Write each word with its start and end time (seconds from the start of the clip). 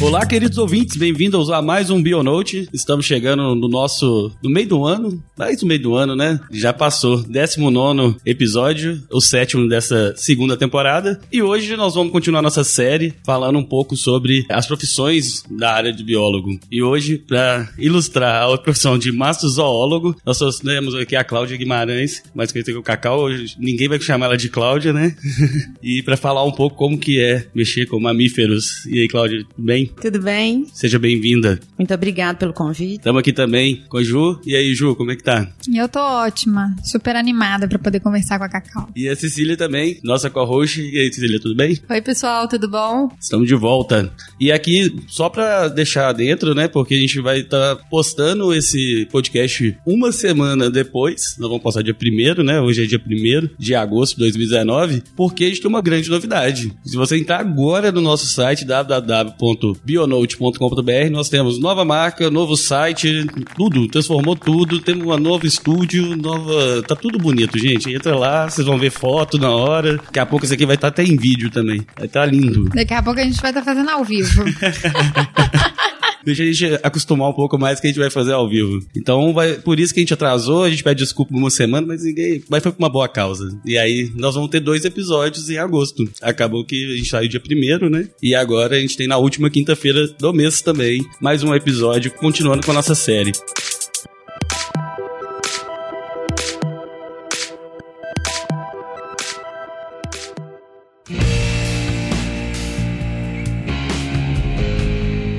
Olá, 0.00 0.24
queridos 0.24 0.58
ouvintes, 0.58 0.96
bem-vindos 0.96 1.50
a 1.50 1.60
mais 1.60 1.90
um 1.90 2.00
Bionote. 2.00 2.68
Estamos 2.72 3.04
chegando 3.04 3.56
no 3.56 3.68
nosso. 3.68 4.30
no 4.40 4.48
meio 4.48 4.68
do 4.68 4.86
ano, 4.86 5.20
mais 5.36 5.58
do 5.58 5.66
meio 5.66 5.82
do 5.82 5.96
ano, 5.96 6.14
né? 6.14 6.38
Já 6.52 6.72
passou. 6.72 7.20
19 7.20 8.16
episódio, 8.24 9.02
o 9.10 9.20
sétimo 9.20 9.68
dessa 9.68 10.14
segunda 10.16 10.56
temporada. 10.56 11.20
E 11.32 11.42
hoje 11.42 11.76
nós 11.76 11.96
vamos 11.96 12.12
continuar 12.12 12.42
nossa 12.42 12.62
série 12.62 13.12
falando 13.26 13.58
um 13.58 13.64
pouco 13.64 13.96
sobre 13.96 14.46
as 14.48 14.68
profissões 14.68 15.42
da 15.50 15.72
área 15.72 15.92
de 15.92 16.04
biólogo. 16.04 16.58
E 16.70 16.80
hoje, 16.80 17.18
para 17.18 17.68
ilustrar 17.76 18.48
a 18.48 18.56
profissão 18.56 18.96
de 18.96 19.10
mastrozoólogo, 19.10 20.16
nós 20.24 20.38
temos 20.60 20.94
aqui 20.94 21.16
a 21.16 21.24
Cláudia 21.24 21.56
Guimarães, 21.56 22.22
mais 22.32 22.52
conhecida 22.52 22.74
como 22.74 22.84
Cacau. 22.84 23.22
Hoje 23.22 23.56
ninguém 23.58 23.88
vai 23.88 24.00
chamar 24.00 24.26
ela 24.26 24.36
de 24.36 24.48
Cláudia, 24.48 24.92
né? 24.92 25.16
e 25.82 26.04
para 26.04 26.16
falar 26.16 26.44
um 26.44 26.52
pouco 26.52 26.76
como 26.76 26.96
que 26.96 27.20
é 27.20 27.48
mexer 27.52 27.86
com 27.86 27.98
mamíferos. 27.98 28.86
E 28.86 29.00
aí, 29.00 29.08
Cláudia, 29.08 29.44
bem? 29.58 29.87
Tudo 30.00 30.20
bem? 30.20 30.66
Seja 30.72 30.98
bem-vinda. 30.98 31.58
Muito 31.76 31.92
obrigado 31.92 32.36
pelo 32.36 32.52
convite. 32.52 32.96
Estamos 32.96 33.20
aqui 33.20 33.32
também 33.32 33.84
com 33.88 33.98
a 33.98 34.02
Ju. 34.02 34.40
E 34.44 34.54
aí, 34.54 34.74
Ju, 34.74 34.94
como 34.96 35.10
é 35.10 35.16
que 35.16 35.22
tá? 35.22 35.48
Eu 35.72 35.88
tô 35.88 36.00
ótima, 36.00 36.74
super 36.84 37.16
animada 37.16 37.66
para 37.68 37.78
poder 37.78 38.00
conversar 38.00 38.38
com 38.38 38.44
a 38.44 38.48
Cacau. 38.48 38.88
E 38.94 39.08
a 39.08 39.16
Cecília 39.16 39.56
também, 39.56 39.98
nossa 40.02 40.30
co-host. 40.30 40.80
E 40.80 40.98
aí, 40.98 41.12
Cecília, 41.12 41.40
tudo 41.40 41.54
bem? 41.54 41.78
Oi, 41.88 42.02
pessoal, 42.02 42.48
tudo 42.48 42.68
bom? 42.68 43.10
Estamos 43.20 43.46
de 43.46 43.54
volta. 43.54 44.12
E 44.40 44.52
aqui, 44.52 44.94
só 45.06 45.28
para 45.28 45.68
deixar 45.68 46.12
dentro, 46.12 46.54
né, 46.54 46.68
porque 46.68 46.94
a 46.94 46.98
gente 46.98 47.20
vai 47.20 47.40
estar 47.40 47.76
tá 47.76 47.82
postando 47.90 48.54
esse 48.54 49.06
podcast 49.10 49.76
uma 49.86 50.12
semana 50.12 50.70
depois. 50.70 51.36
Nós 51.38 51.48
vamos 51.48 51.62
postar 51.62 51.82
dia 51.82 51.96
1 51.96 52.42
né? 52.42 52.60
Hoje 52.60 52.84
é 52.84 52.86
dia 52.86 53.00
1 53.04 53.50
de 53.58 53.74
agosto 53.74 54.14
de 54.14 54.20
2019, 54.20 55.02
porque 55.16 55.44
a 55.44 55.48
gente 55.48 55.60
tem 55.60 55.68
uma 55.68 55.82
grande 55.82 56.10
novidade. 56.10 56.72
Se 56.84 56.96
você 56.96 57.16
entrar 57.16 57.40
agora 57.40 57.90
no 57.90 58.00
nosso 58.00 58.26
site 58.26 58.64
www 58.64 59.77
bionote.com.br. 59.84 61.10
Nós 61.10 61.28
temos 61.28 61.58
nova 61.58 61.84
marca, 61.84 62.30
novo 62.30 62.56
site, 62.56 63.26
tudo, 63.56 63.88
transformou 63.88 64.36
tudo. 64.36 64.80
Temos 64.80 65.06
um 65.06 65.18
novo 65.18 65.46
estúdio, 65.46 66.16
nova. 66.16 66.82
Tá 66.82 66.94
tudo 66.96 67.18
bonito, 67.18 67.58
gente. 67.58 67.92
Entra 67.92 68.16
lá, 68.16 68.48
vocês 68.48 68.66
vão 68.66 68.78
ver 68.78 68.90
foto 68.90 69.38
na 69.38 69.50
hora. 69.50 69.96
Daqui 69.96 70.18
a 70.18 70.26
pouco 70.26 70.44
isso 70.44 70.54
aqui 70.54 70.66
vai 70.66 70.76
estar 70.76 70.90
tá 70.90 71.02
até 71.02 71.10
em 71.10 71.16
vídeo 71.16 71.50
também. 71.50 71.86
Vai 71.96 72.06
estar 72.06 72.20
tá 72.20 72.26
lindo. 72.26 72.68
Daqui 72.70 72.94
a 72.94 73.02
pouco 73.02 73.20
a 73.20 73.24
gente 73.24 73.40
vai 73.40 73.50
estar 73.50 73.60
tá 73.60 73.64
fazendo 73.64 73.90
ao 73.90 74.04
vivo. 74.04 74.44
Deixa 76.28 76.42
a 76.42 76.46
gente 76.46 76.80
acostumar 76.82 77.30
um 77.30 77.32
pouco 77.32 77.58
mais 77.58 77.80
que 77.80 77.86
a 77.86 77.90
gente 77.90 77.98
vai 77.98 78.10
fazer 78.10 78.32
ao 78.32 78.46
vivo. 78.48 78.84
Então, 78.94 79.32
vai, 79.32 79.54
por 79.54 79.80
isso 79.80 79.94
que 79.94 80.00
a 80.00 80.02
gente 80.02 80.12
atrasou, 80.12 80.64
a 80.64 80.70
gente 80.70 80.84
pede 80.84 81.02
desculpa 81.02 81.32
por 81.32 81.38
uma 81.38 81.50
semana, 81.50 81.86
mas 81.86 82.04
ninguém. 82.04 82.42
Mas 82.50 82.62
foi 82.62 82.70
por 82.70 82.78
uma 82.78 82.90
boa 82.90 83.08
causa. 83.08 83.58
E 83.64 83.78
aí, 83.78 84.10
nós 84.14 84.34
vamos 84.34 84.50
ter 84.50 84.60
dois 84.60 84.84
episódios 84.84 85.48
em 85.48 85.56
agosto. 85.56 86.08
Acabou 86.20 86.64
que 86.64 86.92
a 86.92 86.96
gente 86.96 87.08
saiu 87.08 87.28
dia 87.28 87.40
primeiro, 87.40 87.88
né? 87.88 88.08
E 88.22 88.34
agora 88.34 88.76
a 88.76 88.80
gente 88.80 88.96
tem 88.96 89.08
na 89.08 89.16
última 89.16 89.48
quinta-feira 89.48 90.06
do 90.06 90.32
mês 90.32 90.60
também 90.60 91.02
mais 91.20 91.42
um 91.42 91.54
episódio, 91.54 92.10
continuando 92.10 92.64
com 92.64 92.72
a 92.72 92.74
nossa 92.74 92.94
série. 92.94 93.32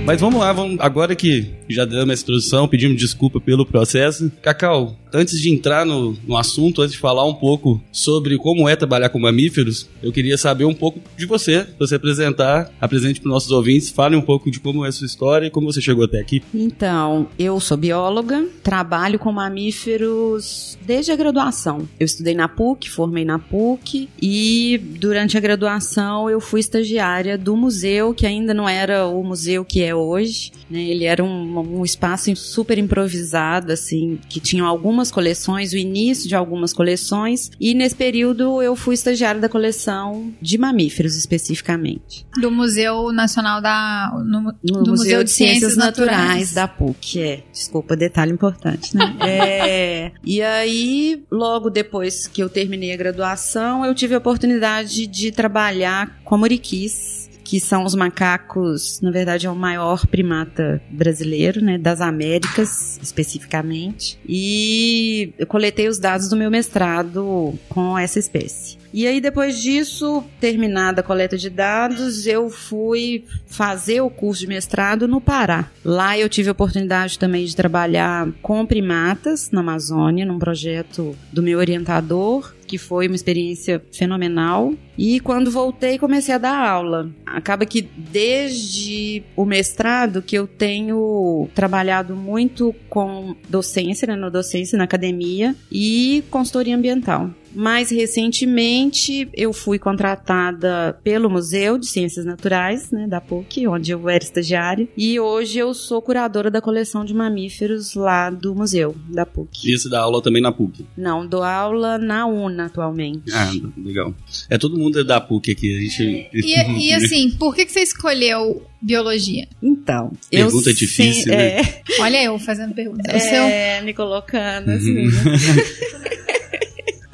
Mas 0.10 0.20
vamos 0.20 0.40
lá, 0.40 0.52
vamos, 0.52 0.80
agora 0.80 1.16
que 1.16 1.54
já 1.70 1.86
damos 1.86 2.14
essa 2.14 2.24
introdução, 2.24 2.68
pedimos 2.68 2.98
desculpa 2.98 3.40
pelo 3.40 3.64
processo. 3.64 4.32
Cacau, 4.42 4.98
antes 5.14 5.40
de 5.40 5.50
entrar 5.50 5.86
no, 5.86 6.18
no 6.28 6.38
assunto, 6.38 6.82
antes 6.82 6.94
de 6.94 7.00
falar 7.00 7.26
um 7.26 7.34
pouco 7.34 7.82
sobre 7.92 8.38
como 8.38 8.68
é 8.68 8.76
trabalhar 8.76 9.10
com 9.10 9.20
mamíferos, 9.20 9.90
eu 10.02 10.12
queria 10.12 10.38
saber 10.38 10.66
um 10.66 10.74
pouco 10.74 11.00
de 11.18 11.26
você, 11.26 11.68
você 11.78 11.96
apresentar, 11.96 12.72
apresente 12.80 13.20
para 13.20 13.28
os 13.28 13.34
nossos 13.34 13.52
ouvintes, 13.52 13.90
fale 13.90 14.16
um 14.16 14.22
pouco 14.22 14.50
de 14.50 14.60
como 14.60 14.86
é 14.86 14.90
a 14.90 14.92
sua 14.92 15.06
história 15.06 15.48
e 15.48 15.50
como 15.50 15.72
você 15.72 15.82
chegou 15.82 16.06
até 16.06 16.20
aqui. 16.20 16.42
Então, 16.54 17.28
eu 17.38 17.60
sou 17.60 17.78
bióloga, 17.78 18.48
trabalho 18.64 19.20
com 19.20 19.32
mamíferos 19.32 20.78
desde 20.86 21.12
a 21.12 21.16
graduação. 21.16 21.88
Eu 22.00 22.06
estudei 22.06 22.34
na 22.34 22.48
PUC, 22.48 22.90
formei 22.90 23.26
na 23.26 23.40
PUC 23.40 24.10
e 24.22 24.78
durante 24.78 25.38
a 25.38 25.40
graduação 25.40 26.30
eu 26.30 26.40
fui 26.40 26.60
estagiária 26.60 27.38
do 27.38 27.56
museu, 27.56 28.14
que 28.14 28.26
ainda 28.26 28.54
não 28.54 28.68
era 28.68 29.06
o 29.08 29.24
museu 29.24 29.64
que 29.66 29.82
é 29.82 29.94
hoje, 29.94 30.52
né? 30.70 30.82
Ele 30.82 31.06
era 31.06 31.24
um, 31.24 31.80
um 31.80 31.84
espaço 31.84 32.34
super 32.36 32.78
improvisado, 32.78 33.72
assim, 33.72 34.20
que 34.30 34.40
tinha 34.40 34.64
algumas 35.00 35.12
coleções, 35.12 35.72
o 35.74 35.78
início 35.78 36.28
de 36.28 36.36
algumas 36.36 36.74
coleções, 36.74 37.52
e 37.60 37.74
nesse 37.74 37.96
período 37.96 38.62
eu 38.62 38.76
fui 38.76 38.94
estagiária 38.94 39.40
da 39.40 39.48
coleção 39.48 40.34
de 40.42 40.58
mamíferos 40.58 41.16
especificamente. 41.16 42.26
Do 42.40 42.52
Museu 42.52 43.12
Nacional 43.12 43.62
da. 43.62 44.12
No, 44.26 44.42
no 44.42 44.52
do 44.62 44.92
Museu, 44.92 44.92
Museu 44.92 45.24
de, 45.24 45.32
Ciências, 45.32 45.60
Ciências 45.60 45.78
Naturais. 45.78 46.18
Naturais 46.18 46.54
da 46.54 46.68
PUC, 46.68 47.20
é. 47.20 47.44
Desculpa, 47.52 47.96
detalhe 47.96 48.32
importante, 48.32 48.96
né? 48.96 49.16
é, 49.22 50.12
e 50.24 50.42
aí, 50.42 51.24
logo 51.32 51.70
depois 51.70 52.28
que 52.28 52.44
eu 52.44 52.50
terminei 52.50 52.94
a 52.94 52.98
graduação, 52.98 53.86
eu 53.86 53.96
tive 53.96 54.16
a 54.16 54.18
oportunidade 54.18 55.08
de 55.08 55.32
trabalhar 55.32 56.20
com 56.24 56.36
a 56.36 56.38
Muriquis 56.38 57.19
que 57.50 57.60
são 57.60 57.84
os 57.84 57.96
macacos, 57.96 59.02
na 59.02 59.10
verdade 59.10 59.48
é 59.48 59.50
o 59.50 59.56
maior 59.56 60.06
primata 60.06 60.80
brasileiro, 60.88 61.60
né, 61.60 61.80
das 61.80 62.00
Américas 62.00 63.00
especificamente. 63.02 64.20
E 64.28 65.34
eu 65.36 65.48
coletei 65.48 65.88
os 65.88 65.98
dados 65.98 66.30
do 66.30 66.36
meu 66.36 66.52
mestrado 66.52 67.58
com 67.68 67.98
essa 67.98 68.20
espécie. 68.20 68.78
E 68.94 69.08
aí, 69.08 69.20
depois 69.20 69.60
disso, 69.60 70.24
terminada 70.40 71.02
a 71.02 71.04
coleta 71.04 71.38
de 71.40 71.50
dados, 71.50 72.28
eu 72.28 72.52
fui 72.52 73.26
fazer 73.48 74.02
o 74.02 74.12
curso 74.12 74.42
de 74.42 74.48
mestrado 74.48 75.08
no 75.08 75.20
Pará. 75.20 75.72
Lá 75.84 76.18
eu 76.18 76.30
tive 76.30 76.50
a 76.50 76.52
oportunidade 76.52 77.18
também 77.18 77.46
de 77.46 77.56
trabalhar 77.56 78.28
com 78.44 78.64
primatas 78.64 79.50
na 79.50 79.62
Amazônia, 79.62 80.26
num 80.26 80.38
projeto 80.38 81.16
do 81.34 81.42
meu 81.42 81.58
orientador, 81.58 82.54
que 82.70 82.78
foi 82.78 83.08
uma 83.08 83.16
experiência 83.16 83.84
fenomenal. 83.92 84.76
E 84.96 85.20
quando 85.20 85.50
voltei, 85.50 85.98
comecei 85.98 86.36
a 86.36 86.38
dar 86.38 86.56
aula. 86.56 87.10
Acaba 87.26 87.66
que 87.66 87.82
desde 87.82 89.24
o 89.36 89.44
mestrado 89.44 90.22
que 90.22 90.36
eu 90.38 90.46
tenho 90.46 91.50
trabalhado 91.56 92.16
muito 92.16 92.76
com 92.88 93.36
docência, 93.50 94.08
né, 94.08 94.16
na 94.16 94.30
docência, 94.30 94.78
na 94.78 94.84
academia 94.84 95.56
e 95.72 96.24
consultoria 96.30 96.76
ambiental. 96.76 97.32
Mais 97.54 97.90
recentemente, 97.90 99.30
eu 99.34 99.52
fui 99.52 99.80
contratada 99.80 101.00
pelo 101.04 101.30
Museu 101.30 101.78
de 101.78 101.88
Ciências 101.88 102.26
Naturais, 102.26 102.92
né, 102.92 103.08
da 103.08 103.20
PUC, 103.20 103.68
onde 103.68 103.92
eu 103.92 104.10
era 104.10 104.24
estagiária, 104.24 104.88
e 104.96 105.20
hoje 105.20 105.60
eu 105.60 105.74
sou 105.74 106.02
curadora 106.02 106.52
da 106.52 106.62
coleção 106.62 107.04
de 107.04 107.14
mamíferos 107.14 107.96
lá 107.96 108.30
do 108.30 108.54
museu 108.56 108.96
da 109.10 109.26
PUC. 109.26 109.72
E 109.72 109.78
você 109.78 109.90
dá 109.90 110.02
aula 110.02 110.22
também 110.22 110.42
na 110.42 110.52
PUC? 110.52 110.86
Não, 110.96 111.26
dou 111.26 111.44
aula 111.44 111.98
na 111.98 112.26
UNA 112.26 112.66
atualmente. 112.66 113.32
Ah, 113.32 113.52
legal. 113.78 114.14
É 114.50 114.58
todo 114.58 114.78
mundo 114.78 115.00
é 115.00 115.04
da 115.04 115.20
PUC 115.20 115.52
aqui, 115.52 115.78
a 115.78 115.82
gente... 115.82 116.30
E, 116.34 116.90
e 116.90 116.94
assim, 116.94 117.32
por 117.32 117.56
que, 117.56 117.66
que 117.66 117.72
você 117.72 117.82
escolheu 117.82 118.64
biologia? 118.82 119.48
Então, 119.62 120.12
Pergunta 120.30 120.74
difícil, 120.74 121.24
sei, 121.24 121.36
né? 121.36 121.62
É... 121.62 121.84
Olha 122.00 122.24
eu 122.24 122.40
fazendo 122.40 122.74
pergunta. 122.74 123.10
É, 123.12 123.20
seu... 123.20 123.86
me 123.86 123.94
colocando 123.94 124.70
assim. 124.70 125.08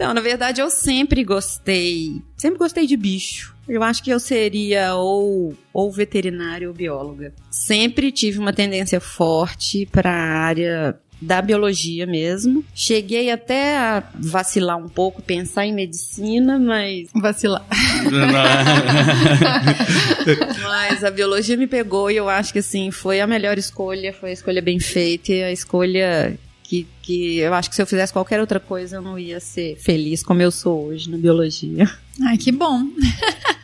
Então, 0.05 0.13
na 0.13 0.21
verdade, 0.21 0.61
eu 0.61 0.69
sempre 0.69 1.23
gostei. 1.23 2.21
Sempre 2.37 2.59
gostei 2.59 2.85
de 2.85 2.95
bicho. 2.95 3.55
Eu 3.67 3.81
acho 3.81 4.03
que 4.03 4.11
eu 4.11 4.19
seria 4.19 4.93
ou, 4.93 5.57
ou 5.73 5.91
veterinária 5.91 6.67
ou 6.67 6.75
bióloga. 6.75 7.33
Sempre 7.49 8.11
tive 8.11 8.37
uma 8.37 8.53
tendência 8.53 8.99
forte 8.99 9.87
para 9.91 10.11
a 10.11 10.13
área 10.13 10.95
da 11.19 11.41
biologia 11.41 12.05
mesmo. 12.05 12.63
Cheguei 12.75 13.31
até 13.31 13.79
a 13.79 14.03
vacilar 14.13 14.77
um 14.77 14.87
pouco, 14.87 15.23
pensar 15.23 15.65
em 15.65 15.73
medicina, 15.73 16.59
mas. 16.59 17.09
Vacilar. 17.15 17.65
mas 20.61 21.03
a 21.03 21.09
biologia 21.09 21.57
me 21.57 21.65
pegou 21.65 22.11
e 22.11 22.17
eu 22.17 22.29
acho 22.29 22.53
que 22.53 22.59
assim, 22.59 22.91
foi 22.91 23.19
a 23.19 23.25
melhor 23.25 23.57
escolha, 23.57 24.13
foi 24.13 24.29
a 24.29 24.33
escolha 24.33 24.61
bem 24.61 24.79
feita 24.79 25.31
e 25.31 25.43
a 25.43 25.51
escolha 25.51 26.37
que, 27.05 27.37
eu 27.37 27.53
acho 27.53 27.69
que 27.69 27.75
se 27.75 27.81
eu 27.81 27.85
fizesse 27.85 28.11
qualquer 28.11 28.39
outra 28.39 28.59
coisa 28.59 28.95
eu 28.95 29.01
não 29.01 29.17
ia 29.17 29.39
ser 29.39 29.77
feliz 29.77 30.23
como 30.23 30.41
eu 30.41 30.51
sou 30.51 30.87
hoje 30.87 31.09
na 31.09 31.17
biologia. 31.17 31.89
Ai, 32.21 32.37
que 32.37 32.51
bom. 32.51 32.83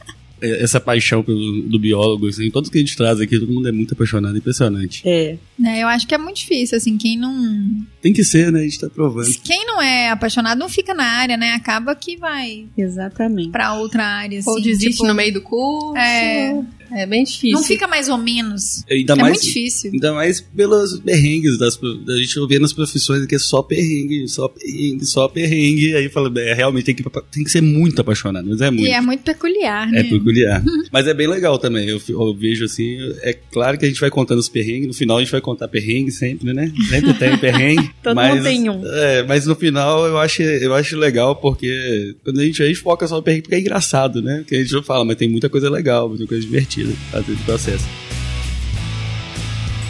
essa 0.42 0.80
paixão 0.80 1.24
pelo, 1.24 1.62
do 1.64 1.78
biólogo, 1.78 2.28
assim, 2.28 2.50
todos 2.50 2.70
que 2.70 2.78
a 2.78 2.82
gente 2.82 2.98
traz 2.98 3.20
aqui, 3.20 3.40
todo 3.40 3.52
mundo 3.52 3.68
é 3.68 3.72
muito 3.72 3.94
apaixonado, 3.94 4.38
impressionante. 4.38 5.02
É. 5.08 5.38
é. 5.64 5.84
Eu 5.84 5.88
acho 5.88 6.08
que 6.08 6.16
é 6.16 6.18
muito 6.18 6.38
difícil, 6.38 6.78
assim, 6.78 6.98
quem 6.98 7.18
não. 7.18 7.86
Tem 8.02 8.12
que 8.12 8.24
ser, 8.24 8.52
né? 8.52 8.62
A 8.62 8.64
gente 8.64 8.80
tá 8.80 8.90
provando. 8.90 9.30
Quem 9.44 9.66
não 9.66 9.82
é 9.82 10.10
apaixonado 10.10 10.58
não 10.58 10.68
fica 10.68 10.94
na 10.94 11.06
área, 11.06 11.38
né? 11.38 11.52
Acaba 11.52 11.96
que 11.96 12.18
vai. 12.18 12.66
Exatamente. 12.78 13.52
Pra 13.52 13.76
outra 13.76 14.04
área, 14.04 14.40
assim. 14.40 14.50
Ou 14.50 14.62
desiste 14.62 14.98
tipo... 14.98 15.08
no 15.08 15.14
meio 15.14 15.34
do 15.34 15.42
curso. 15.42 15.96
É. 15.98 16.64
É 16.94 17.06
bem 17.06 17.24
difícil. 17.24 17.52
Não 17.52 17.64
fica 17.64 17.88
mais 17.88 18.10
ou 18.10 18.18
menos. 18.18 18.84
Ainda 18.90 19.14
é 19.14 19.16
mais, 19.16 19.30
muito 19.38 19.46
difícil. 19.46 19.92
Ainda 19.94 20.14
mais 20.14 20.42
pelos 20.42 21.00
perrengues 21.00 21.58
das, 21.58 21.78
da 21.78 22.18
gente 22.18 22.40
ouvir 22.40 22.60
nas 22.60 22.74
profissões 22.74 23.26
que 23.26 23.36
é 23.36 23.40
só 23.40 23.64
perrengue, 23.64 24.28
só 24.28 24.48
perrengue, 24.48 25.06
só 25.06 25.28
perrengue. 25.28 25.96
Aí 25.96 26.10
fala, 26.10 26.32
é, 26.40 26.54
realmente 26.54 26.86
tem 26.86 26.96
que, 26.96 27.04
tem 27.04 27.44
que 27.44 27.52
ser 27.52 27.62
muito 27.62 28.02
apaixonado, 28.02 28.48
mas 28.50 28.62
é 28.62 28.70
muito. 28.70 28.86
E 28.86 28.92
é 28.92 29.00
muito 29.00 29.24
peculiar, 29.24 29.90
né? 29.90 30.02
É 30.02 30.04
peculiar. 30.04 30.64
Mas 30.92 31.08
é 31.08 31.14
bem 31.14 31.28
legal 31.28 31.58
também. 31.58 31.88
Eu, 31.88 32.02
eu, 32.10 32.34
vejo 32.34 32.66
assim, 32.66 32.98
é 33.22 33.34
claro 33.34 33.78
que 33.78 33.86
a 33.86 33.88
gente 33.88 34.02
vai 34.02 34.10
contando 34.10 34.40
os 34.40 34.50
perrengues, 34.50 34.88
no 34.88 34.94
final 34.94 35.18
a 35.18 35.20
gente 35.22 35.32
vai 35.32 35.40
contar 35.40 35.68
perrengue 35.68 36.12
sempre, 36.12 36.54
né? 36.54 36.72
Sempre 36.90 37.14
tem 37.14 37.38
perrengue. 37.38 37.90
Todo 38.04 38.16
mas, 38.16 38.36
mundo 38.36 38.44
tem 38.44 38.70
um. 38.70 38.86
É, 38.86 39.24
mas 39.24 39.46
no 39.46 39.56
final 39.56 40.06
eu 40.06 40.18
acho, 40.18 40.42
eu 40.42 40.74
acho 40.74 40.98
legal 40.98 41.36
porque 41.36 42.16
quando 42.24 42.40
a 42.40 42.44
gente, 42.44 42.62
a 42.62 42.68
gente 42.68 42.80
foca 42.80 43.08
só 43.08 43.16
no 43.16 43.24
perrengue 43.24 43.44
porque 43.44 43.56
é 43.56 43.60
engraçado, 43.60 44.22
né? 44.22 44.40
Porque 44.40 44.56
a 44.56 44.62
gente 44.62 44.74
não 44.74 44.84
fala, 44.84 45.06
mas 45.06 45.16
tem 45.16 45.30
muita 45.30 45.48
coisa 45.50 45.70
legal, 45.70 46.10
muita 46.10 46.28
coisa 46.28 46.44
divertida 46.44 46.81
fazer 47.12 47.36
do 47.36 47.44
processo. 47.44 47.86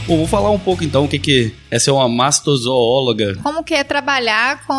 Bom, 0.08 0.18
vou 0.18 0.28
falar 0.28 0.50
um 0.52 0.60
pouco 0.60 0.84
então 0.84 1.06
o 1.06 1.08
que 1.08 1.20
que 1.20 1.54
essa 1.70 1.90
é 1.90 1.94
uma 1.94 2.10
mastozoóloga. 2.10 3.36
Como 3.42 3.64
que 3.64 3.74
é 3.74 3.84
trabalhar 3.84 4.66
com 4.66 4.74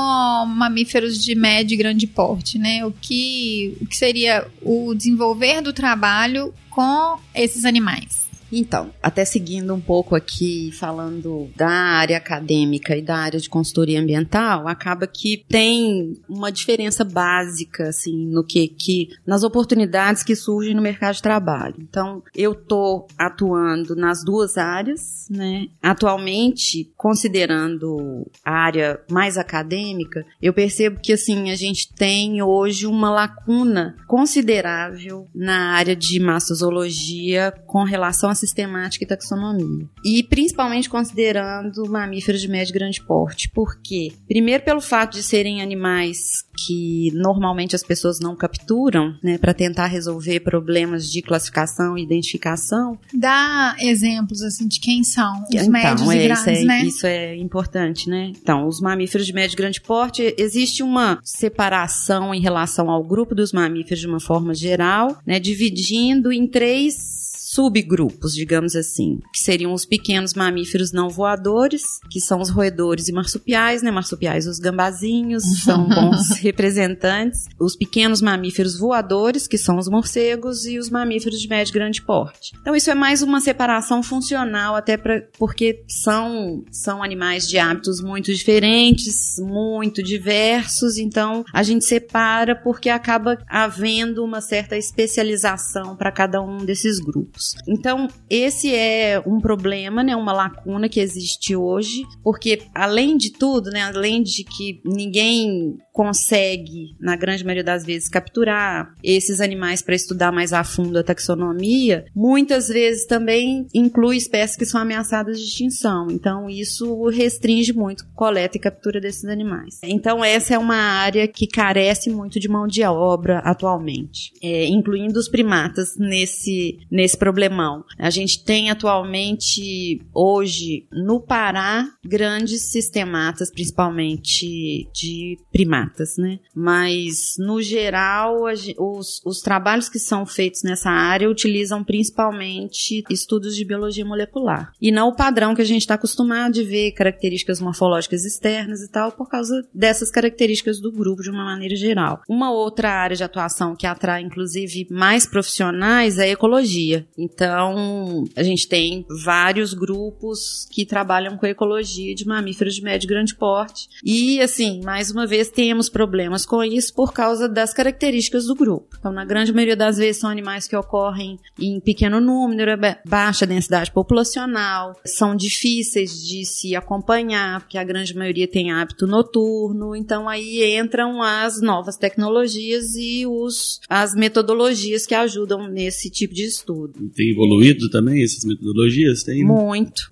mamíferos 0.47 1.23
de 1.23 1.35
médio 1.35 1.75
e 1.75 1.79
grande 1.79 2.06
porte, 2.06 2.59
né? 2.59 2.85
O 2.85 2.93
que, 2.93 3.76
o 3.81 3.87
que 3.87 3.97
seria 3.97 4.47
o 4.61 4.94
desenvolver 4.94 5.62
do 5.62 5.73
trabalho 5.73 6.53
com 6.69 7.19
esses 7.35 7.64
animais? 7.64 8.22
Então, 8.53 8.93
até 9.03 9.25
seguindo 9.25 9.75
um 9.75 9.81
pouco 9.81 10.15
aqui, 10.15 10.71
falando 10.73 11.51
da 11.57 11.71
área 11.71 12.19
acadêmica 12.19 12.95
e 12.95 13.01
da 13.01 13.17
área 13.17 13.41
de 13.41 13.49
consultoria 13.49 13.99
ambiental, 13.99 14.69
acaba 14.69 15.07
que 15.07 15.43
tem 15.49 16.21
uma 16.29 16.53
diferença 16.53 17.03
básica, 17.03 17.89
assim, 17.89 18.27
no 18.27 18.45
que, 18.45 18.69
que 18.69 19.09
nas 19.27 19.43
oportunidades 19.43 20.23
que 20.23 20.37
surgem 20.37 20.75
no 20.75 20.83
mercado 20.83 21.15
de 21.15 21.23
trabalho. 21.23 21.77
Então, 21.79 22.23
eu 22.35 22.55
tô 22.55 23.07
atuando 23.17 23.97
nas 23.97 24.23
duas 24.23 24.59
áreas, 24.59 25.27
né? 25.31 25.69
Atualmente, 25.83 26.93
considerando 26.97 28.27
a 28.45 28.53
área 28.53 29.01
mais 29.11 29.39
acadêmica, 29.39 30.27
eu 30.41 30.53
percebo 30.53 31.01
que, 31.01 31.15
assim, 31.15 31.51
a 31.51 31.57
gente 31.57 31.93
tem 31.95 32.43
hoje 32.43 32.87
uma 32.87 33.11
lacuna 33.11 33.97
considerável 34.07 35.27
na 35.35 35.73
área 35.73 35.97
de 35.97 36.21
mastozoologia 36.21 37.53
com 37.67 37.85
relação 37.85 38.29
a 38.29 38.35
sistemática 38.43 39.05
e 39.05 39.09
taxonomia. 39.09 39.89
E 40.05 40.23
principalmente 40.23 40.89
considerando 40.89 41.89
mamíferos 41.89 42.41
de 42.41 42.49
médio 42.49 42.73
e 42.73 42.79
grande 42.79 43.03
porte. 43.03 43.49
Por 43.49 43.81
quê? 43.81 44.12
Primeiro 44.27 44.65
pelo 44.65 44.81
fato 44.81 45.15
de 45.15 45.23
serem 45.23 45.62
animais 45.62 46.44
que 46.67 47.11
normalmente 47.15 47.75
as 47.75 47.83
pessoas 47.83 48.21
não 48.21 48.37
capturam, 48.37 49.17
né, 49.23 49.39
para 49.39 49.55
tentar 49.55 49.87
resolver 49.87 50.41
problemas 50.41 51.11
de 51.11 51.23
classificação 51.23 51.97
e 51.97 52.03
identificação. 52.03 52.99
Dá 53.12 53.77
exemplos 53.81 54.43
assim 54.43 54.69
de 54.69 54.79
quem 54.79 55.03
são 55.03 55.43
os 55.44 55.55
então, 55.55 55.71
médios 55.71 56.11
é, 56.11 56.15
e 56.15 56.25
grandes, 56.25 56.47
isso 56.47 56.50
é, 56.50 56.65
né? 56.65 56.85
Isso 56.85 57.06
é 57.06 57.37
importante, 57.37 58.09
né? 58.09 58.33
Então, 58.41 58.67
os 58.67 58.81
mamíferos 58.81 59.27
de 59.27 59.33
médio 59.33 59.55
e 59.55 59.56
grande 59.56 59.81
porte, 59.81 60.35
existe 60.37 60.83
uma 60.83 61.19
separação 61.23 62.35
em 62.35 62.41
relação 62.41 62.91
ao 62.91 63.03
grupo 63.03 63.35
dos 63.35 63.53
mamíferos 63.53 64.00
de 64.00 64.06
uma 64.06 64.21
forma 64.21 64.55
geral, 64.55 65.19
né, 65.27 65.41
dividindo 65.41 66.33
em 66.33 66.47
três 66.47 67.22
subgrupos, 67.55 68.33
digamos 68.33 68.75
assim, 68.75 69.19
que 69.31 69.39
seriam 69.39 69.75
os 69.75 69.85
pequenos 69.85 70.33
mamíferos 70.33 70.91
não 70.91 71.11
voadores, 71.11 72.01
que 72.11 72.19
são 72.19 72.41
os 72.41 72.49
roedores 72.49 73.09
e 73.09 73.13
marsupiais, 73.13 73.83
né? 73.83 73.91
Marsupiais, 73.91 74.47
os 74.47 74.59
gambazinhos, 74.59 75.45
são 75.63 75.87
bons 75.87 76.31
representantes. 76.39 77.45
Os 77.61 77.77
pequenos 77.77 78.23
mamíferos 78.23 78.79
voadores, 78.79 79.47
que 79.47 79.59
são 79.59 79.77
os 79.77 79.87
morcegos, 79.87 80.65
e 80.65 80.79
os 80.79 80.89
mamíferos 80.89 81.39
de 81.39 81.49
médio 81.49 81.73
e 81.73 81.75
grande 81.75 82.01
porte. 82.01 82.53
Então, 82.59 82.75
isso 82.75 82.91
é 82.91 82.95
mais 82.95 83.21
uma 83.21 83.41
separação 83.41 84.03
funcional, 84.03 84.75
até 84.75 84.97
pra, 84.97 85.21
porque 85.39 85.85
são, 85.87 86.65
são 86.71 87.03
animais 87.03 87.47
de 87.47 87.59
hábitos 87.59 88.01
muito 88.01 88.33
diferentes, 88.33 89.37
muito 89.39 90.03
diversos, 90.03 90.97
então 90.97 91.45
a 91.53 91.63
gente 91.63 91.85
separa 91.85 92.57
porque 92.57 92.89
acaba 92.89 93.37
havendo 93.47 94.25
uma 94.25 94.41
certa 94.41 94.77
especialização 94.77 95.95
para 95.97 96.11
cada 96.11 96.41
um 96.41 96.65
desses 96.65 96.99
grupos. 96.99 97.42
Então, 97.67 98.09
esse 98.29 98.75
é 98.75 99.23
um 99.27 99.41
problema, 99.41 100.03
né, 100.03 100.15
uma 100.17 100.33
lacuna 100.33 100.89
que 100.89 101.00
existe 101.00 101.55
hoje, 101.56 102.05
porque 102.23 102.62
além 102.75 103.17
de 103.17 103.31
tudo, 103.31 103.71
né, 103.71 103.83
além 103.83 104.23
de 104.23 104.44
que 104.44 104.81
ninguém 104.85 105.77
consegue, 105.93 106.97
na 106.99 107.17
grande 107.17 107.44
maioria 107.44 107.62
das 107.62 107.85
vezes, 107.85 108.09
capturar 108.09 108.94
esses 109.03 109.41
animais 109.41 109.83
para 109.83 109.94
estudar 109.94 110.33
mais 110.33 110.53
a 110.53 110.65
fundo 110.65 110.99
a 110.99 111.03
taxonomia, 111.03 112.06
muitas 112.15 112.69
vezes 112.69 113.06
também 113.06 113.67
inclui 113.75 114.17
espécies 114.17 114.56
que 114.56 114.65
são 114.65 114.81
ameaçadas 114.81 115.39
de 115.39 115.47
extinção. 115.47 116.09
Então, 116.11 116.49
isso 116.49 117.05
restringe 117.09 117.73
muito 117.73 118.05
a 118.05 118.17
coleta 118.17 118.56
e 118.56 118.61
captura 118.61 119.00
desses 119.00 119.25
animais. 119.27 119.81
Então, 119.83 120.25
essa 120.25 120.55
é 120.55 120.59
uma 120.59 120.77
área 120.77 121.29
que 121.29 121.47
carece 121.47 122.11
muito 122.11 122.41
de 122.41 122.49
mão 122.49 122.67
de 122.67 122.83
obra 122.83 123.39
atualmente, 123.41 124.33
é, 124.43 124.67
incluindo 124.67 125.19
os 125.19 125.29
primatas 125.29 125.97
nesse, 125.99 126.79
nesse 126.91 127.17
problemão. 127.32 127.84
A 127.99 128.11
gente 128.11 128.44
tem 128.44 128.70
atualmente, 128.70 130.02
hoje, 130.14 130.87
no 130.93 131.19
Pará, 131.19 131.88
grandes 132.05 132.70
sistematas, 132.70 133.50
principalmente 133.50 134.88
de 134.93 135.38
primatas 135.50 136.12
né? 136.19 136.38
Mas, 136.55 137.37
no 137.38 137.62
geral, 137.62 138.44
os, 138.79 139.20
os 139.25 139.40
trabalhos 139.40 139.88
que 139.88 139.99
são 139.99 140.26
feitos 140.26 140.62
nessa 140.62 140.90
área 140.90 141.31
utilizam 141.31 141.82
principalmente 141.82 143.02
estudos 143.08 143.56
de 143.56 143.64
biologia 143.64 144.05
molecular. 144.05 144.73
E 144.81 144.90
não 144.90 145.08
o 145.08 145.17
padrão 145.17 145.55
que 145.55 145.62
a 145.62 145.64
gente 145.64 145.82
está 145.82 145.94
acostumado 145.94 146.52
de 146.52 146.62
ver 146.62 146.93
características 146.93 147.61
morfológicas 147.61 148.25
externas 148.25 148.82
e 148.82 148.90
tal, 148.90 149.12
por 149.12 149.29
causa 149.29 149.67
dessas 149.73 150.11
características 150.11 150.81
do 150.81 150.93
grupo 150.93 151.23
de 151.23 151.31
uma 151.31 151.44
maneira 151.44 151.76
geral. 151.76 152.20
Uma 152.29 152.52
outra 152.52 152.90
área 152.90 153.17
de 153.17 153.25
atuação 153.25 153.75
que 153.75 153.87
atrai, 153.87 154.23
inclusive, 154.23 154.87
mais 154.90 155.26
profissionais 155.26 156.19
é 156.19 156.25
a 156.25 156.29
ecologia. 156.29 157.06
Então, 157.23 158.25
a 158.37 158.43
gente 158.43 158.69
tem 158.69 159.05
vários 159.25 159.75
grupos 159.75 160.67
que 160.71 160.87
trabalham 160.87 161.37
com 161.37 161.47
ecologia 161.47 162.15
de 162.15 162.27
mamíferos 162.27 162.75
de 162.75 162.83
médio 162.83 163.07
e 163.07 163.09
grande 163.09 163.35
porte. 163.35 163.89
E, 164.05 164.41
assim, 164.41 164.81
mais 164.83 165.11
uma 165.11 165.27
vez, 165.27 165.51
tem 165.51 165.73
temos 165.73 165.89
problemas 165.89 166.45
com 166.45 166.63
isso 166.63 166.93
por 166.93 167.13
causa 167.13 167.49
das 167.49 167.73
características 167.73 168.47
do 168.47 168.55
grupo. 168.55 168.97
Então, 168.99 169.13
na 169.13 169.25
grande 169.25 169.53
maioria 169.53 169.77
das 169.77 169.97
vezes, 169.97 170.21
são 170.21 170.29
animais 170.29 170.69
que 170.69 170.77
ocorrem 170.77 171.39
em 171.59 171.81
pequeno 171.81 172.21
número, 172.21 172.73
baixa 173.07 173.46
densidade 173.46 173.93
populacional, 173.93 174.93
são 175.06 175.37
difíceis 175.37 176.20
de 176.20 176.44
se 176.44 176.77
acompanhar, 176.77 177.61
porque 177.61 177.79
a 177.79 177.85
grande 177.85 178.15
maioria 178.15 178.49
tem 178.49 178.73
hábito 178.73 179.06
noturno. 179.06 179.96
Então, 179.96 180.29
aí 180.29 180.77
entram 180.77 181.23
as 181.23 181.63
novas 181.63 181.96
tecnologias 181.96 182.94
e 182.94 183.25
os, 183.25 183.81
as 183.89 184.15
metodologias 184.15 185.06
que 185.06 185.15
ajudam 185.15 185.69
nesse 185.69 186.11
tipo 186.11 186.35
de 186.35 186.44
estudo. 186.44 187.11
Tem 187.15 187.31
evoluído 187.31 187.89
também 187.91 188.23
essas 188.23 188.45
metodologias? 188.45 189.23
Tem? 189.23 189.45
Muito. 189.45 190.03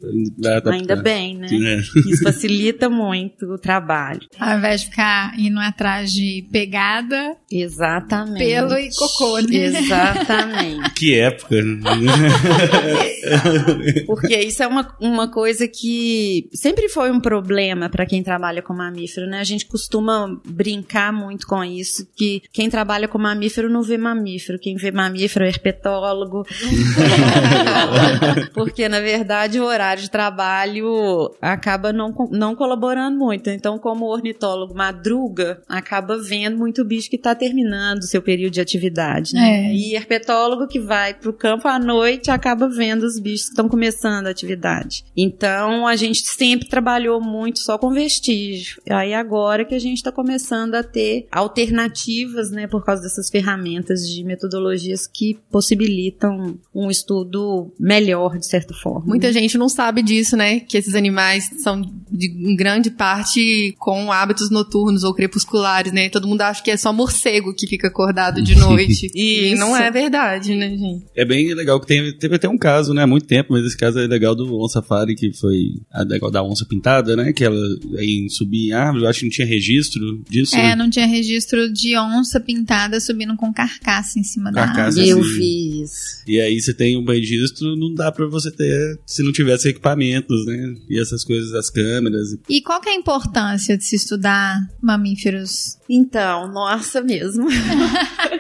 Ainda 0.67 0.97
bem, 0.97 1.37
né? 1.37 1.49
É. 1.51 1.81
Isso 2.11 2.23
facilita 2.23 2.89
muito 2.89 3.47
o 3.47 3.59
trabalho. 3.59 4.21
Ao 4.39 4.59
invés 4.59 4.83
de 4.83 4.89
ficar 4.89 5.39
indo 5.39 5.59
atrás 5.59 6.13
de 6.13 6.47
pegada. 6.51 7.37
Exatamente. 7.51 8.39
Pelo 8.39 8.75
e 8.75 8.91
cocô, 8.95 9.39
né? 9.41 9.57
Exatamente. 9.57 10.91
que 10.95 11.15
época. 11.15 11.57
Porque 14.07 14.37
isso 14.37 14.63
é 14.63 14.67
uma, 14.67 14.95
uma 15.01 15.29
coisa 15.29 15.69
que 15.69 16.49
sempre 16.53 16.89
foi 16.89 17.11
um 17.11 17.21
problema 17.21 17.89
para 17.89 18.07
quem 18.07 18.23
trabalha 18.23 18.63
com 18.63 18.75
mamífero, 18.75 19.27
né? 19.27 19.41
A 19.41 19.45
gente 19.45 19.67
costuma 19.67 20.41
brincar 20.47 21.13
muito 21.13 21.47
com 21.47 21.63
isso, 21.63 22.07
que 22.17 22.43
quem 22.53 22.71
trabalha 22.71 23.09
com 23.09 23.19
mamífero 23.19 23.71
não 23.71 23.83
vê 23.83 23.99
mamífero, 23.99 24.59
quem 24.59 24.77
vê 24.77 24.91
mamífero 24.91 25.45
é 25.45 25.49
herpetólogo. 25.49 26.45
Porque, 28.55 28.89
na 28.89 29.01
verdade, 29.01 29.61
o 29.61 29.65
horário 29.65 30.03
de 30.03 30.11
trabalho 30.11 31.35
acaba 31.41 31.93
não, 31.93 32.15
não 32.31 32.55
colaborando 32.55 33.19
muito. 33.19 33.51
Então, 33.51 33.79
como 33.79 34.07
ornitólogo 34.07 34.75
madruga, 34.75 35.63
acaba 35.69 36.17
vendo 36.19 36.57
muito 36.57 36.85
bicho 36.85 37.11
que 37.11 37.17
está 37.17 37.35
terminando 37.35 38.01
o 38.01 38.07
seu 38.07 38.23
período 38.23 38.53
de 38.55 38.61
atividade. 38.61 39.35
Né? 39.35 39.71
É. 39.71 39.75
E 39.75 39.95
herpetólogo 39.95 40.67
que 40.67 40.81
vai 40.81 41.15
para 41.15 41.31
o 41.31 41.33
campo 41.33 41.69
à 41.69 41.79
noite 41.79 42.31
acaba 42.31 42.69
vendo 42.69 43.05
os 43.05 43.19
bichos 43.19 43.45
que 43.45 43.51
estão 43.51 43.69
começando 43.69 44.27
a 44.27 44.31
atividade. 44.31 45.05
Então 45.17 45.87
a 45.87 45.97
gente 45.97 46.21
sempre 46.27 46.69
trabalhou 46.69 47.21
muito 47.21 47.61
só 47.61 47.79
com 47.79 47.91
vestígio. 47.91 48.81
Aí 48.89 49.15
agora 49.15 49.65
que 49.65 49.75
a 49.75 49.79
gente 49.79 49.97
está 49.97 50.13
começando 50.13 50.75
a 50.75 50.83
ter 50.83 51.27
alternativas, 51.31 52.51
né, 52.51 52.67
por 52.67 52.85
causa 52.85 53.03
dessas 53.03 53.29
ferramentas 53.29 54.09
de 54.09 54.25
metodologias 54.25 55.07
que 55.07 55.39
possibilitam 55.51 56.59
um 56.75 56.80
um 56.81 56.91
estudo 56.91 57.73
melhor, 57.79 58.39
de 58.39 58.47
certa 58.47 58.75
forma. 58.75 59.07
Muita 59.07 59.33
gente 59.33 59.59
não 59.59 59.69
sabe 59.69 60.03
disso, 60.03 60.37
né? 60.37 60.61
Que 60.61 60.79
esses 60.79 60.95
animais 60.95 61.45
são, 61.63 61.81
de, 62.11 62.29
em 62.29 62.57
grande 62.57 62.91
parte, 62.91 63.75
com 63.79 64.11
hábitos 64.11 64.51
noturnos 64.51 65.05
ou 65.05 65.15
crepusculares, 65.15 65.93
né? 65.93 66.09
Todo 66.09 66.27
mundo 66.27 66.43
acha 66.43 66.63
que 66.63 66.71
é 66.71 66.77
só 66.77 66.93
morcego 66.93 67.55
que 67.55 67.67
fica 67.67 67.89
acordado 67.89 68.43
de 68.43 68.55
noite. 68.59 69.11
e 69.15 69.55
não 69.57 69.77
é 69.77 69.91
verdade, 69.91 70.55
né, 70.55 70.71
gente? 70.71 71.05
É 71.15 71.25
bem 71.25 71.53
legal 71.55 71.81
que 71.81 71.87
tem, 71.87 72.17
teve 72.17 72.37
até 72.37 72.49
um 72.49 72.59
caso, 72.59 72.95
né? 72.95 73.03
Há 73.03 73.07
muito 73.07 73.27
tempo, 73.27 73.53
mas 73.53 73.65
esse 73.65 73.77
caso 73.77 73.99
é 73.99 74.07
legal 74.07 74.35
do 74.35 74.61
On 74.61 74.69
Safari, 74.69 75.15
que 75.15 75.33
foi 75.33 75.75
a 75.93 76.03
legal 76.03 76.31
da 76.31 76.43
onça 76.43 76.65
pintada, 76.65 77.15
né? 77.17 77.33
Que 77.33 77.45
ela 77.45 77.61
em 77.99 78.29
subir 78.29 78.69
em 78.69 78.73
árvore, 78.73 79.05
eu 79.05 79.11
acho 79.11 79.21
que 79.21 79.27
não 79.27 79.31
tinha 79.31 79.47
registro 79.47 80.23
disso. 80.29 80.57
É, 80.57 80.75
não 80.75 80.89
tinha 80.89 81.07
registro 81.07 81.73
de 81.73 81.97
onça 81.97 82.41
pintada 82.41 83.01
subindo 83.01 83.37
com 83.37 83.53
carcaça 83.53 84.19
em 84.19 84.23
cima 84.23 84.51
da 84.51 84.67
Carcaça, 84.67 85.01
árvore. 85.01 85.09
Eu 85.09 85.21
assim. 85.21 85.37
fiz. 85.37 86.23
E 86.27 86.41
aí 86.41 86.60
você 86.61 86.75
tem 86.75 86.97
um 86.97 87.05
registro, 87.05 87.77
não 87.77 87.95
dá 87.95 88.13
pra 88.13 88.27
você 88.27 88.51
ter 88.51 88.99
se 89.07 89.23
não 89.23 89.33
tivesse 89.33 89.69
equipamentos, 89.69 90.47
né? 90.47 90.75
E 90.89 91.01
essas 91.01 91.25
coisas 91.25 91.51
das 91.51 91.71
câmeras. 91.71 92.37
E 92.49 92.61
qual 92.63 92.81
que 92.81 92.89
é 92.89 92.93
a 92.93 92.97
importância 92.97 93.77
de 93.77 93.85
se 93.85 93.97
estudar 93.97 94.59
mamíferos? 94.81 95.79
Então, 95.89 96.51
nossa 96.53 97.01
mesmo. 97.01 97.49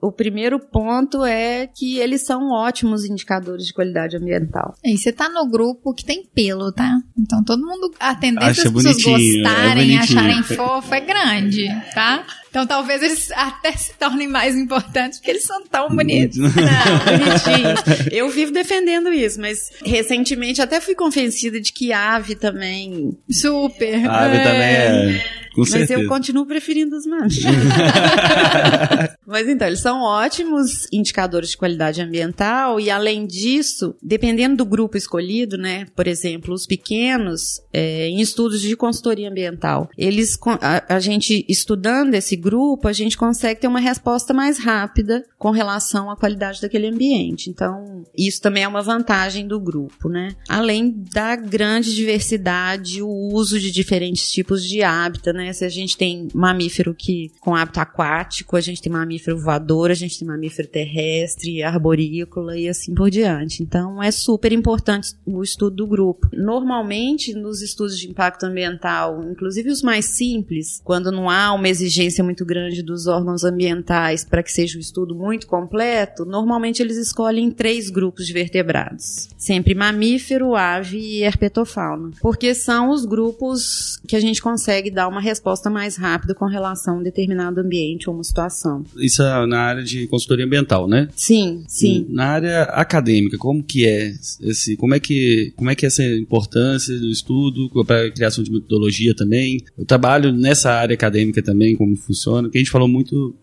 o 0.00 0.12
primeiro 0.12 0.58
ponto 0.58 1.24
é 1.24 1.66
que 1.66 1.98
eles 1.98 2.24
são 2.24 2.50
ótimos 2.50 3.04
indicadores 3.04 3.66
de 3.66 3.72
qualidade 3.72 4.16
ambiental. 4.16 4.74
E 4.84 4.96
você 4.96 5.12
tá 5.12 5.28
no 5.28 5.48
grupo 5.48 5.92
que 5.92 6.04
tem 6.04 6.24
pelo, 6.34 6.72
tá? 6.72 6.98
Então 7.18 7.42
todo 7.42 7.66
mundo, 7.66 7.92
a 7.98 8.14
tendência 8.14 8.50
Acha 8.50 8.70
das 8.70 8.82
pessoas 8.82 9.04
bonitinho, 9.04 9.16
é 9.16 9.50
gostarem, 9.50 9.86
bonitinho. 9.86 10.20
acharem 10.20 10.42
fofo 10.42 10.94
é 10.94 11.00
grande, 11.00 11.66
tá? 11.94 12.24
Então 12.50 12.66
talvez 12.66 13.02
eles 13.02 13.30
até 13.32 13.72
se 13.72 13.92
tornem 13.94 14.26
mais 14.26 14.56
importantes 14.56 15.18
porque 15.18 15.30
eles 15.30 15.44
são 15.44 15.64
tão 15.66 15.88
bonitos. 15.88 16.38
Não, 16.38 16.48
bonitinho. 16.48 18.08
Eu 18.10 18.30
vivo 18.30 18.52
defendendo 18.52 19.12
isso, 19.12 19.40
mas 19.40 19.70
recentemente 19.84 20.62
até 20.62 20.80
fui 20.80 20.94
convencida 20.94 21.60
de 21.60 21.72
que 21.72 21.92
ave 21.92 22.34
também. 22.34 23.16
Super. 23.30 24.08
A 24.08 24.24
ave 24.24 24.38
também 24.38 24.62
é. 24.62 25.47
Com 25.58 25.62
Mas 25.62 25.70
certeza. 25.70 26.00
eu 26.00 26.06
continuo 26.06 26.46
preferindo 26.46 26.96
os 26.96 27.04
machos. 27.04 27.42
Mas 29.26 29.48
então, 29.48 29.66
eles 29.66 29.80
são 29.80 30.02
ótimos 30.02 30.86
indicadores 30.92 31.50
de 31.50 31.56
qualidade 31.56 32.00
ambiental 32.00 32.78
e, 32.78 32.88
além 32.90 33.26
disso, 33.26 33.96
dependendo 34.00 34.56
do 34.56 34.64
grupo 34.64 34.96
escolhido, 34.96 35.58
né? 35.58 35.86
Por 35.96 36.06
exemplo, 36.06 36.54
os 36.54 36.64
pequenos, 36.64 37.60
é, 37.72 38.06
em 38.06 38.20
estudos 38.20 38.60
de 38.60 38.76
consultoria 38.76 39.28
ambiental, 39.28 39.90
eles, 39.98 40.38
a, 40.60 40.94
a 40.94 41.00
gente 41.00 41.44
estudando 41.48 42.14
esse 42.14 42.36
grupo, 42.36 42.86
a 42.86 42.92
gente 42.92 43.16
consegue 43.18 43.60
ter 43.60 43.66
uma 43.66 43.80
resposta 43.80 44.32
mais 44.32 44.60
rápida 44.60 45.24
com 45.36 45.50
relação 45.50 46.08
à 46.08 46.16
qualidade 46.16 46.62
daquele 46.62 46.86
ambiente. 46.86 47.50
Então, 47.50 48.04
isso 48.16 48.40
também 48.40 48.62
é 48.62 48.68
uma 48.68 48.82
vantagem 48.82 49.46
do 49.46 49.58
grupo, 49.58 50.08
né? 50.08 50.36
Além 50.48 50.94
da 51.12 51.34
grande 51.34 51.94
diversidade, 51.96 53.02
o 53.02 53.08
uso 53.34 53.58
de 53.58 53.72
diferentes 53.72 54.30
tipos 54.30 54.64
de 54.64 54.84
hábitat, 54.84 55.32
né? 55.36 55.47
Se 55.52 55.64
a 55.64 55.68
gente 55.68 55.96
tem 55.96 56.28
mamífero 56.34 56.94
que 56.94 57.30
com 57.40 57.54
hábito 57.54 57.80
aquático, 57.80 58.56
a 58.56 58.60
gente 58.60 58.82
tem 58.82 58.92
mamífero 58.92 59.38
voador, 59.38 59.90
a 59.90 59.94
gente 59.94 60.18
tem 60.18 60.26
mamífero 60.26 60.68
terrestre, 60.68 61.62
arborícola 61.62 62.56
e 62.58 62.68
assim 62.68 62.94
por 62.94 63.10
diante. 63.10 63.62
Então, 63.62 64.02
é 64.02 64.10
super 64.10 64.52
importante 64.52 65.14
o 65.26 65.42
estudo 65.42 65.76
do 65.76 65.86
grupo. 65.86 66.28
Normalmente, 66.32 67.34
nos 67.34 67.62
estudos 67.62 67.98
de 67.98 68.08
impacto 68.08 68.44
ambiental, 68.44 69.22
inclusive 69.30 69.70
os 69.70 69.82
mais 69.82 70.06
simples, 70.06 70.80
quando 70.84 71.12
não 71.12 71.28
há 71.30 71.52
uma 71.52 71.68
exigência 71.68 72.22
muito 72.22 72.44
grande 72.44 72.82
dos 72.82 73.06
órgãos 73.06 73.44
ambientais 73.44 74.24
para 74.24 74.42
que 74.42 74.52
seja 74.52 74.76
um 74.76 74.80
estudo 74.80 75.14
muito 75.14 75.46
completo, 75.46 76.24
normalmente 76.24 76.82
eles 76.82 76.96
escolhem 76.96 77.50
três 77.50 77.90
grupos 77.90 78.26
de 78.26 78.32
vertebrados. 78.32 79.28
Sempre 79.36 79.74
mamífero, 79.74 80.54
ave 80.54 80.98
e 80.98 81.22
herpetofauna. 81.22 82.10
Porque 82.20 82.54
são 82.54 82.90
os 82.90 83.04
grupos 83.04 84.00
que 84.06 84.16
a 84.16 84.20
gente 84.20 84.42
consegue 84.42 84.90
dar 84.90 85.08
uma 85.08 85.20
resposta 85.20 85.37
mais 85.70 85.96
rápida 85.96 86.34
com 86.34 86.46
relação 86.46 86.96
a 86.96 86.98
um 86.98 87.02
determinado 87.02 87.60
ambiente 87.60 88.08
ou 88.08 88.14
uma 88.14 88.24
situação. 88.24 88.84
Isso 88.96 89.22
é 89.22 89.46
na 89.46 89.60
área 89.60 89.82
de 89.82 90.06
consultoria 90.06 90.44
ambiental, 90.44 90.88
né? 90.88 91.08
Sim, 91.14 91.64
sim. 91.66 92.06
Na 92.10 92.26
área 92.26 92.62
acadêmica, 92.64 93.36
como 93.38 93.62
que 93.62 93.86
é 93.86 94.12
esse, 94.40 94.76
como 94.76 94.94
é 94.94 95.00
que, 95.00 95.52
como 95.56 95.70
é 95.70 95.74
que 95.74 95.86
é 95.86 95.88
essa 95.88 96.04
importância 96.04 96.98
do 96.98 97.10
estudo 97.10 97.68
para 97.84 98.06
a 98.06 98.10
criação 98.10 98.42
de 98.44 98.50
metodologia 98.50 99.14
também? 99.14 99.62
Eu 99.76 99.84
trabalho 99.84 100.32
nessa 100.32 100.70
área 100.72 100.94
acadêmica 100.94 101.42
também, 101.42 101.76
como 101.76 101.96
funciona, 101.96 102.48
que 102.48 102.58
a 102.58 102.60
gente 102.60 102.70
falou 102.70 102.88
muito 102.88 103.34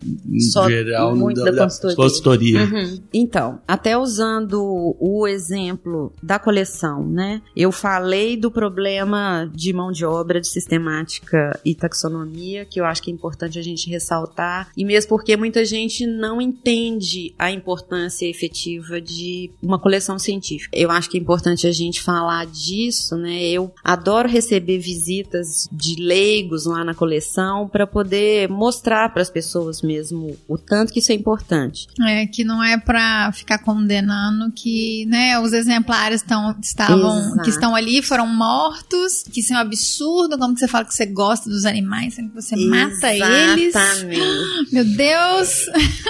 Só 0.52 0.68
geral 0.68 1.16
muito 1.16 1.38
da, 1.38 1.50
da 1.50 1.56
da 1.56 1.64
consultoria. 1.64 1.96
consultoria. 1.96 2.64
Uhum. 2.64 2.98
Então, 3.12 3.60
até 3.66 3.96
usando 3.96 4.96
o 4.98 5.26
exemplo 5.26 6.12
da 6.22 6.38
coleção, 6.38 7.06
né? 7.08 7.42
Eu 7.54 7.72
falei 7.72 8.36
do 8.36 8.50
problema 8.50 9.50
de 9.54 9.72
mão 9.72 9.90
de 9.90 10.04
obra, 10.04 10.40
de 10.40 10.48
sistemática 10.48 11.58
e 11.64 11.74
taxonomia, 11.76 12.64
que 12.64 12.80
eu 12.80 12.84
acho 12.84 13.02
que 13.02 13.10
é 13.10 13.14
importante 13.14 13.58
a 13.58 13.62
gente 13.62 13.88
ressaltar, 13.88 14.68
e 14.76 14.84
mesmo 14.84 15.08
porque 15.08 15.36
muita 15.36 15.64
gente 15.64 16.06
não 16.06 16.40
entende 16.40 17.34
a 17.38 17.50
importância 17.50 18.26
efetiva 18.26 19.00
de 19.00 19.50
uma 19.62 19.78
coleção 19.78 20.18
científica. 20.18 20.76
Eu 20.76 20.90
acho 20.90 21.08
que 21.08 21.18
é 21.18 21.20
importante 21.20 21.66
a 21.66 21.72
gente 21.72 22.02
falar 22.02 22.46
disso, 22.46 23.16
né? 23.16 23.44
Eu 23.44 23.72
adoro 23.84 24.28
receber 24.28 24.78
visitas 24.78 25.68
de 25.70 25.96
leigos 25.96 26.66
lá 26.66 26.84
na 26.84 26.94
coleção 26.94 27.68
para 27.68 27.86
poder 27.86 28.48
mostrar 28.48 29.12
para 29.12 29.22
as 29.22 29.30
pessoas 29.30 29.82
mesmo 29.82 30.36
o 30.48 30.56
tanto 30.56 30.92
que 30.92 31.00
isso 31.00 31.12
é 31.12 31.14
importante. 31.14 31.86
É, 32.06 32.26
que 32.26 32.44
não 32.44 32.62
é 32.62 32.78
pra 32.78 33.30
ficar 33.32 33.58
condenando 33.58 34.50
que, 34.52 35.06
né, 35.06 35.38
os 35.38 35.52
exemplares 35.52 36.22
tão, 36.22 36.54
estavam, 36.62 37.18
Exato. 37.18 37.42
que 37.42 37.50
estão 37.50 37.74
ali 37.74 38.02
foram 38.02 38.26
mortos, 38.26 39.22
que 39.22 39.40
isso 39.40 39.52
é 39.52 39.56
um 39.56 39.60
absurdo, 39.60 40.38
como 40.38 40.54
que 40.54 40.60
você 40.60 40.68
fala 40.68 40.84
que 40.84 40.94
você 40.94 41.06
gosta 41.06 41.48
dos 41.48 41.64
animais, 41.66 42.14
sendo 42.14 42.30
que 42.30 42.34
você 42.36 42.56
mata 42.56 43.12
eles. 43.12 43.74
Exatamente. 43.74 44.20
Meu 44.72 44.84
Deus! 44.84 45.66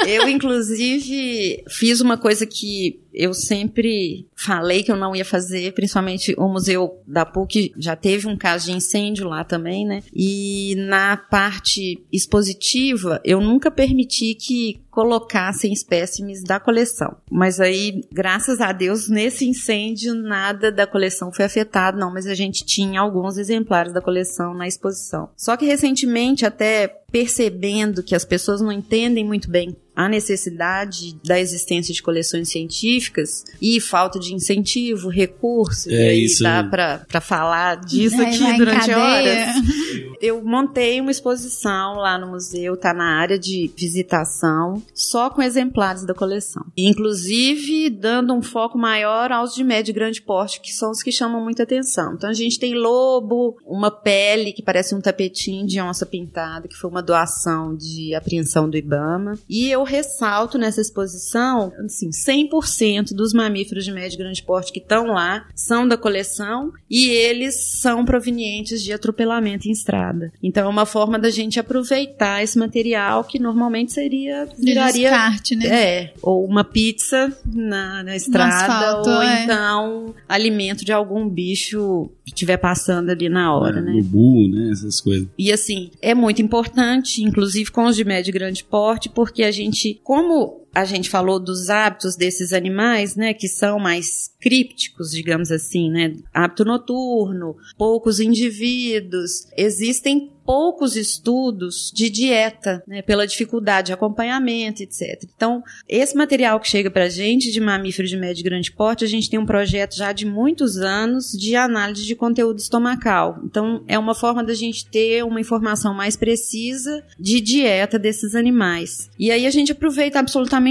Eu, 0.06 0.28
inclusive, 0.28 1.64
fiz 1.68 2.00
uma 2.00 2.16
coisa 2.16 2.46
que 2.46 3.00
eu 3.16 3.32
sempre 3.32 4.28
falei 4.37 4.82
que 4.82 4.92
eu 4.92 4.96
não 4.96 5.16
ia 5.16 5.25
fazer, 5.25 5.73
principalmente 5.73 6.35
o 6.37 6.46
Museu 6.46 7.02
da 7.06 7.25
PUC 7.25 7.73
já 7.78 7.96
teve 7.96 8.28
um 8.28 8.37
caso 8.37 8.66
de 8.66 8.73
incêndio 8.73 9.26
lá 9.26 9.42
também, 9.42 9.87
né? 9.87 10.02
E 10.14 10.75
na 10.76 11.16
parte 11.16 12.04
expositiva, 12.12 13.18
eu 13.25 13.40
nunca 13.40 13.70
permiti 13.70 14.35
que 14.35 14.80
colocassem 14.90 15.73
espécimes 15.73 16.42
da 16.42 16.61
coleção. 16.61 17.16
Mas 17.30 17.61
aí, 17.61 18.02
graças 18.12 18.61
a 18.61 18.73
Deus, 18.73 19.08
nesse 19.08 19.46
incêndio, 19.46 20.14
nada 20.14 20.70
da 20.70 20.87
coleção 20.87 21.32
foi 21.32 21.44
afetado, 21.44 21.99
não, 21.99 22.12
mas 22.12 22.26
a 22.26 22.35
gente 22.35 22.64
tinha 22.64 23.00
alguns 23.00 23.37
exemplares 23.38 23.92
da 23.92 24.00
coleção 24.00 24.54
na 24.54 24.66
exposição. 24.66 25.30
Só 25.37 25.56
que 25.56 25.66
recentemente, 25.66 26.46
até 26.46 26.88
percebendo 27.11 28.02
que 28.02 28.14
as 28.14 28.25
pessoas 28.25 28.61
não 28.61 28.73
entendem 28.73 29.25
muito 29.25 29.50
bem 29.50 29.76
a 29.97 30.09
necessidade 30.09 31.17
da 31.25 31.41
existência 31.41 31.93
de 31.95 32.03
coleções 32.03 32.49
científicas 32.50 33.45
e 33.61 33.81
falta 33.81 34.19
de 34.19 34.35
incentivo, 34.35 35.09
recurso, 35.09 35.88
É 35.91 35.93
e 35.95 36.09
aí 36.11 36.25
isso. 36.25 36.43
dá 36.43 36.62
pra 36.62 37.21
falar 37.21 37.76
disso 37.76 38.17
Vai- 38.17 38.26
aqui 38.26 38.38
vai 38.38 38.57
durante 38.59 38.91
horas. 38.93 39.55
Eu 40.21 40.43
montei 40.43 40.99
uma 41.00 41.11
exposição 41.11 41.97
lá 41.97 42.19
no 42.19 42.29
museu, 42.29 42.75
tá 42.76 42.95
na 42.95 43.19
área 43.21 43.38
de 43.38 43.71
visitação, 43.76 44.83
só 44.95 45.29
com 45.29 45.43
exemplares 45.43 46.05
da 46.07 46.15
coleção. 46.15 46.65
Inclusive, 46.76 47.91
dando 47.91 48.33
um 48.35 48.43
foco 48.43 48.79
maior 48.79 49.31
aos 49.31 49.55
de 49.55 49.62
médio 49.62 49.93
e 49.93 49.95
grande 49.95 50.21
porte, 50.23 50.61
que 50.61 50.73
são 50.73 50.91
os 50.91 51.03
que 51.03 51.12
chamam 51.12 51.43
muita 51.43 51.62
atenção. 51.62 52.15
Então, 52.15 52.29
a 52.31 52.35
gente 52.35 52.59
tem 52.59 52.75
lobo, 52.75 53.57
uma 53.67 53.91
pele 53.91 54.53
que 54.53 54.62
parece 54.62 54.95
um 54.95 55.00
tapetinho 55.00 55.67
de 55.67 55.81
onça 55.81 56.05
pintada, 56.07 56.67
que 56.67 56.75
foi 56.76 56.91
uma 56.91 57.03
doação 57.03 57.76
de 57.76 58.15
apreensão 58.15 58.69
do 58.69 58.76
Ibama. 58.76 59.38
E 59.49 59.71
eu 59.71 59.85
ressalto 59.87 60.59
nessa 60.59 60.81
exposição, 60.81 61.73
assim, 61.85 62.11
100% 62.11 63.14
dos 63.14 63.33
mamíferos 63.33 63.85
de 63.85 63.93
médio 63.93 64.16
e 64.16 64.19
grande 64.19 64.43
porte 64.43 64.73
que 64.73 64.78
estão 64.78 65.07
lá 65.07 65.47
são 65.55 65.87
da 65.87 65.97
coleção 65.97 66.73
e 66.90 67.09
eles 67.09 67.55
são 67.81 68.05
provenientes 68.05 68.83
de 68.83 68.93
atropelamento 68.93 69.69
em 69.69 69.73
estrada. 69.73 70.33
Então 70.43 70.66
é 70.66 70.69
uma 70.69 70.87
forma 70.87 71.19
da 71.19 71.31
gente 71.31 71.59
aproveitar 71.59 72.43
esse 72.43 72.59
material 72.59 73.25
que 73.25 73.38
normalmente 73.38 73.93
seria 73.93 74.49
viraria 74.59 75.11
descarte, 75.11 75.57
né? 75.57 75.66
é, 75.66 76.12
ou 76.23 76.45
uma 76.45 76.64
pizza 76.64 77.37
na, 77.45 78.02
na 78.02 78.16
estrada, 78.16 78.55
asfalto, 78.55 79.11
ou 79.11 79.23
é. 79.23 79.45
então 79.45 80.14
alimento 80.28 80.85
de 80.85 80.93
algum 80.93 81.28
bicho 81.28 82.11
que 82.25 82.33
estiver 82.33 82.57
passando 82.57 83.11
ali 83.11 83.28
na 83.28 83.55
hora, 83.55 83.78
É, 83.78 83.83
né? 83.83 83.93
Ubu, 83.95 84.49
né? 84.49 84.71
Essas 84.73 85.00
coisas. 85.00 85.28
E 85.38 85.52
assim, 85.52 85.90
é 86.02 86.14
muito 86.14 86.43
importante, 86.43 87.23
inclusive 87.23 87.71
com 87.71 87.85
os 87.85 87.97
de 87.97 88.05
médio 88.05 88.31
e 88.31 88.33
grande 88.33 88.64
porte, 88.64 89.09
porque 89.09 89.43
a 89.43 89.50
gente, 89.50 89.75
como 90.02 90.65
a 90.76 90.85
gente 90.85 91.09
falou 91.09 91.40
dos 91.40 91.71
hábitos 91.71 92.16
desses 92.16 92.52
animais, 92.52 93.16
né, 93.16 93.33
que 93.33 93.49
são 93.49 93.78
mais 93.78 94.30
crípticos, 94.38 95.11
digamos 95.11 95.50
assim, 95.50 95.90
né? 95.90 96.14
Hábito 96.35 96.66
noturno, 96.66 97.56
poucos 97.78 98.21
indivíduos. 98.21 99.47
Existem 99.56 100.30
poucos 100.47 100.95
estudos 100.95 101.90
de 101.92 102.09
dieta, 102.09 102.83
né, 102.87 103.02
pela 103.02 103.26
dificuldade 103.26 103.87
de 103.87 103.92
acompanhamento, 103.92 104.83
etc. 104.83 105.25
Então, 105.35 105.62
esse 105.88 106.16
material 106.16 106.61
que 106.61 106.68
chega 106.68 106.88
para 106.88 107.04
a 107.04 107.09
gente 107.09 107.50
de 107.50 107.61
mamíferos 107.61 108.09
de 108.09 108.16
médio 108.16 108.42
e 108.42 108.45
grande 108.45 108.71
porte, 108.71 109.04
a 109.04 109.09
gente 109.09 109.28
tem 109.28 109.40
um 109.40 109.45
projeto 109.45 109.97
já 109.97 110.12
de 110.12 110.25
muitos 110.25 110.76
anos 110.76 111.33
de 111.33 111.56
análise 111.56 112.04
de 112.04 112.14
conteúdo 112.14 112.61
estomacal. 112.61 113.40
Então, 113.45 113.83
é 113.88 113.99
uma 113.99 114.14
forma 114.14 114.45
da 114.45 114.54
gente 114.54 114.87
ter 114.87 115.25
uma 115.25 115.40
informação 115.40 115.92
mais 115.92 116.16
precisa 116.16 117.02
de 117.18 117.40
dieta 117.40 117.99
desses 117.99 118.37
animais. 118.37 119.11
E 119.18 119.33
aí 119.33 119.47
a 119.47 119.50
gente 119.50 119.73
aproveita 119.73 120.21
absolutamente 120.21 120.65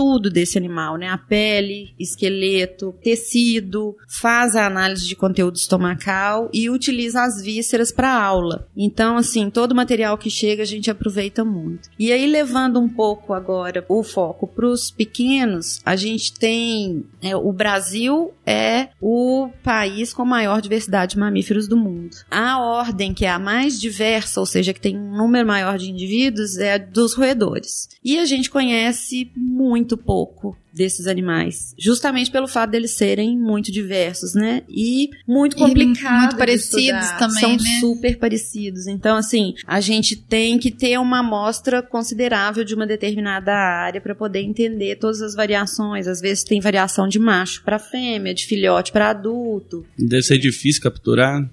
tudo 0.00 0.30
desse 0.30 0.56
animal, 0.56 0.96
né? 0.96 1.08
A 1.08 1.18
pele, 1.18 1.92
esqueleto, 1.98 2.94
tecido, 3.02 3.94
faz 4.08 4.56
a 4.56 4.66
análise 4.66 5.06
de 5.06 5.14
conteúdo 5.14 5.56
estomacal 5.56 6.48
e 6.54 6.70
utiliza 6.70 7.22
as 7.22 7.42
vísceras 7.42 7.92
para 7.92 8.10
aula. 8.10 8.66
Então, 8.74 9.18
assim, 9.18 9.50
todo 9.50 9.74
material 9.74 10.16
que 10.16 10.30
chega 10.30 10.62
a 10.62 10.66
gente 10.66 10.90
aproveita 10.90 11.44
muito. 11.44 11.90
E 11.98 12.12
aí, 12.12 12.26
levando 12.26 12.80
um 12.80 12.88
pouco 12.88 13.34
agora 13.34 13.84
o 13.88 14.02
foco 14.02 14.46
para 14.46 14.66
os 14.66 14.90
pequenos, 14.90 15.82
a 15.84 15.96
gente 15.96 16.32
tem. 16.32 17.04
É, 17.20 17.36
o 17.36 17.52
Brasil 17.52 18.32
é 18.46 18.88
o 19.00 19.50
país 19.62 20.14
com 20.14 20.24
maior 20.24 20.62
diversidade 20.62 21.12
de 21.12 21.18
mamíferos 21.18 21.68
do 21.68 21.76
mundo. 21.76 22.16
A 22.30 22.58
ordem 22.58 23.12
que 23.12 23.26
é 23.26 23.30
a 23.30 23.38
mais 23.38 23.78
diversa, 23.78 24.40
ou 24.40 24.46
seja, 24.46 24.72
que 24.72 24.80
tem 24.80 24.96
um 24.96 25.16
número 25.16 25.46
maior 25.46 25.76
de 25.76 25.90
indivíduos, 25.90 26.56
é 26.56 26.74
a 26.74 26.78
dos 26.78 27.14
roedores. 27.14 27.88
E 28.02 28.18
a 28.18 28.24
gente 28.24 28.48
conhece 28.48 29.30
muito 29.40 29.96
pouco 29.96 30.56
desses 30.72 31.06
animais, 31.06 31.74
justamente 31.78 32.30
pelo 32.30 32.46
fato 32.46 32.70
deles 32.70 32.92
serem 32.92 33.36
muito 33.36 33.72
diversos, 33.72 34.34
né? 34.34 34.62
E 34.68 35.10
muito 35.26 35.56
complicados, 35.56 36.20
muito 36.20 36.36
parecidos 36.36 37.10
também, 37.18 37.40
são 37.40 37.52
né? 37.52 37.80
super 37.80 38.18
parecidos. 38.18 38.86
Então, 38.86 39.16
assim, 39.16 39.54
a 39.66 39.80
gente 39.80 40.16
tem 40.16 40.58
que 40.58 40.70
ter 40.70 40.98
uma 40.98 41.20
amostra 41.20 41.82
considerável 41.82 42.64
de 42.64 42.74
uma 42.74 42.86
determinada 42.86 43.52
área 43.52 44.00
para 44.00 44.14
poder 44.14 44.40
entender 44.40 44.96
todas 44.96 45.20
as 45.20 45.34
variações. 45.34 46.06
Às 46.06 46.20
vezes 46.20 46.44
tem 46.44 46.60
variação 46.60 47.08
de 47.08 47.18
macho 47.18 47.62
para 47.64 47.78
fêmea, 47.78 48.34
de 48.34 48.46
filhote 48.46 48.92
para 48.92 49.10
adulto. 49.10 49.84
Deve 49.98 50.22
ser 50.22 50.38
difícil 50.38 50.82
capturar 50.82 51.48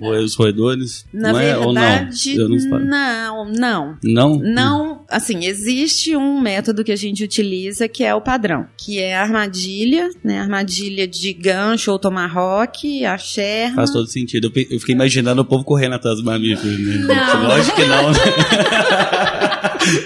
os 0.00 0.34
roedores. 0.34 1.04
Na 1.12 1.32
não 1.32 1.38
verdade, 1.38 1.60
é, 1.60 1.66
ou 1.66 1.74
não? 1.74 2.84
não, 2.84 3.44
não. 3.52 3.98
Não? 4.02 4.38
Não, 4.38 5.04
assim, 5.08 5.44
existe 5.44 6.16
um 6.16 6.40
método 6.40 6.84
que 6.84 6.92
a 6.92 6.96
gente 6.96 7.22
utiliza 7.22 7.88
que 7.88 8.04
é 8.04 8.14
o 8.14 8.20
padrão 8.20 8.61
que 8.76 8.98
é 8.98 9.16
a 9.16 9.22
armadilha, 9.22 10.10
né? 10.22 10.40
Armadilha 10.40 11.06
de 11.06 11.32
gancho 11.32 11.92
ou 11.92 11.98
tomahawk, 11.98 13.04
a 13.04 13.18
sherma. 13.18 13.76
Faz 13.76 13.90
todo 13.90 14.06
sentido. 14.06 14.52
Eu 14.70 14.80
fiquei 14.80 14.94
imaginando 14.94 15.42
o 15.42 15.44
povo 15.44 15.64
correndo 15.64 15.94
atrás 15.94 16.18
do 16.18 16.24
mamífero, 16.24 16.78
né? 16.78 16.96
Não. 16.98 17.48
Lógico 17.48 17.76
que 17.76 17.84
não, 17.86 18.10
né? 18.10 18.18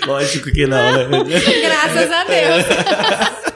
Lógico 0.06 0.50
que 0.52 0.66
não, 0.66 0.92
né? 0.92 1.08
Graças 1.62 2.10
a 2.10 2.24
Deus. 2.24 3.46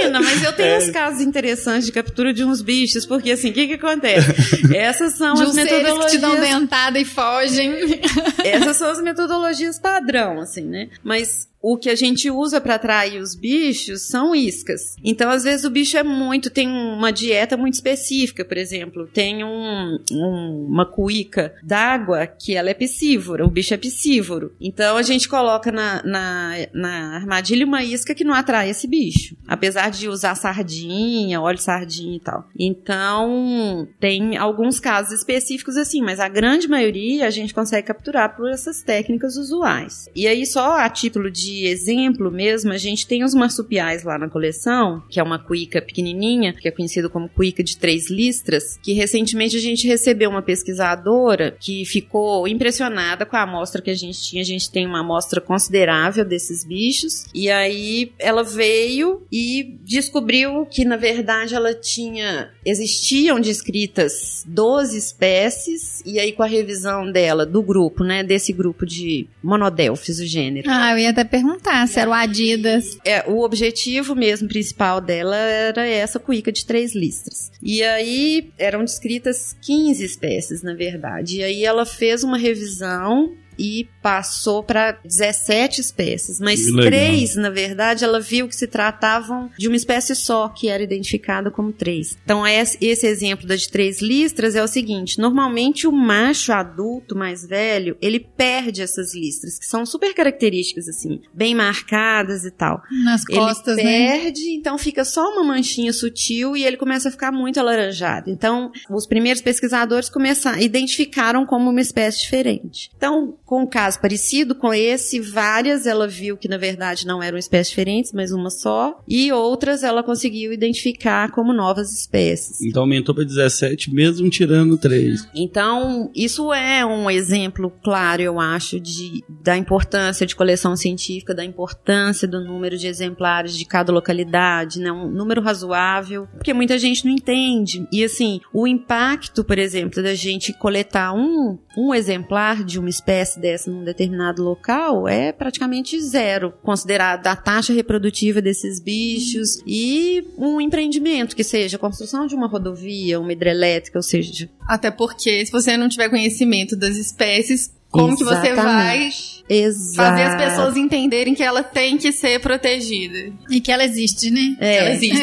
Imagina, 0.00 0.20
mas 0.20 0.42
eu 0.42 0.52
tenho 0.52 0.68
é. 0.68 0.78
uns 0.78 0.90
casos 0.90 1.20
interessantes 1.20 1.86
de 1.86 1.92
captura 1.92 2.32
de 2.32 2.44
uns 2.44 2.62
bichos, 2.62 3.06
porque 3.06 3.30
assim, 3.30 3.50
o 3.50 3.52
que 3.52 3.66
que 3.66 3.74
acontece? 3.74 4.74
Essas 4.74 5.14
são 5.14 5.34
de 5.34 5.42
as 5.42 5.54
metodologias... 5.54 6.04
que 6.04 6.10
te 6.12 6.18
dão 6.18 6.40
dentada 6.40 6.98
e 6.98 7.04
fogem. 7.04 8.00
Essas 8.44 8.76
são 8.76 8.90
as 8.90 9.00
metodologias 9.02 9.78
padrão, 9.78 10.40
assim, 10.40 10.62
né? 10.62 10.88
Mas 11.04 11.48
o 11.62 11.76
que 11.76 11.90
a 11.90 11.94
gente 11.94 12.30
usa 12.30 12.60
para 12.60 12.76
atrair 12.76 13.20
os 13.20 13.34
bichos 13.34 14.08
são 14.08 14.34
iscas. 14.34 14.94
Então, 15.04 15.30
às 15.30 15.44
vezes, 15.44 15.64
o 15.64 15.70
bicho 15.70 15.96
é 15.96 16.02
muito, 16.02 16.48
tem 16.48 16.68
uma 16.68 17.12
dieta 17.12 17.56
muito 17.56 17.74
específica, 17.74 18.44
por 18.44 18.56
exemplo. 18.56 19.06
Tem 19.12 19.44
um, 19.44 19.98
um, 20.10 20.66
uma 20.68 20.86
cuíca 20.86 21.54
d'água 21.62 22.26
que 22.26 22.54
ela 22.54 22.70
é 22.70 22.74
piscívora, 22.74 23.44
o 23.44 23.50
bicho 23.50 23.74
é 23.74 23.76
piscívoro. 23.76 24.54
Então, 24.60 24.96
a 24.96 25.02
gente 25.02 25.28
coloca 25.28 25.70
na, 25.70 26.02
na, 26.02 26.54
na 26.72 27.16
armadilha 27.16 27.66
uma 27.66 27.84
isca 27.84 28.14
que 28.14 28.24
não 28.24 28.34
atrai 28.34 28.70
esse 28.70 28.86
bicho. 28.86 29.36
Apesar 29.46 29.90
de 29.90 30.08
usar 30.08 30.34
sardinha, 30.34 31.40
óleo 31.40 31.58
sardinha 31.58 32.16
e 32.16 32.20
tal. 32.20 32.48
Então, 32.58 33.86
tem 33.98 34.36
alguns 34.36 34.80
casos 34.80 35.12
específicos 35.12 35.76
assim, 35.76 36.00
mas 36.00 36.20
a 36.20 36.28
grande 36.28 36.68
maioria 36.68 37.26
a 37.26 37.30
gente 37.30 37.52
consegue 37.52 37.86
capturar 37.86 38.34
por 38.34 38.50
essas 38.50 38.82
técnicas 38.82 39.36
usuais. 39.36 40.08
E 40.14 40.26
aí, 40.26 40.46
só 40.46 40.78
a 40.78 40.88
título 40.88 41.30
de 41.30 41.49
de 41.50 41.66
exemplo 41.66 42.30
mesmo, 42.30 42.72
a 42.72 42.78
gente 42.78 43.06
tem 43.06 43.24
os 43.24 43.34
marsupiais 43.34 44.04
lá 44.04 44.16
na 44.16 44.28
coleção, 44.28 45.02
que 45.10 45.18
é 45.18 45.22
uma 45.22 45.38
cuíca 45.38 45.82
pequenininha, 45.82 46.52
que 46.52 46.68
é 46.68 46.70
conhecido 46.70 47.10
como 47.10 47.28
cuíca 47.28 47.62
de 47.62 47.76
três 47.76 48.08
listras, 48.08 48.78
que 48.82 48.92
recentemente 48.92 49.56
a 49.56 49.60
gente 49.60 49.86
recebeu 49.86 50.30
uma 50.30 50.42
pesquisadora 50.42 51.56
que 51.58 51.84
ficou 51.84 52.46
impressionada 52.46 53.26
com 53.26 53.36
a 53.36 53.42
amostra 53.42 53.82
que 53.82 53.90
a 53.90 53.94
gente 53.94 54.22
tinha. 54.22 54.42
A 54.42 54.46
gente 54.46 54.70
tem 54.70 54.86
uma 54.86 55.00
amostra 55.00 55.40
considerável 55.40 56.24
desses 56.24 56.64
bichos. 56.64 57.24
E 57.34 57.50
aí 57.50 58.12
ela 58.18 58.42
veio 58.42 59.26
e 59.30 59.78
descobriu 59.84 60.66
que, 60.66 60.84
na 60.84 60.96
verdade, 60.96 61.54
ela 61.54 61.74
tinha. 61.74 62.50
Existiam 62.64 63.40
descritas 63.40 64.44
12 64.46 64.96
espécies, 64.96 66.02
e 66.06 66.20
aí 66.20 66.32
com 66.32 66.42
a 66.42 66.46
revisão 66.46 67.10
dela, 67.10 67.44
do 67.44 67.62
grupo, 67.62 68.04
né? 68.04 68.22
Desse 68.22 68.52
grupo 68.52 68.86
de 68.86 69.26
monodelfis, 69.42 70.20
o 70.20 70.26
gênero. 70.26 70.70
Ah, 70.70 70.92
eu 70.92 70.98
ia 70.98 71.10
até 71.10 71.24
perguntar 71.24 71.39
se 71.86 72.00
era 72.00 72.10
o 72.10 72.12
Adidas. 72.12 72.98
É, 73.04 73.28
o 73.28 73.42
objetivo 73.42 74.14
mesmo 74.14 74.48
principal 74.48 75.00
dela 75.00 75.36
era 75.36 75.86
essa 75.86 76.18
cuíca 76.18 76.52
de 76.52 76.64
três 76.64 76.94
listras. 76.94 77.50
E 77.62 77.82
aí 77.82 78.50
eram 78.58 78.84
descritas 78.84 79.56
15 79.62 80.04
espécies, 80.04 80.62
na 80.62 80.74
verdade. 80.74 81.38
E 81.38 81.44
aí 81.44 81.64
ela 81.64 81.84
fez 81.84 82.22
uma 82.24 82.36
revisão 82.36 83.34
e 83.60 83.86
passou 84.02 84.62
para 84.62 84.98
17 85.04 85.82
espécies, 85.82 86.40
mas 86.40 86.64
três, 86.64 87.36
na 87.36 87.50
verdade, 87.50 88.04
ela 88.04 88.18
viu 88.18 88.48
que 88.48 88.56
se 88.56 88.66
tratavam 88.66 89.50
de 89.58 89.68
uma 89.68 89.76
espécie 89.76 90.16
só, 90.16 90.48
que 90.48 90.68
era 90.68 90.82
identificada 90.82 91.50
como 91.50 91.70
três. 91.70 92.16
Então, 92.24 92.44
esse 92.46 93.06
exemplo 93.06 93.46
das 93.46 93.66
três 93.66 94.00
listras 94.00 94.56
é 94.56 94.62
o 94.62 94.66
seguinte: 94.66 95.18
normalmente 95.18 95.86
o 95.86 95.92
macho 95.92 96.52
adulto 96.52 97.14
mais 97.14 97.46
velho 97.46 97.96
ele 98.00 98.18
perde 98.18 98.80
essas 98.80 99.14
listras, 99.14 99.58
que 99.58 99.66
são 99.66 99.84
super 99.84 100.14
características, 100.14 100.88
assim, 100.88 101.20
bem 101.34 101.54
marcadas 101.54 102.44
e 102.44 102.50
tal. 102.50 102.82
Nas 103.04 103.24
costas, 103.24 103.76
ele 103.76 103.88
perde, 103.88 104.46
né? 104.46 104.52
então 104.52 104.78
fica 104.78 105.04
só 105.04 105.28
uma 105.32 105.44
manchinha 105.44 105.92
sutil 105.92 106.56
e 106.56 106.64
ele 106.64 106.78
começa 106.78 107.08
a 107.08 107.12
ficar 107.12 107.30
muito 107.30 107.60
alaranjado. 107.60 108.30
Então, 108.30 108.72
os 108.88 109.06
primeiros 109.06 109.42
pesquisadores 109.42 110.08
começaram, 110.08 110.58
identificaram 110.60 111.44
como 111.44 111.68
uma 111.68 111.80
espécie 111.80 112.20
diferente. 112.20 112.90
Então, 112.96 113.36
com 113.50 113.62
um 113.62 113.66
caso 113.66 114.00
parecido 114.00 114.54
com 114.54 114.72
esse, 114.72 115.18
várias 115.18 115.84
ela 115.84 116.06
viu 116.06 116.36
que 116.36 116.46
na 116.46 116.56
verdade 116.56 117.04
não 117.04 117.20
eram 117.20 117.36
espécies 117.36 117.70
diferentes, 117.70 118.12
mas 118.12 118.30
uma 118.30 118.48
só, 118.48 119.02
e 119.08 119.32
outras 119.32 119.82
ela 119.82 120.04
conseguiu 120.04 120.52
identificar 120.52 121.32
como 121.32 121.52
novas 121.52 121.92
espécies. 121.92 122.60
Então 122.62 122.82
aumentou 122.82 123.12
para 123.12 123.24
17, 123.24 123.92
mesmo 123.92 124.30
tirando 124.30 124.78
3. 124.78 125.30
Então, 125.34 126.12
isso 126.14 126.52
é 126.54 126.86
um 126.86 127.10
exemplo 127.10 127.72
claro, 127.82 128.22
eu 128.22 128.38
acho, 128.38 128.78
de, 128.78 129.24
da 129.42 129.56
importância 129.56 130.24
de 130.24 130.36
coleção 130.36 130.76
científica, 130.76 131.34
da 131.34 131.44
importância 131.44 132.28
do 132.28 132.40
número 132.44 132.78
de 132.78 132.86
exemplares 132.86 133.56
de 133.56 133.64
cada 133.64 133.92
localidade, 133.92 134.78
né? 134.78 134.92
um 134.92 135.10
número 135.10 135.42
razoável, 135.42 136.28
porque 136.34 136.54
muita 136.54 136.78
gente 136.78 137.04
não 137.04 137.12
entende. 137.12 137.84
E 137.90 138.04
assim, 138.04 138.40
o 138.54 138.64
impacto, 138.64 139.42
por 139.42 139.58
exemplo, 139.58 140.00
da 140.00 140.14
gente 140.14 140.52
coletar 140.52 141.12
um, 141.12 141.58
um 141.76 141.92
exemplar 141.92 142.62
de 142.62 142.78
uma 142.78 142.88
espécie 142.88 143.39
dessa 143.40 143.70
num 143.70 143.82
determinado 143.82 144.42
local 144.42 145.08
é 145.08 145.32
praticamente 145.32 146.00
zero, 146.00 146.52
considerado 146.62 147.26
a 147.26 147.34
taxa 147.34 147.72
reprodutiva 147.72 148.40
desses 148.40 148.80
bichos 148.80 149.60
e 149.66 150.24
um 150.36 150.60
empreendimento 150.60 151.34
que 151.34 151.42
seja 151.42 151.76
a 151.76 151.80
construção 151.80 152.26
de 152.26 152.34
uma 152.34 152.46
rodovia, 152.46 153.18
uma 153.18 153.32
hidrelétrica, 153.32 153.98
ou 153.98 154.02
seja. 154.02 154.48
Até 154.68 154.90
porque 154.90 155.44
se 155.44 155.52
você 155.52 155.76
não 155.76 155.88
tiver 155.88 156.08
conhecimento 156.08 156.76
das 156.76 156.96
espécies, 156.96 157.72
como 157.90 158.12
Exatamente. 158.12 158.20
que 158.20 158.54
você 158.54 158.54
vai 158.54 159.10
Exato. 159.48 159.96
fazer 159.96 160.22
as 160.22 160.36
pessoas 160.36 160.76
entenderem 160.76 161.34
que 161.34 161.42
ela 161.42 161.62
tem 161.62 161.98
que 161.98 162.12
ser 162.12 162.38
protegida? 162.40 163.32
E 163.50 163.60
que 163.60 163.72
ela 163.72 163.84
existe, 163.84 164.30
né? 164.30 164.56
É, 164.60 164.76
ela 164.76 164.90
existe. 164.90 165.20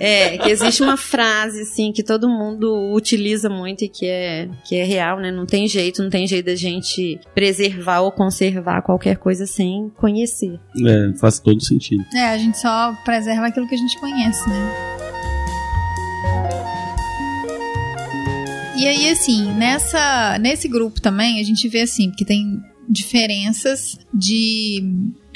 É. 0.00 0.34
é, 0.34 0.38
que 0.38 0.50
existe 0.50 0.82
uma 0.82 0.96
frase, 0.96 1.62
assim, 1.62 1.92
que 1.92 2.02
todo 2.02 2.28
mundo 2.28 2.92
utiliza 2.92 3.48
muito 3.48 3.84
e 3.84 3.88
que 3.88 4.06
é, 4.06 4.48
que 4.64 4.74
é 4.74 4.84
real, 4.84 5.20
né? 5.20 5.30
Não 5.30 5.46
tem 5.46 5.68
jeito, 5.68 6.02
não 6.02 6.10
tem 6.10 6.26
jeito 6.26 6.46
da 6.46 6.56
gente 6.56 7.20
preservar 7.34 8.00
ou 8.00 8.10
conservar 8.10 8.82
qualquer 8.82 9.16
coisa 9.16 9.46
sem 9.46 9.90
conhecer. 9.96 10.58
É, 10.84 11.16
faz 11.18 11.38
todo 11.38 11.62
sentido. 11.62 12.04
É, 12.14 12.24
a 12.30 12.38
gente 12.38 12.58
só 12.58 12.92
preserva 13.04 13.46
aquilo 13.46 13.68
que 13.68 13.76
a 13.76 13.78
gente 13.78 13.98
conhece, 14.00 14.48
né? 14.48 15.07
E 18.78 18.86
aí, 18.86 19.10
assim, 19.10 19.52
nessa, 19.54 20.38
nesse 20.38 20.68
grupo 20.68 21.00
também, 21.00 21.40
a 21.40 21.42
gente 21.42 21.68
vê 21.68 21.80
assim, 21.80 22.12
que 22.12 22.24
tem 22.24 22.60
diferenças 22.88 23.98
de 24.14 24.80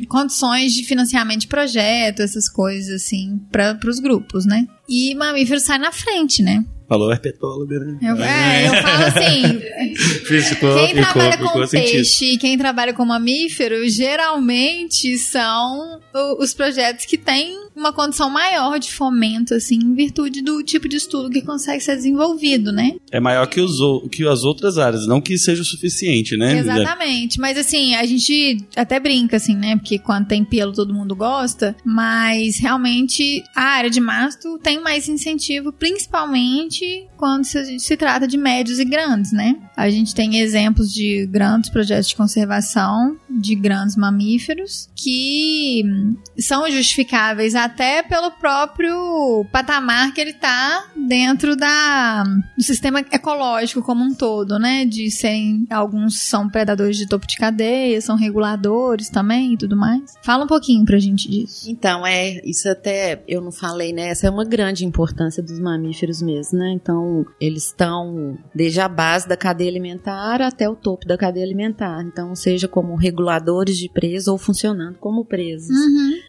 condições 0.09 0.73
de 0.73 0.85
financiamento 0.85 1.41
de 1.41 1.49
projeto, 1.49 2.21
essas 2.21 2.49
coisas 2.49 3.03
assim, 3.03 3.41
para 3.51 3.77
os 3.85 3.99
grupos, 3.99 4.47
né? 4.47 4.65
E 4.89 5.13
mamífero 5.17 5.59
sai 5.59 5.79
na 5.79 5.91
frente, 5.91 6.41
né? 6.41 6.65
Falou 6.89 7.11
herpetóloga, 7.11 7.81
né? 7.81 7.99
Eu, 8.01 8.23
é, 8.23 8.69
eu 8.69 8.83
falo 8.83 9.05
assim. 9.07 9.61
Ficou, 10.25 10.75
quem 10.77 10.89
ficou, 10.89 11.03
trabalha 11.03 11.33
ficou 11.33 11.53
com 11.53 11.67
sentido. 11.67 11.93
peixe 11.93 12.25
e 12.27 12.39
quem 12.39 12.57
trabalha 12.57 12.95
com 12.95 13.05
mamífero, 13.05 13.89
geralmente 13.89 15.19
são 15.19 16.01
os 16.39 16.55
projetos 16.55 17.05
que 17.07 17.19
têm 17.19 17.57
uma 17.75 17.93
condição 17.93 18.31
maior 18.31 18.79
de 18.79 18.93
fomento, 18.93 19.55
assim, 19.55 19.77
em 19.77 19.95
virtude 19.95 20.43
do 20.43 20.63
tipo 20.63 20.89
de 20.89 20.97
estudo 20.97 21.31
que 21.31 21.43
consegue 21.43 21.83
ser 21.83 21.97
desenvolvido, 21.97 22.73
né? 22.73 22.93
É 23.11 23.21
maior 23.21 23.47
que, 23.47 23.61
os, 23.61 23.79
que 24.11 24.27
as 24.27 24.43
outras 24.43 24.79
áreas, 24.79 25.07
não 25.07 25.21
que 25.21 25.39
seja 25.39 25.63
o 25.63 25.65
suficiente, 25.65 26.37
né? 26.37 26.59
Exatamente. 26.59 27.41
Mas 27.41 27.59
assim, 27.59 27.95
a 27.95 28.05
gente 28.05 28.59
até 28.77 28.99
brinca, 29.01 29.37
assim, 29.37 29.55
né? 29.55 29.77
Porque 29.77 29.99
quando 29.99 30.27
tem 30.27 30.45
pelo 30.45 30.73
todo 30.73 30.95
mundo 30.95 31.15
gosta. 31.15 31.75
Mas 31.85 32.59
realmente 32.59 33.43
a 33.55 33.63
área 33.63 33.91
de 33.91 34.01
masto 34.01 34.59
tem 34.59 34.81
mais 34.81 35.09
incentivo, 35.09 35.73
principalmente 35.73 37.07
quando 37.17 37.45
se, 37.45 37.79
se 37.79 37.97
trata 37.97 38.27
de 38.27 38.37
médios 38.37 38.79
e 38.79 38.85
grandes, 38.85 39.33
né? 39.33 39.57
A 39.77 39.89
gente 39.89 40.15
tem 40.15 40.41
exemplos 40.41 40.93
de 40.93 41.27
grandes 41.27 41.71
projetos 41.71 42.09
de 42.09 42.17
conservação 42.17 43.17
de 43.31 43.55
grandes 43.55 43.97
mamíferos 43.97 44.89
que 44.95 45.83
hum, 45.85 46.17
são 46.39 46.71
justificáveis 46.71 47.55
até 47.65 48.03
pelo 48.03 48.31
próprio 48.31 49.45
patamar 49.51 50.13
que 50.13 50.21
ele 50.21 50.33
tá 50.33 50.87
dentro 50.97 51.57
da, 51.57 52.25
do 52.57 52.63
sistema 52.63 53.01
ecológico 53.01 53.83
como 53.83 54.05
um 54.05 54.15
todo, 54.15 54.59
né? 54.59 54.85
De 54.85 55.11
serem, 55.11 55.67
alguns 55.71 56.21
são 56.21 56.49
predadores 56.49 56.97
de 56.97 57.07
topo 57.07 57.27
de 57.27 57.37
cadeia, 57.37 58.01
são 58.01 58.17
reguladores 58.17 59.09
também 59.09 59.55
e 59.55 59.57
tudo 59.57 59.77
mais. 59.77 60.15
Fala 60.23 60.45
um 60.45 60.49
pouquinho 60.49 60.85
pra 60.85 60.99
gente 60.99 61.31
disso. 61.31 61.71
Então, 61.71 62.07
é, 62.07 62.41
isso 62.45 62.69
até 62.69 63.23
eu 63.29 63.41
não 63.41 63.53
falei, 63.53 63.93
né? 63.93 64.09
Essa 64.09 64.27
é 64.27 64.31
uma 64.31 64.45
grande 64.45 64.85
importância 64.85 65.43
dos 65.43 65.59
mamíferos 65.59 66.21
mesmo, 66.21 66.59
né? 66.59 66.73
Então, 66.73 67.25
eles 67.41 67.67
estão 67.67 68.39
desde 68.55 68.81
a 68.81 68.89
base 68.89 69.29
da 69.29 69.37
cadeia 69.37 69.71
alimentar 69.71 70.41
até 70.43 70.69
o 70.69 70.75
topo 70.77 71.07
da 71.07 71.17
cadeia 71.17 71.45
alimentar. 71.45 72.03
Então, 72.03 72.35
seja 72.35 72.67
como 72.67 72.97
reguladores 72.97 73.77
de 73.77 73.89
presa 73.89 74.33
ou 74.33 74.39
funcionando 74.39 74.97
como 74.99 75.25
presas. 75.25 75.77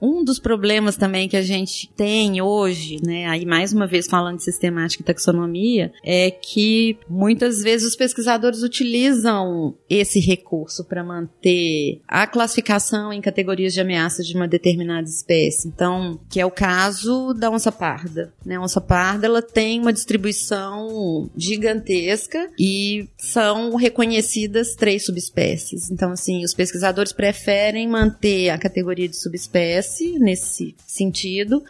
Um 0.01 0.23
dos 0.23 0.39
problemas 0.39 0.95
também 0.97 1.22
que 1.27 1.37
a 1.37 1.41
gente 1.41 1.89
tem 1.95 2.41
hoje, 2.41 2.97
né, 3.03 3.27
aí 3.27 3.45
mais 3.45 3.73
uma 3.73 3.87
vez 3.87 4.07
falando 4.07 4.37
de 4.37 4.43
sistemática 4.43 5.01
e 5.01 5.05
taxonomia, 5.05 5.91
é 6.03 6.31
que 6.31 6.97
muitas 7.09 7.61
vezes 7.61 7.87
os 7.87 7.95
pesquisadores 7.95 8.63
utilizam 8.63 9.75
esse 9.89 10.19
recurso 10.19 10.83
para 10.83 11.03
manter 11.03 12.01
a 12.07 12.25
classificação 12.27 13.11
em 13.11 13.21
categorias 13.21 13.73
de 13.73 13.81
ameaça 13.81 14.23
de 14.23 14.35
uma 14.35 14.47
determinada 14.47 15.07
espécie. 15.07 15.67
Então, 15.67 16.19
que 16.29 16.39
é 16.39 16.45
o 16.45 16.51
caso 16.51 17.33
da 17.33 17.49
onça 17.49 17.71
parda. 17.71 18.33
Né? 18.45 18.55
A 18.55 18.61
onça 18.61 18.81
parda 18.81 19.25
ela 19.25 19.41
tem 19.41 19.79
uma 19.79 19.93
distribuição 19.93 21.29
gigantesca 21.35 22.49
e 22.59 23.07
são 23.17 23.75
reconhecidas 23.75 24.75
três 24.75 25.05
subespécies. 25.05 25.89
Então, 25.91 26.11
assim, 26.11 26.43
os 26.43 26.53
pesquisadores 26.53 27.11
preferem 27.11 27.87
manter 27.87 28.49
a 28.49 28.57
categoria 28.57 29.07
de 29.07 29.15
subespécie 29.15 30.17
nesse 30.19 30.75
sentido, 30.85 31.12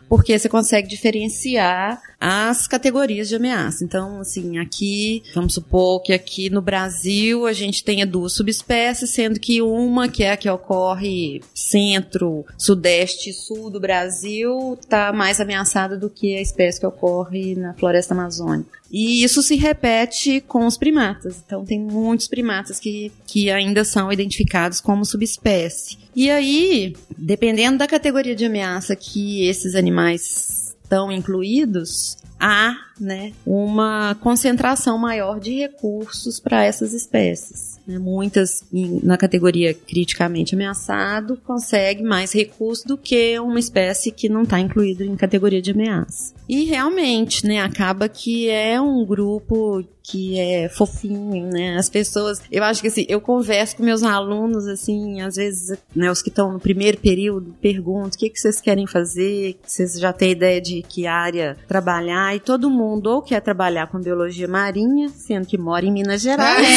porque 0.08 0.38
você 0.38 0.47
consegue 0.47 0.88
diferenciar 0.88 2.01
as 2.19 2.67
categorias 2.67 3.27
de 3.27 3.36
ameaça. 3.36 3.84
Então, 3.84 4.21
assim, 4.21 4.58
aqui, 4.58 5.23
vamos 5.36 5.56
supor 5.56 6.01
que 6.01 6.13
aqui 6.13 6.49
no 6.49 6.62
Brasil 6.62 7.45
a 7.45 7.51
gente 7.51 7.84
tenha 7.84 8.06
duas 8.06 8.34
subespécies, 8.34 9.10
sendo 9.10 9.39
que 9.39 9.62
uma, 9.62 10.08
que 10.08 10.23
é 10.23 10.32
a 10.32 10.38
que 10.38 10.49
ocorre 10.49 11.41
centro, 11.53 12.45
sudeste 12.58 13.29
e 13.29 13.34
sul 13.34 13.69
do 13.69 13.79
Brasil, 13.79 14.77
está 14.79 15.12
mais 15.12 15.41
ameaçada 15.41 15.97
do 15.97 16.10
que 16.10 16.38
a 16.38 16.41
espécie 16.41 16.79
que 16.79 16.86
ocorre 16.86 17.56
na 17.56 17.73
floresta 17.73 18.13
amazônica. 18.13 18.83
E 18.93 19.23
isso 19.23 19.41
se 19.41 19.56
repete 19.56 20.39
com 20.39 20.67
os 20.67 20.77
primatas. 20.77 21.41
Então, 21.43 21.65
tem 21.65 21.79
muitos 21.79 22.27
primatas 22.27 22.79
que, 22.79 23.12
que 23.25 23.49
ainda 23.49 23.84
são 23.84 24.12
identificados 24.12 24.79
como 24.79 25.03
subespécie. 25.03 25.97
E 26.15 26.29
aí, 26.29 26.95
dependendo 27.17 27.79
da 27.79 27.88
categoria 27.88 28.36
de 28.36 28.45
ameaça 28.45 28.95
que 28.95 29.47
esses 29.47 29.73
animais 29.73 30.75
estão 30.84 31.12
incluídos, 31.12 32.17
há 32.39 32.75
né, 32.99 33.34
uma 33.43 34.15
concentração 34.21 34.95
maior 34.99 35.39
de 35.39 35.56
recursos 35.56 36.39
para 36.39 36.63
essas 36.63 36.93
espécies. 36.93 37.72
Né. 37.86 38.00
Muitas 38.00 38.65
na 39.04 39.17
categoria 39.17 39.74
criticamente 39.74 40.56
ameaçado 40.56 41.38
consegue 41.46 42.04
mais 42.04 42.34
recursos 42.34 42.86
do 42.86 42.98
que 42.98 43.39
uma 43.39 43.60
espécie 43.60 44.12
que 44.12 44.30
não 44.30 44.43
está 44.43 44.60
incluída 44.60 45.04
em 45.06 45.15
categoria 45.15 45.62
de 45.62 45.72
ameaça. 45.72 46.34
E 46.48 46.63
realmente, 46.65 47.46
né, 47.46 47.62
acaba 47.62 48.10
que 48.10 48.50
é 48.50 48.80
um 48.80 49.06
grupo 49.06 49.84
que 50.03 50.37
é 50.37 50.67
fofinho, 50.67 51.47
né? 51.47 51.77
As 51.77 51.89
pessoas, 51.89 52.41
eu 52.51 52.61
acho 52.63 52.81
que 52.81 52.89
assim, 52.89 53.05
eu 53.07 53.21
converso 53.21 53.77
com 53.77 53.83
meus 53.83 54.03
alunos 54.03 54.67
assim, 54.67 55.21
às 55.21 55.37
vezes, 55.37 55.77
né, 55.95 56.11
os 56.11 56.21
que 56.21 56.27
estão 56.27 56.51
no 56.51 56.59
primeiro 56.59 56.97
período, 56.97 57.55
pergunto 57.61 58.15
o 58.15 58.19
que 58.19 58.29
que 58.29 58.37
vocês 58.37 58.59
querem 58.59 58.85
fazer, 58.85 59.57
vocês 59.65 59.97
já 59.97 60.11
têm 60.11 60.31
ideia 60.31 60.59
de 60.59 60.81
que 60.81 61.07
área 61.07 61.55
trabalhar 61.67 62.35
e 62.35 62.41
todo 62.41 62.69
mundo 62.69 63.07
ou 63.07 63.21
quer 63.21 63.39
trabalhar 63.39 63.87
com 63.87 63.99
biologia 63.99 64.47
marinha, 64.47 65.07
sendo 65.07 65.47
que 65.47 65.57
mora 65.57 65.85
em 65.85 65.91
Minas 65.91 66.21
Gerais, 66.21 66.67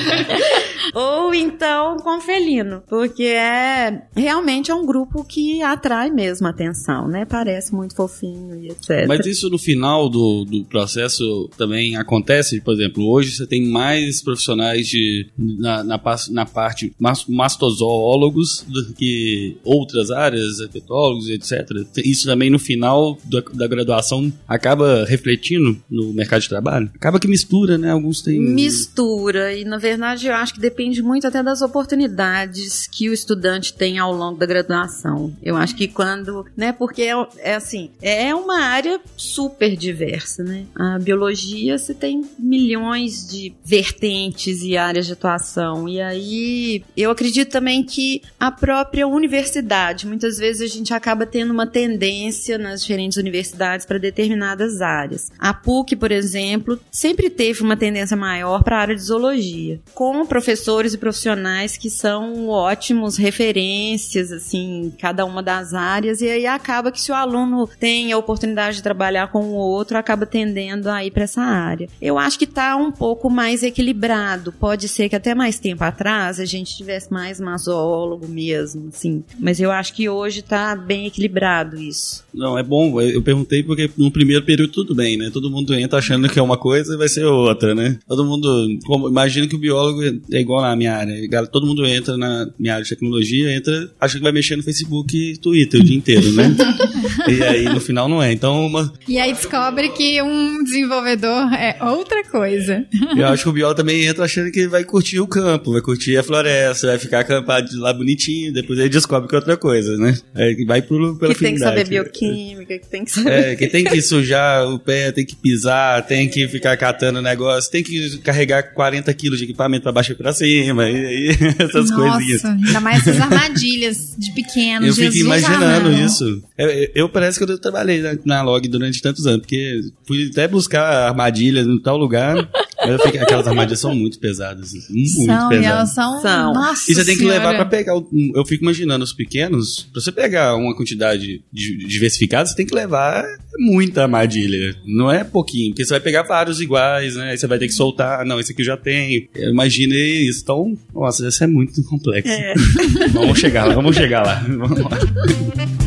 ou 0.94 1.34
então 1.34 1.96
com 1.96 2.20
felino, 2.20 2.82
porque 2.86 3.24
é 3.24 4.02
realmente 4.14 4.70
é 4.70 4.74
um 4.74 4.84
grupo 4.84 5.24
que 5.24 5.62
atrai 5.62 6.10
mesmo 6.10 6.46
a 6.46 6.50
atenção, 6.50 7.08
né? 7.08 7.24
Parece 7.24 7.74
muito 7.74 7.96
fofinho 7.96 8.62
e 8.62 8.68
etc. 8.68 9.06
Mas 9.08 9.24
isso 9.24 9.48
no 9.48 9.58
final 9.58 10.10
do, 10.10 10.44
do 10.44 10.64
processo 10.66 11.48
também 11.56 11.96
acontece? 11.96 12.25
Por 12.60 12.74
exemplo, 12.74 13.08
hoje 13.08 13.32
você 13.32 13.46
tem 13.46 13.66
mais 13.68 14.22
profissionais 14.22 14.86
de, 14.86 15.26
na, 15.38 15.82
na, 15.84 16.00
na 16.30 16.46
parte 16.46 16.92
mas- 16.98 17.24
mastozoólogos 17.26 18.64
do 18.68 18.92
que 18.94 19.56
outras 19.64 20.10
áreas, 20.10 20.60
herpetólogos, 20.60 21.28
etc. 21.28 21.86
Isso 22.04 22.26
também 22.26 22.50
no 22.50 22.58
final 22.58 23.18
da, 23.24 23.42
da 23.52 23.66
graduação 23.66 24.32
acaba 24.46 25.04
refletindo 25.04 25.76
no 25.90 26.12
mercado 26.12 26.42
de 26.42 26.48
trabalho? 26.48 26.90
Acaba 26.94 27.18
que 27.20 27.28
mistura, 27.28 27.78
né? 27.78 27.90
Alguns 27.90 28.22
têm... 28.22 28.40
mistura 28.40 29.54
e 29.54 29.64
na 29.64 29.78
verdade 29.78 30.26
eu 30.26 30.34
acho 30.34 30.54
que 30.54 30.60
depende 30.60 31.02
muito 31.02 31.26
até 31.26 31.42
das 31.42 31.62
oportunidades 31.62 32.86
que 32.86 33.08
o 33.08 33.12
estudante 33.12 33.72
tem 33.72 33.98
ao 33.98 34.12
longo 34.12 34.38
da 34.38 34.46
graduação. 34.46 35.34
Eu 35.42 35.56
acho 35.56 35.74
que 35.76 35.88
quando, 35.88 36.44
né, 36.56 36.72
porque 36.72 37.02
é, 37.02 37.26
é 37.38 37.54
assim, 37.54 37.90
é 38.00 38.34
uma 38.34 38.60
área 38.60 39.00
super 39.16 39.76
diversa, 39.76 40.42
né? 40.42 40.66
A 40.74 40.98
biologia 40.98 41.78
você 41.78 41.94
tem 41.94 42.15
milhões 42.38 43.26
de 43.26 43.54
vertentes 43.64 44.62
e 44.62 44.76
áreas 44.76 45.06
de 45.06 45.12
atuação 45.12 45.88
e 45.88 46.00
aí 46.00 46.84
eu 46.96 47.10
acredito 47.10 47.50
também 47.50 47.82
que 47.82 48.22
a 48.38 48.50
própria 48.50 49.06
universidade, 49.06 50.06
muitas 50.06 50.38
vezes 50.38 50.62
a 50.62 50.74
gente 50.74 50.92
acaba 50.92 51.26
tendo 51.26 51.52
uma 51.52 51.66
tendência 51.66 52.58
nas 52.58 52.82
diferentes 52.82 53.16
universidades 53.16 53.86
para 53.86 53.98
determinadas 53.98 54.80
áreas. 54.80 55.30
A 55.38 55.52
PUC, 55.52 55.96
por 55.96 56.10
exemplo, 56.10 56.78
sempre 56.90 57.30
teve 57.30 57.62
uma 57.62 57.76
tendência 57.76 58.16
maior 58.16 58.62
para 58.62 58.76
a 58.76 58.80
área 58.80 58.94
de 58.94 59.02
zoologia, 59.02 59.80
com 59.94 60.26
professores 60.26 60.94
e 60.94 60.98
profissionais 60.98 61.76
que 61.76 61.90
são 61.90 62.48
ótimos 62.48 63.16
referências, 63.16 64.32
assim, 64.32 64.86
em 64.86 64.90
cada 64.90 65.24
uma 65.24 65.42
das 65.42 65.74
áreas, 65.74 66.20
e 66.20 66.28
aí 66.28 66.46
acaba 66.46 66.92
que 66.92 67.00
se 67.00 67.10
o 67.10 67.14
aluno 67.14 67.68
tem 67.78 68.12
a 68.12 68.18
oportunidade 68.18 68.76
de 68.76 68.82
trabalhar 68.82 69.30
com 69.30 69.44
o 69.44 69.54
outro, 69.54 69.98
acaba 69.98 70.26
tendendo 70.26 70.88
a 70.88 71.04
ir 71.04 71.10
para 71.10 71.24
essa 71.24 71.42
área. 71.42 71.88
Eu 72.06 72.18
acho 72.18 72.38
que 72.38 72.44
está 72.44 72.76
um 72.76 72.92
pouco 72.92 73.28
mais 73.28 73.62
equilibrado. 73.62 74.52
Pode 74.52 74.88
ser 74.88 75.08
que 75.08 75.16
até 75.16 75.34
mais 75.34 75.58
tempo 75.58 75.82
atrás 75.82 76.38
a 76.38 76.44
gente 76.44 76.76
tivesse 76.76 77.12
mais 77.12 77.40
masólogo 77.40 78.28
mesmo, 78.28 78.88
assim. 78.88 79.24
Mas 79.40 79.58
eu 79.60 79.70
acho 79.70 79.92
que 79.92 80.08
hoje 80.08 80.40
está 80.40 80.76
bem 80.76 81.06
equilibrado 81.06 81.76
isso. 81.80 82.24
Não, 82.32 82.58
é 82.58 82.62
bom. 82.62 83.00
Eu 83.00 83.22
perguntei 83.22 83.62
porque 83.62 83.90
no 83.96 84.10
primeiro 84.10 84.44
período 84.44 84.72
tudo 84.72 84.94
bem, 84.94 85.16
né? 85.16 85.30
Todo 85.32 85.50
mundo 85.50 85.74
entra 85.74 85.98
achando 85.98 86.28
que 86.28 86.38
é 86.38 86.42
uma 86.42 86.56
coisa 86.56 86.94
e 86.94 86.96
vai 86.96 87.08
ser 87.08 87.24
outra, 87.24 87.74
né? 87.74 87.98
Todo 88.06 88.24
mundo. 88.24 88.46
como- 88.84 89.08
imagina 89.08 89.46
que 89.48 89.56
o 89.56 89.58
biólogo 89.58 90.02
é 90.30 90.40
igual 90.40 90.62
na 90.62 90.76
minha 90.76 90.94
área. 90.94 91.46
Todo 91.48 91.66
mundo 91.66 91.84
entra 91.84 92.16
na 92.16 92.48
minha 92.58 92.74
área 92.74 92.84
de 92.84 92.90
tecnologia, 92.90 93.54
entra, 93.56 93.90
acha 94.00 94.16
que 94.16 94.22
vai 94.22 94.32
mexer 94.32 94.54
no 94.56 94.62
Facebook 94.62 95.16
e 95.16 95.36
Twitter 95.36 95.80
o 95.80 95.84
dia 95.84 95.96
inteiro, 95.96 96.32
né? 96.32 96.54
e 97.28 97.42
aí 97.42 97.64
no 97.64 97.80
final 97.80 98.08
não 98.08 98.22
é. 98.22 98.32
Então, 98.32 98.66
uma, 98.66 98.92
E 99.08 99.18
aí 99.18 99.32
descobre 99.32 99.88
que 99.90 100.20
um 100.22 100.62
desenvolvedor 100.62 101.52
é 101.54 101.76
outra 101.96 102.22
coisa. 102.24 102.84
eu 103.16 103.26
acho 103.26 103.42
que 103.44 103.48
o 103.48 103.52
biólogo 103.52 103.76
também 103.76 104.04
entra 104.04 104.24
achando 104.24 104.50
que 104.50 104.66
vai 104.68 104.84
curtir 104.84 105.18
o 105.20 105.26
campo, 105.26 105.72
vai 105.72 105.80
curtir 105.80 106.16
a 106.16 106.22
floresta, 106.22 106.86
vai 106.88 106.98
ficar 106.98 107.20
acampado 107.20 107.68
lá 107.80 107.92
bonitinho, 107.92 108.52
depois 108.52 108.78
ele 108.78 108.88
descobre 108.88 109.28
que 109.28 109.34
é 109.34 109.38
outra 109.38 109.56
coisa, 109.56 109.96
né? 109.96 110.16
Aí 110.34 110.64
vai 110.64 110.82
pro, 110.82 111.16
pela 111.18 111.34
que 111.34 111.40
tem 111.40 111.54
que 111.54 111.60
saber 111.60 111.88
bioquímica, 111.88 112.78
que 112.78 112.86
tem 112.88 113.04
que 113.04 113.10
saber. 113.10 113.30
É, 113.52 113.56
que 113.56 113.66
tem 113.68 113.84
que 113.84 114.00
sujar 114.02 114.68
no 114.68 114.78
pé, 114.78 115.12
tem 115.12 115.24
que 115.24 115.36
pisar, 115.36 116.04
tem 116.06 116.28
que 116.28 116.46
ficar 116.48 116.76
catando 116.76 117.18
o 117.18 117.22
negócio, 117.22 117.70
tem 117.70 117.82
que 117.82 118.18
carregar 118.18 118.62
40 118.74 119.12
quilos 119.14 119.38
de 119.38 119.44
equipamento 119.44 119.82
pra 119.82 119.92
baixo 119.92 120.12
e 120.12 120.14
pra 120.14 120.32
cima, 120.32 120.88
e, 120.90 121.28
e 121.28 121.30
essas 121.62 121.90
Nossa, 121.90 121.94
coisinhas. 121.94 122.44
ainda 122.44 122.80
mais 122.80 123.06
essas 123.06 123.20
armadilhas 123.20 124.14
de 124.18 124.32
pequeno. 124.32 124.86
Eu 124.86 124.92
fico 124.94 125.04
Jesus 125.12 125.20
imaginando 125.20 125.88
amado. 125.88 125.92
isso. 125.92 126.42
Eu, 126.58 126.68
eu- 126.70 126.90
eu 126.94 127.08
parece 127.08 127.38
que 127.38 127.50
eu 127.50 127.58
trabalhei 127.58 128.00
na, 128.00 128.16
na 128.24 128.42
log 128.42 128.66
durante 128.68 129.00
tantos 129.00 129.26
anos, 129.26 129.40
porque 129.40 129.80
fui 130.06 130.28
até 130.32 130.48
buscar 130.48 131.08
armadilhas 131.08 131.66
em 131.66 131.78
tal 131.86 131.96
lugar, 131.96 132.34
mas 132.80 132.90
eu 132.90 132.98
fiquei, 132.98 133.20
aquelas 133.20 133.46
armadilhas 133.46 133.78
são 133.78 133.94
muito 133.94 134.18
pesadas, 134.18 134.72
muito 134.90 135.08
São, 135.08 135.24
e 135.24 135.56
pesadas. 135.56 135.64
elas 135.64 135.94
são. 135.94 136.20
São. 136.20 136.52
Nossa 136.52 136.90
E 136.90 136.94
você 136.94 137.04
tem 137.04 137.16
que 137.16 137.24
levar 137.24 137.54
pra 137.54 137.64
pegar. 137.64 137.92
Eu 138.34 138.44
fico 138.44 138.64
imaginando 138.64 139.04
os 139.04 139.12
pequenos, 139.12 139.88
pra 139.92 140.00
você 140.00 140.10
pegar 140.10 140.56
uma 140.56 140.74
quantidade 140.76 141.42
de- 141.52 141.86
diversificada, 141.86 142.48
você 142.48 142.56
tem 142.56 142.66
que 142.66 142.74
levar 142.74 143.24
muita 143.58 144.02
armadilha. 144.02 144.74
Não 144.84 145.10
é 145.10 145.22
pouquinho, 145.22 145.70
porque 145.70 145.84
você 145.84 145.90
vai 145.90 146.00
pegar 146.00 146.24
vários 146.24 146.60
iguais, 146.60 147.14
né? 147.14 147.30
Aí 147.30 147.38
você 147.38 147.46
vai 147.46 147.58
ter 147.58 147.66
que 147.68 147.74
soltar. 147.74 148.24
Não, 148.26 148.40
esse 148.40 148.52
aqui 148.52 148.62
eu 148.62 148.66
já 148.66 148.76
tenho. 148.76 149.28
Eu 149.34 149.50
imaginei 149.50 150.28
isso. 150.28 150.40
Então, 150.42 150.76
nossa, 150.94 151.28
isso 151.28 151.44
é 151.44 151.46
muito 151.46 151.82
complexo. 151.84 152.32
vamos 153.14 153.38
chegar 153.38 153.64
lá, 153.66 153.74
vamos 153.74 153.94
chegar 153.96 154.26
lá. 154.26 154.44
Vamos 154.48 154.80
lá. 154.80 155.85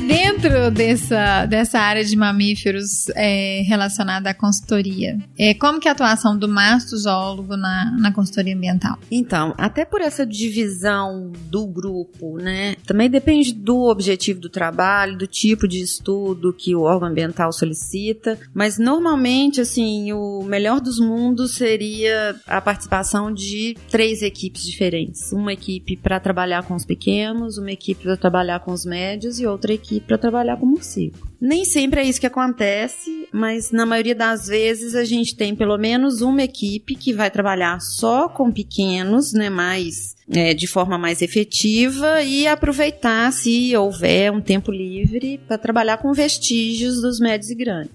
Dentro 0.00 0.70
dessa, 0.70 1.46
dessa 1.46 1.78
área 1.80 2.04
de 2.04 2.16
mamíferos 2.16 3.08
é, 3.16 3.62
relacionada 3.66 4.30
à 4.30 4.34
consultoria, 4.34 5.18
é, 5.36 5.52
como 5.54 5.80
que 5.80 5.88
é 5.88 5.90
a 5.90 5.94
atuação 5.94 6.38
do 6.38 6.48
mastozoólogo 6.48 7.56
na, 7.56 7.96
na 7.98 8.12
consultoria 8.12 8.54
ambiental? 8.54 8.96
Então, 9.10 9.54
até 9.58 9.84
por 9.84 10.00
essa 10.00 10.24
divisão 10.24 11.32
do 11.50 11.66
grupo, 11.66 12.38
né? 12.38 12.76
Também 12.86 13.10
depende 13.10 13.52
do 13.52 13.88
objetivo 13.88 14.40
do 14.40 14.48
trabalho, 14.48 15.18
do 15.18 15.26
tipo 15.26 15.66
de 15.66 15.80
estudo 15.80 16.52
que 16.52 16.74
o 16.74 16.82
órgão 16.82 17.08
ambiental 17.08 17.52
solicita, 17.52 18.38
mas 18.54 18.78
normalmente, 18.78 19.60
assim, 19.60 20.12
o 20.12 20.42
melhor 20.44 20.80
dos 20.80 21.00
mundos 21.00 21.54
seria 21.54 22.36
a 22.46 22.60
participação 22.60 23.32
de 23.32 23.76
três 23.90 24.22
equipes 24.22 24.62
diferentes. 24.62 25.32
Uma 25.32 25.52
equipe 25.52 25.96
para 25.96 26.20
trabalhar 26.20 26.62
com 26.62 26.74
os 26.74 26.84
pequenos, 26.84 27.58
uma 27.58 27.72
equipe 27.72 28.04
para 28.04 28.16
trabalhar 28.16 28.60
com 28.60 28.72
os 28.72 28.84
médios 28.84 29.40
e 29.40 29.46
outra 29.46 29.72
equipe 29.72 29.87
para 30.06 30.18
trabalhar 30.18 30.56
com 30.56 30.66
morcego. 30.66 31.28
Nem 31.40 31.64
sempre 31.64 32.00
é 32.00 32.04
isso 32.04 32.20
que 32.20 32.26
acontece, 32.26 33.28
mas 33.32 33.70
na 33.70 33.86
maioria 33.86 34.14
das 34.14 34.48
vezes 34.48 34.94
a 34.94 35.04
gente 35.04 35.36
tem 35.36 35.54
pelo 35.54 35.78
menos 35.78 36.20
uma 36.20 36.42
equipe 36.42 36.94
que 36.94 37.12
vai 37.12 37.30
trabalhar 37.30 37.80
só 37.80 38.28
com 38.28 38.52
pequenos, 38.52 39.32
né, 39.32 39.48
mais 39.48 40.17
é, 40.30 40.52
de 40.54 40.66
forma 40.66 40.98
mais 40.98 41.22
efetiva 41.22 42.22
e 42.22 42.46
aproveitar 42.46 43.32
se 43.32 43.74
houver 43.76 44.30
um 44.30 44.40
tempo 44.40 44.70
livre 44.70 45.40
para 45.46 45.56
trabalhar 45.58 45.98
com 45.98 46.12
vestígios 46.12 47.00
dos 47.00 47.18
médios 47.18 47.50
e 47.50 47.54
grandes. 47.54 47.92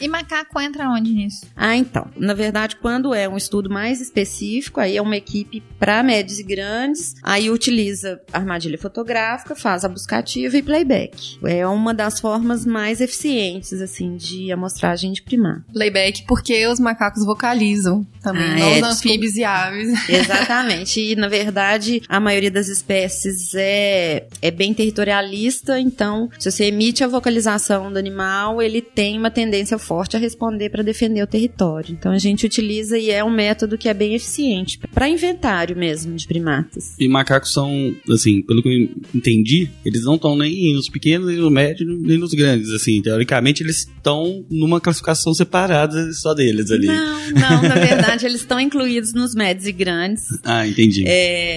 E 0.00 0.08
macaco 0.08 0.60
entra 0.60 0.88
onde 0.88 1.12
nisso? 1.12 1.46
Ah, 1.56 1.76
então. 1.76 2.08
Na 2.16 2.34
verdade, 2.34 2.76
quando 2.76 3.14
é 3.14 3.28
um 3.28 3.36
estudo 3.36 3.70
mais 3.70 4.00
específico, 4.00 4.80
aí 4.80 4.96
é 4.96 5.02
uma 5.02 5.16
equipe 5.16 5.62
para 5.78 6.02
médios 6.02 6.38
e 6.38 6.42
grandes, 6.42 7.14
aí 7.22 7.50
utiliza 7.50 8.20
armadilha 8.32 8.78
fotográfica, 8.78 9.54
faz 9.54 9.84
a 9.84 9.88
buscativa 9.88 10.56
e 10.56 10.62
playback. 10.62 11.38
É 11.44 11.66
uma 11.66 11.92
das 11.94 12.18
formas 12.20 12.64
mais 12.66 13.00
eficientes, 13.00 13.72
assim, 13.80 14.16
de 14.16 14.50
amostragem 14.50 15.12
de 15.12 15.22
primar. 15.22 15.62
Playback 15.72 16.24
porque 16.26 16.66
os 16.66 16.80
macacos 16.80 17.24
vocalizam 17.24 18.06
também, 18.22 18.42
Ah, 18.42 18.58
não 18.58 18.68
é, 18.68 18.80
os 18.80 18.82
anfíbios 18.82 19.36
e 19.36 19.44
aves. 19.44 20.08
Exatamente. 20.08 21.00
E, 21.00 21.16
na 21.16 21.28
verdade, 21.28 21.59
a 22.08 22.20
maioria 22.20 22.50
das 22.50 22.68
espécies 22.68 23.54
é, 23.54 24.26
é 24.40 24.50
bem 24.50 24.72
territorialista, 24.74 25.78
então, 25.78 26.28
se 26.38 26.50
você 26.50 26.64
emite 26.64 27.02
a 27.04 27.08
vocalização 27.08 27.92
do 27.92 27.98
animal, 27.98 28.60
ele 28.60 28.80
tem 28.80 29.18
uma 29.18 29.30
tendência 29.30 29.78
forte 29.78 30.16
a 30.16 30.18
responder 30.18 30.70
para 30.70 30.82
defender 30.82 31.22
o 31.22 31.26
território. 31.26 31.92
Então, 31.92 32.12
a 32.12 32.18
gente 32.18 32.46
utiliza 32.46 32.98
e 32.98 33.10
é 33.10 33.22
um 33.24 33.30
método 33.30 33.78
que 33.78 33.88
é 33.88 33.94
bem 33.94 34.14
eficiente 34.14 34.78
para 34.92 35.08
inventário 35.08 35.76
mesmo 35.76 36.14
de 36.14 36.26
primatas. 36.26 36.94
E 36.98 37.08
macacos 37.08 37.52
são, 37.52 37.94
assim, 38.10 38.42
pelo 38.42 38.62
que 38.62 38.68
eu 38.68 39.02
entendi, 39.14 39.70
eles 39.84 40.04
não 40.04 40.16
estão 40.16 40.36
nem 40.36 40.74
nos 40.74 40.88
pequenos, 40.88 41.28
nem 41.28 41.36
no 41.36 41.50
médio, 41.50 41.86
nem 41.86 42.18
nos 42.18 42.32
grandes. 42.32 42.70
Assim, 42.70 43.00
teoricamente, 43.02 43.62
eles 43.62 43.88
estão 43.96 44.44
numa 44.50 44.80
classificação 44.80 45.34
separada 45.34 46.12
só 46.12 46.34
deles 46.34 46.70
ali. 46.70 46.86
Não, 46.86 47.20
não, 47.34 47.62
na 47.62 47.74
verdade, 47.74 48.26
eles 48.26 48.40
estão 48.40 48.60
incluídos 48.60 49.12
nos 49.12 49.34
médios 49.34 49.66
e 49.66 49.72
grandes. 49.72 50.24
Ah, 50.44 50.66
entendi. 50.66 51.04
É, 51.06 51.49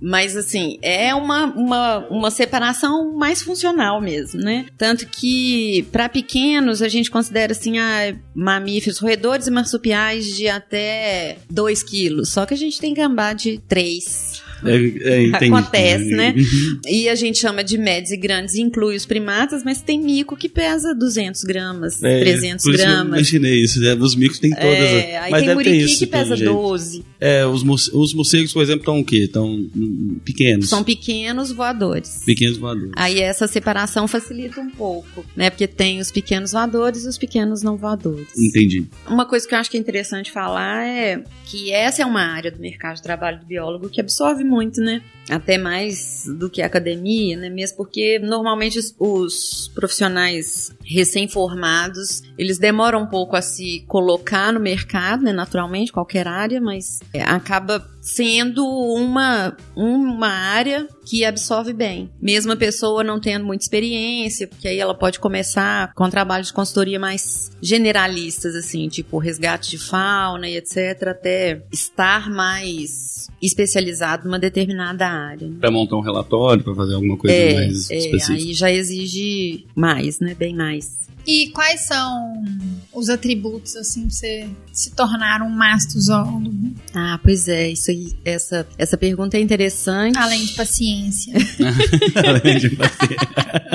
mas 0.00 0.36
assim, 0.36 0.78
é 0.82 1.14
uma, 1.14 1.46
uma, 1.46 1.98
uma 2.08 2.30
separação 2.30 3.12
mais 3.16 3.42
funcional 3.42 4.00
mesmo, 4.00 4.40
né? 4.40 4.66
Tanto 4.76 5.06
que 5.06 5.86
para 5.92 6.08
pequenos 6.08 6.82
a 6.82 6.88
gente 6.88 7.10
considera 7.10 7.52
assim, 7.52 7.78
ah, 7.78 8.14
mamíferos, 8.34 8.98
roedores 8.98 9.46
e 9.46 9.50
marsupiais 9.50 10.26
de 10.26 10.48
até 10.48 11.38
2 11.50 11.82
quilos. 11.82 12.30
Só 12.30 12.46
que 12.46 12.54
a 12.54 12.56
gente 12.56 12.80
tem 12.80 12.94
gambá 12.94 13.32
de 13.32 13.58
3. 13.68 14.45
É, 14.64 15.26
é. 15.26 15.36
Acontece, 15.36 16.10
né? 16.10 16.34
Uhum. 16.36 16.80
E 16.86 17.08
a 17.08 17.14
gente 17.14 17.38
chama 17.38 17.62
de 17.62 17.76
médios 17.78 18.10
e 18.12 18.16
grandes, 18.16 18.54
inclui 18.54 18.96
os 18.96 19.04
primatas, 19.06 19.62
mas 19.64 19.82
tem 19.82 20.00
mico 20.00 20.36
que 20.36 20.48
pesa 20.48 20.94
200 20.94 21.42
gramas, 21.44 22.02
É, 22.02 22.20
300 22.20 22.64
por 22.64 22.74
isso 22.74 22.82
eu 22.82 22.86
gramas. 22.88 23.06
imaginei 23.08 23.62
isso. 23.62 23.80
né? 23.80 23.94
Os 23.94 24.14
micos 24.14 24.38
tem 24.38 24.50
todas. 24.50 24.66
É, 24.66 25.18
aí 25.18 25.30
mas 25.30 25.44
tem 25.44 25.54
muriqui 25.54 25.76
isso, 25.76 25.98
que 25.98 26.06
pesa 26.06 26.36
jeito. 26.36 26.52
12. 26.52 27.04
É, 27.20 27.46
os, 27.46 27.62
os 27.92 28.14
morcegos, 28.14 28.52
por 28.52 28.62
exemplo, 28.62 28.80
estão 28.80 29.00
o 29.00 29.04
quê? 29.04 29.18
Estão 29.24 29.46
hum, 29.48 30.18
pequenos. 30.24 30.68
São 30.68 30.82
pequenos 30.84 31.50
voadores. 31.52 32.22
pequenos 32.24 32.56
voadores. 32.58 32.92
Aí 32.96 33.20
essa 33.20 33.46
separação 33.46 34.06
facilita 34.08 34.60
um 34.60 34.70
pouco, 34.70 35.24
né? 35.36 35.50
Porque 35.50 35.66
tem 35.66 35.98
os 36.00 36.10
pequenos 36.10 36.52
voadores 36.52 37.04
e 37.04 37.08
os 37.08 37.18
pequenos 37.18 37.62
não 37.62 37.76
voadores. 37.76 38.28
Entendi. 38.36 38.86
Uma 39.08 39.24
coisa 39.26 39.46
que 39.46 39.54
eu 39.54 39.58
acho 39.58 39.70
que 39.70 39.76
é 39.76 39.80
interessante 39.80 40.30
falar 40.30 40.86
é 40.86 41.22
que 41.46 41.70
essa 41.72 42.02
é 42.02 42.06
uma 42.06 42.22
área 42.22 42.50
do 42.50 42.58
mercado 42.60 42.96
de 42.96 43.02
trabalho 43.02 43.38
do 43.40 43.46
biólogo 43.46 43.88
que 43.88 44.00
absorve 44.00 44.44
muito, 44.46 44.80
né? 44.80 45.02
Até 45.28 45.58
mais 45.58 46.24
do 46.38 46.48
que 46.48 46.62
a 46.62 46.66
academia, 46.66 47.36
né? 47.36 47.50
Mesmo 47.50 47.76
porque 47.76 48.18
normalmente 48.18 48.78
os, 48.78 48.94
os 48.98 49.68
profissionais 49.74 50.72
recém-formados, 50.84 52.22
eles 52.38 52.58
demoram 52.58 53.02
um 53.02 53.06
pouco 53.06 53.36
a 53.36 53.42
se 53.42 53.84
colocar 53.88 54.52
no 54.52 54.60
mercado, 54.60 55.24
né? 55.24 55.32
Naturalmente, 55.32 55.92
qualquer 55.92 56.28
área, 56.28 56.60
mas 56.60 57.00
é, 57.12 57.22
acaba 57.22 57.84
sendo 58.06 58.64
uma, 58.64 59.56
uma 59.74 60.28
área 60.28 60.86
que 61.04 61.24
absorve 61.24 61.72
bem. 61.72 62.08
Mesmo 62.22 62.52
a 62.52 62.56
pessoa 62.56 63.02
não 63.02 63.18
tendo 63.20 63.44
muita 63.44 63.64
experiência, 63.64 64.46
porque 64.46 64.68
aí 64.68 64.78
ela 64.78 64.94
pode 64.94 65.18
começar 65.18 65.92
com 65.92 66.08
trabalhos 66.08 66.46
de 66.48 66.52
consultoria 66.52 67.00
mais 67.00 67.50
generalistas, 67.60 68.54
assim, 68.54 68.88
tipo 68.88 69.18
resgate 69.18 69.70
de 69.70 69.78
fauna 69.78 70.48
e 70.48 70.56
etc., 70.56 71.08
até 71.08 71.62
estar 71.72 72.30
mais 72.30 73.26
especializado 73.42 74.24
numa 74.24 74.38
determinada 74.38 75.06
área. 75.06 75.48
né? 75.48 75.56
Pra 75.60 75.70
montar 75.70 75.96
um 75.96 76.00
relatório, 76.00 76.62
pra 76.62 76.74
fazer 76.74 76.94
alguma 76.94 77.16
coisa 77.16 77.34
É, 77.36 77.54
mais 77.54 77.90
é, 77.90 77.96
específica. 77.96 78.32
aí 78.34 78.54
já 78.54 78.70
exige 78.70 79.66
mais, 79.74 80.20
né? 80.20 80.34
Bem 80.34 80.54
mais. 80.54 80.96
E 81.26 81.50
quais 81.50 81.86
são 81.86 82.44
os 82.92 83.08
atributos, 83.08 83.76
assim, 83.76 84.02
pra 84.02 84.10
você 84.10 84.48
se 84.72 84.90
tornar 84.92 85.42
um 85.42 85.50
mastozoólogo? 85.50 86.74
Ah, 86.94 87.18
pois 87.22 87.48
é, 87.48 87.70
isso 87.70 87.90
aí, 87.90 88.12
essa, 88.24 88.66
essa 88.78 88.96
pergunta 88.96 89.36
é 89.36 89.40
interessante. 89.40 90.16
Além 90.16 90.44
de 90.44 90.52
paciência. 90.52 91.34
Além 92.26 92.58
de 92.58 92.70
fazer. 92.76 93.16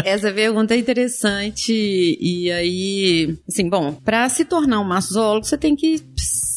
Essa 0.06 0.32
pergunta 0.32 0.74
é 0.74 0.78
interessante. 0.78 1.72
E 2.20 2.52
aí, 2.52 3.38
assim, 3.48 3.70
bom, 3.70 3.94
para 3.94 4.28
se 4.30 4.46
tornar 4.46 4.80
um 4.80 4.88
maçozoólogo, 4.88 5.46
você 5.46 5.58
tem 5.58 5.76
que 5.76 6.02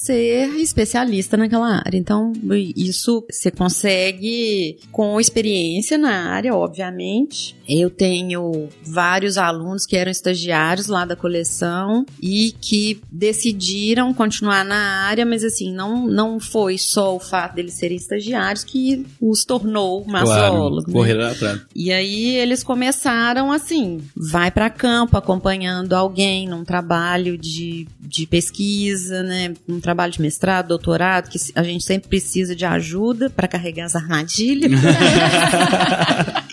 ser 0.04 0.48
especialista 0.56 1.36
naquela 1.36 1.76
área. 1.76 1.96
Então, 1.96 2.32
isso 2.76 3.24
você 3.30 3.50
consegue 3.50 4.78
com 4.92 5.18
experiência 5.18 5.96
na 5.96 6.30
área, 6.30 6.54
obviamente. 6.54 7.56
Eu 7.66 7.88
tenho 7.88 8.68
vários 8.84 9.38
alunos 9.38 9.86
que 9.86 9.96
eram 9.96 10.10
estagiários 10.10 10.88
lá 10.88 11.06
da 11.06 11.16
coleção 11.16 12.04
e 12.20 12.52
que 12.60 13.00
decidiram 13.10 14.12
continuar 14.12 14.64
na 14.64 15.06
área, 15.06 15.24
mas 15.24 15.42
assim, 15.42 15.72
não, 15.72 16.06
não 16.06 16.38
foi 16.38 16.76
só 16.76 17.16
o 17.16 17.20
fato 17.20 17.54
deles 17.54 17.74
serem 17.74 17.96
estagiários 17.96 18.62
que 18.62 19.06
os 19.20 19.44
tornou 19.44 20.04
maçólogo. 20.04 20.84
Claro, 20.84 20.86
né? 20.86 20.92
correr 20.92 21.14
lá 21.14 21.30
atrás. 21.30 21.60
E 21.74 21.90
aí 21.90 22.36
eles 22.36 22.62
começaram 22.62 23.50
assim, 23.50 24.00
vai 24.14 24.50
para 24.50 24.68
campo 24.68 25.16
acompanhando 25.16 25.94
alguém 25.94 26.46
num 26.46 26.64
trabalho 26.64 27.38
de, 27.38 27.86
de 28.00 28.26
pesquisa, 28.26 29.22
né, 29.22 29.54
num 29.66 29.80
trabalho 29.80 29.93
de 29.94 30.20
mestrado, 30.20 30.68
doutorado, 30.68 31.28
que 31.28 31.38
a 31.54 31.62
gente 31.62 31.84
sempre 31.84 32.08
precisa 32.08 32.54
de 32.54 32.64
ajuda 32.64 33.30
para 33.30 33.48
carregar 33.48 33.86
as 33.86 33.96
armadilhas. 33.96 34.72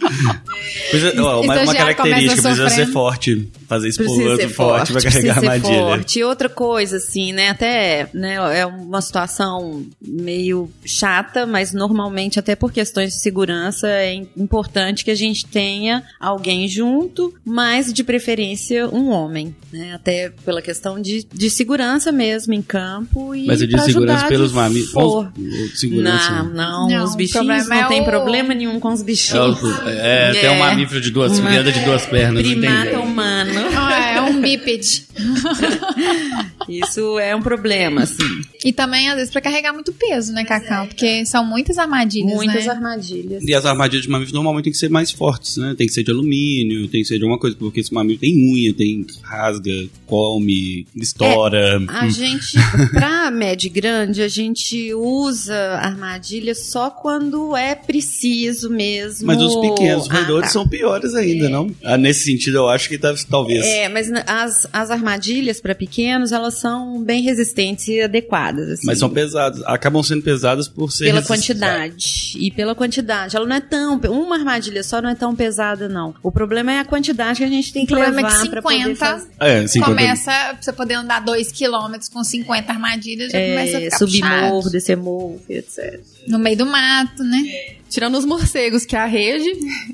Precisa- 0.90 1.24
ó, 1.24 1.42
uma, 1.42 1.62
uma 1.62 1.74
característica 1.76 2.42
começa 2.42 2.42
precisa 2.64 2.70
ser 2.70 2.88
forte. 2.88 3.50
Fazer 3.68 3.88
isso 3.90 3.98
pro 4.00 4.06
Precisa 4.08 4.30
outro 4.32 4.50
forte, 4.50 4.92
forte, 4.92 4.92
pra 4.94 5.02
carregar 5.12 5.38
a 5.38 5.40
precisa 5.40 5.52
ser 5.64 5.68
armadilha. 5.68 5.86
forte. 5.98 6.20
E 6.20 6.24
outra 6.24 6.50
coisa, 6.50 6.98
assim, 6.98 7.32
né? 7.32 7.50
Até 7.50 8.10
né, 8.14 8.36
é 8.60 8.66
uma 8.66 9.02
situação 9.02 9.86
meio 10.06 10.70
chata, 10.86 11.46
mas 11.46 11.72
normalmente, 11.74 12.38
até 12.38 12.56
por 12.56 12.72
questões 12.72 13.14
de 13.14 13.20
segurança, 13.22 13.88
é 13.88 14.14
im- 14.16 14.28
importante 14.36 15.06
que 15.06 15.12
a 15.12 15.16
gente 15.16 15.46
tenha 15.46 16.04
alguém 16.20 16.68
junto, 16.68 17.34
mas 17.46 17.94
de 17.94 18.04
preferência 18.04 18.88
um 18.90 19.10
homem, 19.10 19.56
né? 19.72 19.94
Até 19.94 20.30
pela 20.44 20.62
questão 20.62 21.02
de, 21.02 21.26
de 21.34 21.50
segurança 21.50 22.12
mesmo 22.12 22.54
em 22.54 22.62
campo. 22.62 23.34
E 23.34 23.46
Mas 23.48 23.62
eu 23.62 23.68
digo 23.68 23.78
pra 23.78 23.86
segurança 23.86 24.26
ajudar 24.26 24.30
pelos 24.30 24.52
de. 24.52 24.92
Segurança. 25.76 26.44
Não, 26.44 26.54
não, 26.54 26.88
Não, 26.90 27.04
os 27.06 27.16
bichinhos 27.16 27.46
problema 27.46 27.70
não 27.70 27.86
é 27.86 27.88
tem 27.88 28.02
o- 28.02 28.06
problema 28.06 28.54
nenhum 28.54 28.80
com 28.80 28.90
os 28.92 29.02
É, 29.02 29.04
bichinhos. 29.06 29.62
o- 29.64 29.88
é, 29.90 30.01
tem 30.34 30.50
um 30.50 30.54
É. 30.54 30.60
mamífero 30.60 31.00
de 31.02 31.12
duas, 31.12 31.38
Uma- 31.38 31.50
de 31.72 31.80
duas 31.82 32.06
pernas. 32.06 32.42
Primata 32.44 33.00
humano. 33.00 33.70
Ah, 34.42 34.48
é 34.48 34.48
um 34.48 34.58
bípede. 34.58 35.06
Isso 36.70 37.20
é 37.20 37.36
um 37.36 37.42
problema, 37.42 38.04
assim. 38.04 38.24
E 38.64 38.72
também, 38.72 39.10
às 39.10 39.16
vezes, 39.16 39.32
pra 39.32 39.42
carregar 39.42 39.74
muito 39.74 39.92
peso, 39.92 40.32
né, 40.32 40.44
Cacau? 40.46 40.88
Porque 40.88 41.26
são 41.26 41.44
muitas 41.46 41.78
armadilhas, 41.78 42.34
Muitas 42.36 42.66
né? 42.66 42.72
armadilhas. 42.72 43.44
E 43.44 43.54
as 43.54 43.66
armadilhas 43.66 44.04
de 44.04 44.10
mamíferos 44.10 44.34
normalmente 44.34 44.66
tem 44.66 44.74
que 44.74 44.80
ser 44.80 44.90
mais 44.90 45.12
fortes, 45.12 45.58
né? 45.58 45.74
Tem 45.78 45.88
que 45.88 45.94
ser 45.94 46.04
de 46.04 46.12
alumínio, 46.12 46.88
tem 46.88 47.02
que 47.02 47.08
ser 47.08 47.18
de 47.18 47.24
alguma 47.24 47.40
coisa, 47.40 47.56
porque 47.58 47.80
esse 47.80 47.94
mamífero 47.94 48.22
tem 48.22 48.36
unha, 48.54 48.74
tem 48.74 49.06
rasga, 49.24 49.72
come, 50.06 50.86
estoura. 50.96 51.82
A 51.88 52.08
gente, 52.10 52.58
pra 52.92 53.32
médio 53.32 53.68
e 53.68 53.70
grande, 53.70 54.22
a 54.22 54.28
gente 54.28 54.94
usa 54.94 55.56
armadilha 55.82 56.54
só 56.56 56.90
quando 56.90 57.56
é 57.58 57.74
preciso 57.76 58.70
mesmo. 58.70 59.28
Mas 59.28 59.42
os 59.42 59.56
pequenos 59.56 60.10
Ah, 60.10 60.14
roedores 60.14 60.48
tá. 60.48 60.54
são 60.54 60.68
piores 60.68 61.16
ainda, 61.16 61.50
não? 61.50 61.70
Ah, 61.84 61.98
nesse 61.98 62.26
sentido, 62.26 62.58
eu 62.58 62.70
acho 62.70 62.88
que 62.88 62.98
tá- 62.98 63.14
talvez. 63.30 63.66
É, 63.66 63.90
mas 63.90 64.08
as, 64.32 64.66
as 64.72 64.90
armadilhas 64.90 65.60
para 65.60 65.76
pequenos, 65.76 66.32
elas 66.32 66.54
são 66.54 67.04
bem 67.04 67.22
resistentes 67.22 67.86
e 67.90 68.02
adequadas. 68.02 68.70
assim. 68.70 68.88
Mas 68.88 68.98
são 68.98 69.10
pesadas. 69.10 69.62
Acabam 69.66 70.02
sendo 70.02 70.22
pesadas 70.24 70.70
por 70.70 70.90
ser 70.90 71.04
pela 71.04 71.22
quantidade. 71.22 72.34
E 72.38 72.50
pela 72.50 72.74
quantidade. 72.74 73.36
Ela 73.36 73.46
não 73.46 73.56
é 73.58 73.60
tão. 73.60 73.98
Uma 74.10 74.38
armadilha 74.38 74.84
só 74.84 75.02
não 75.02 75.10
é 75.10 75.16
tão 75.16 75.36
pesada, 75.36 75.90
não. 75.90 76.16
O 76.24 76.32
problema 76.32 76.72
é 76.72 76.80
a 76.80 76.86
quantidade 76.86 77.40
que 77.40 77.44
a 77.44 77.50
gente 77.50 77.74
tem 77.74 77.86
que 77.86 77.94
O 77.94 77.98
problema 77.98 78.22
é 78.22 78.24
levar 78.24 78.42
que 78.42 78.50
pra 78.50 78.62
poder 78.62 78.78
50 78.78 78.96
fazer. 78.96 79.28
É, 79.38 79.68
50 79.68 79.92
Começa, 79.92 80.32
pra 80.32 80.58
você 80.62 80.72
poder 80.74 80.94
andar 80.94 81.20
2 81.26 81.52
km 81.52 81.98
com 82.14 82.24
50 82.24 82.72
armadilhas, 82.72 83.32
já 83.34 83.38
começa 83.40 83.78
a 83.78 83.82
É, 83.82 83.84
ficar 83.84 83.98
subir 83.98 84.24
morro, 84.24 84.70
descer 84.70 84.96
morro, 84.96 85.42
etc. 85.50 86.00
No 86.28 86.40
meio 86.40 86.56
do 86.58 86.66
mato, 86.66 87.22
né? 87.24 87.42
Tirando 87.92 88.18
os 88.18 88.26
morcegos, 88.26 88.86
que 88.86 88.96
é 88.96 89.00
a 89.00 89.06
rede. 89.06 89.52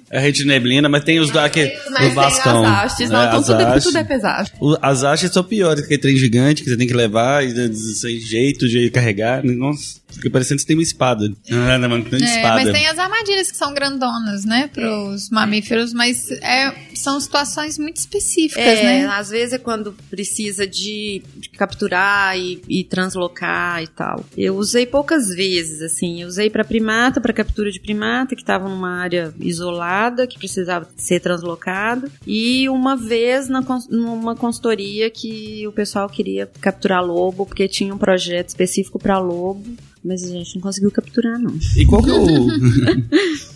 É 0.10 0.18
a 0.20 0.22
rede 0.22 0.40
de 0.44 0.46
neblina, 0.48 0.88
mas 0.88 1.04
tem 1.04 1.20
os 1.20 1.32
da 1.32 1.50
que, 1.50 1.66
do 1.66 2.14
bastão. 2.16 2.62
tem 2.62 2.66
as 2.72 2.84
hastes. 2.84 3.10
Não, 3.10 3.20
né? 3.20 3.26
então 3.28 3.40
As 3.40 3.46
tudo, 3.48 3.60
é- 3.62 3.66
hastes. 3.66 3.84
tudo 3.86 3.98
é 3.98 4.04
pesado. 4.04 4.52
O- 4.62 4.78
As 4.82 5.04
hastes 5.04 5.32
são 5.32 5.44
piores, 5.44 5.84
aquele 5.84 6.00
trem 6.00 6.16
gigante 6.16 6.64
que 6.64 6.70
você 6.70 6.78
tem 6.78 6.88
que 6.88 6.94
levar 6.94 7.44
e 7.46 7.54
né, 7.54 7.70
sem 7.74 8.20
jeito 8.20 8.68
de 8.68 8.90
carregar. 8.92 9.44
Nossa, 9.44 10.00
fica 10.10 10.30
parecendo 10.30 10.58
que 10.58 10.62
você 10.62 10.68
tem 10.68 10.78
uma 10.78 10.84
espada. 10.84 11.30
Ah, 11.52 11.78
não, 11.78 11.90
não 11.90 12.02
tem 12.04 12.22
É, 12.24 12.36
espada. 12.36 12.64
mas 12.64 12.72
tem 12.72 12.88
as 12.88 13.00
armadilhas 13.00 13.52
que 13.52 13.58
são 13.58 13.74
grandonas, 13.74 14.46
né? 14.46 14.70
Pros 14.72 15.30
mamíferos, 15.32 15.92
mas 15.94 16.30
é, 16.32 16.72
são 16.96 17.20
situações 17.20 17.78
muito 17.80 17.98
específicas, 17.98 18.64
É, 18.64 18.84
né? 18.84 19.08
às 19.08 19.30
vezes 19.30 19.54
é 19.54 19.58
quando 19.58 19.94
precisa 20.10 20.68
de, 20.68 21.22
de 21.36 21.50
capturar 21.50 22.38
e, 22.38 22.62
e 22.70 22.84
translocar 22.84 23.82
e 23.82 23.88
tal. 23.88 24.24
Eu 24.38 24.56
usei 24.56 24.86
poucas 24.86 25.30
vezes, 25.30 25.82
assim. 25.82 26.22
Eu 26.22 26.28
usei 26.28 26.50
para 26.50 26.64
primata, 26.64 27.20
para 27.20 27.34
captura 27.34 27.72
de 27.72 27.80
primata, 27.88 28.36
que 28.36 28.42
estava 28.42 28.68
numa 28.68 29.00
área 29.00 29.34
isolada, 29.40 30.28
que 30.28 30.38
precisava 30.38 30.90
ser 30.98 31.22
translocado. 31.22 32.12
E 32.26 32.68
uma 32.68 32.98
vez 32.98 33.48
na, 33.48 33.64
numa 33.90 34.36
consultoria 34.36 35.10
que 35.10 35.66
o 35.66 35.72
pessoal 35.72 36.10
queria 36.10 36.50
capturar 36.60 37.04
lobo, 37.04 37.46
porque 37.46 37.68
tinha 37.68 37.94
um 37.94 37.98
projeto 37.98 38.50
específico 38.50 39.00
para 39.00 39.18
lobo. 39.18 39.64
Mas 40.08 40.24
a 40.24 40.28
gente 40.28 40.56
não 40.56 40.62
conseguiu 40.62 40.90
capturar, 40.92 41.38
não. 41.38 41.54
E 41.76 41.86
qual 41.86 42.02
que 42.02 42.10
é 42.10 42.14
o, 42.14 42.48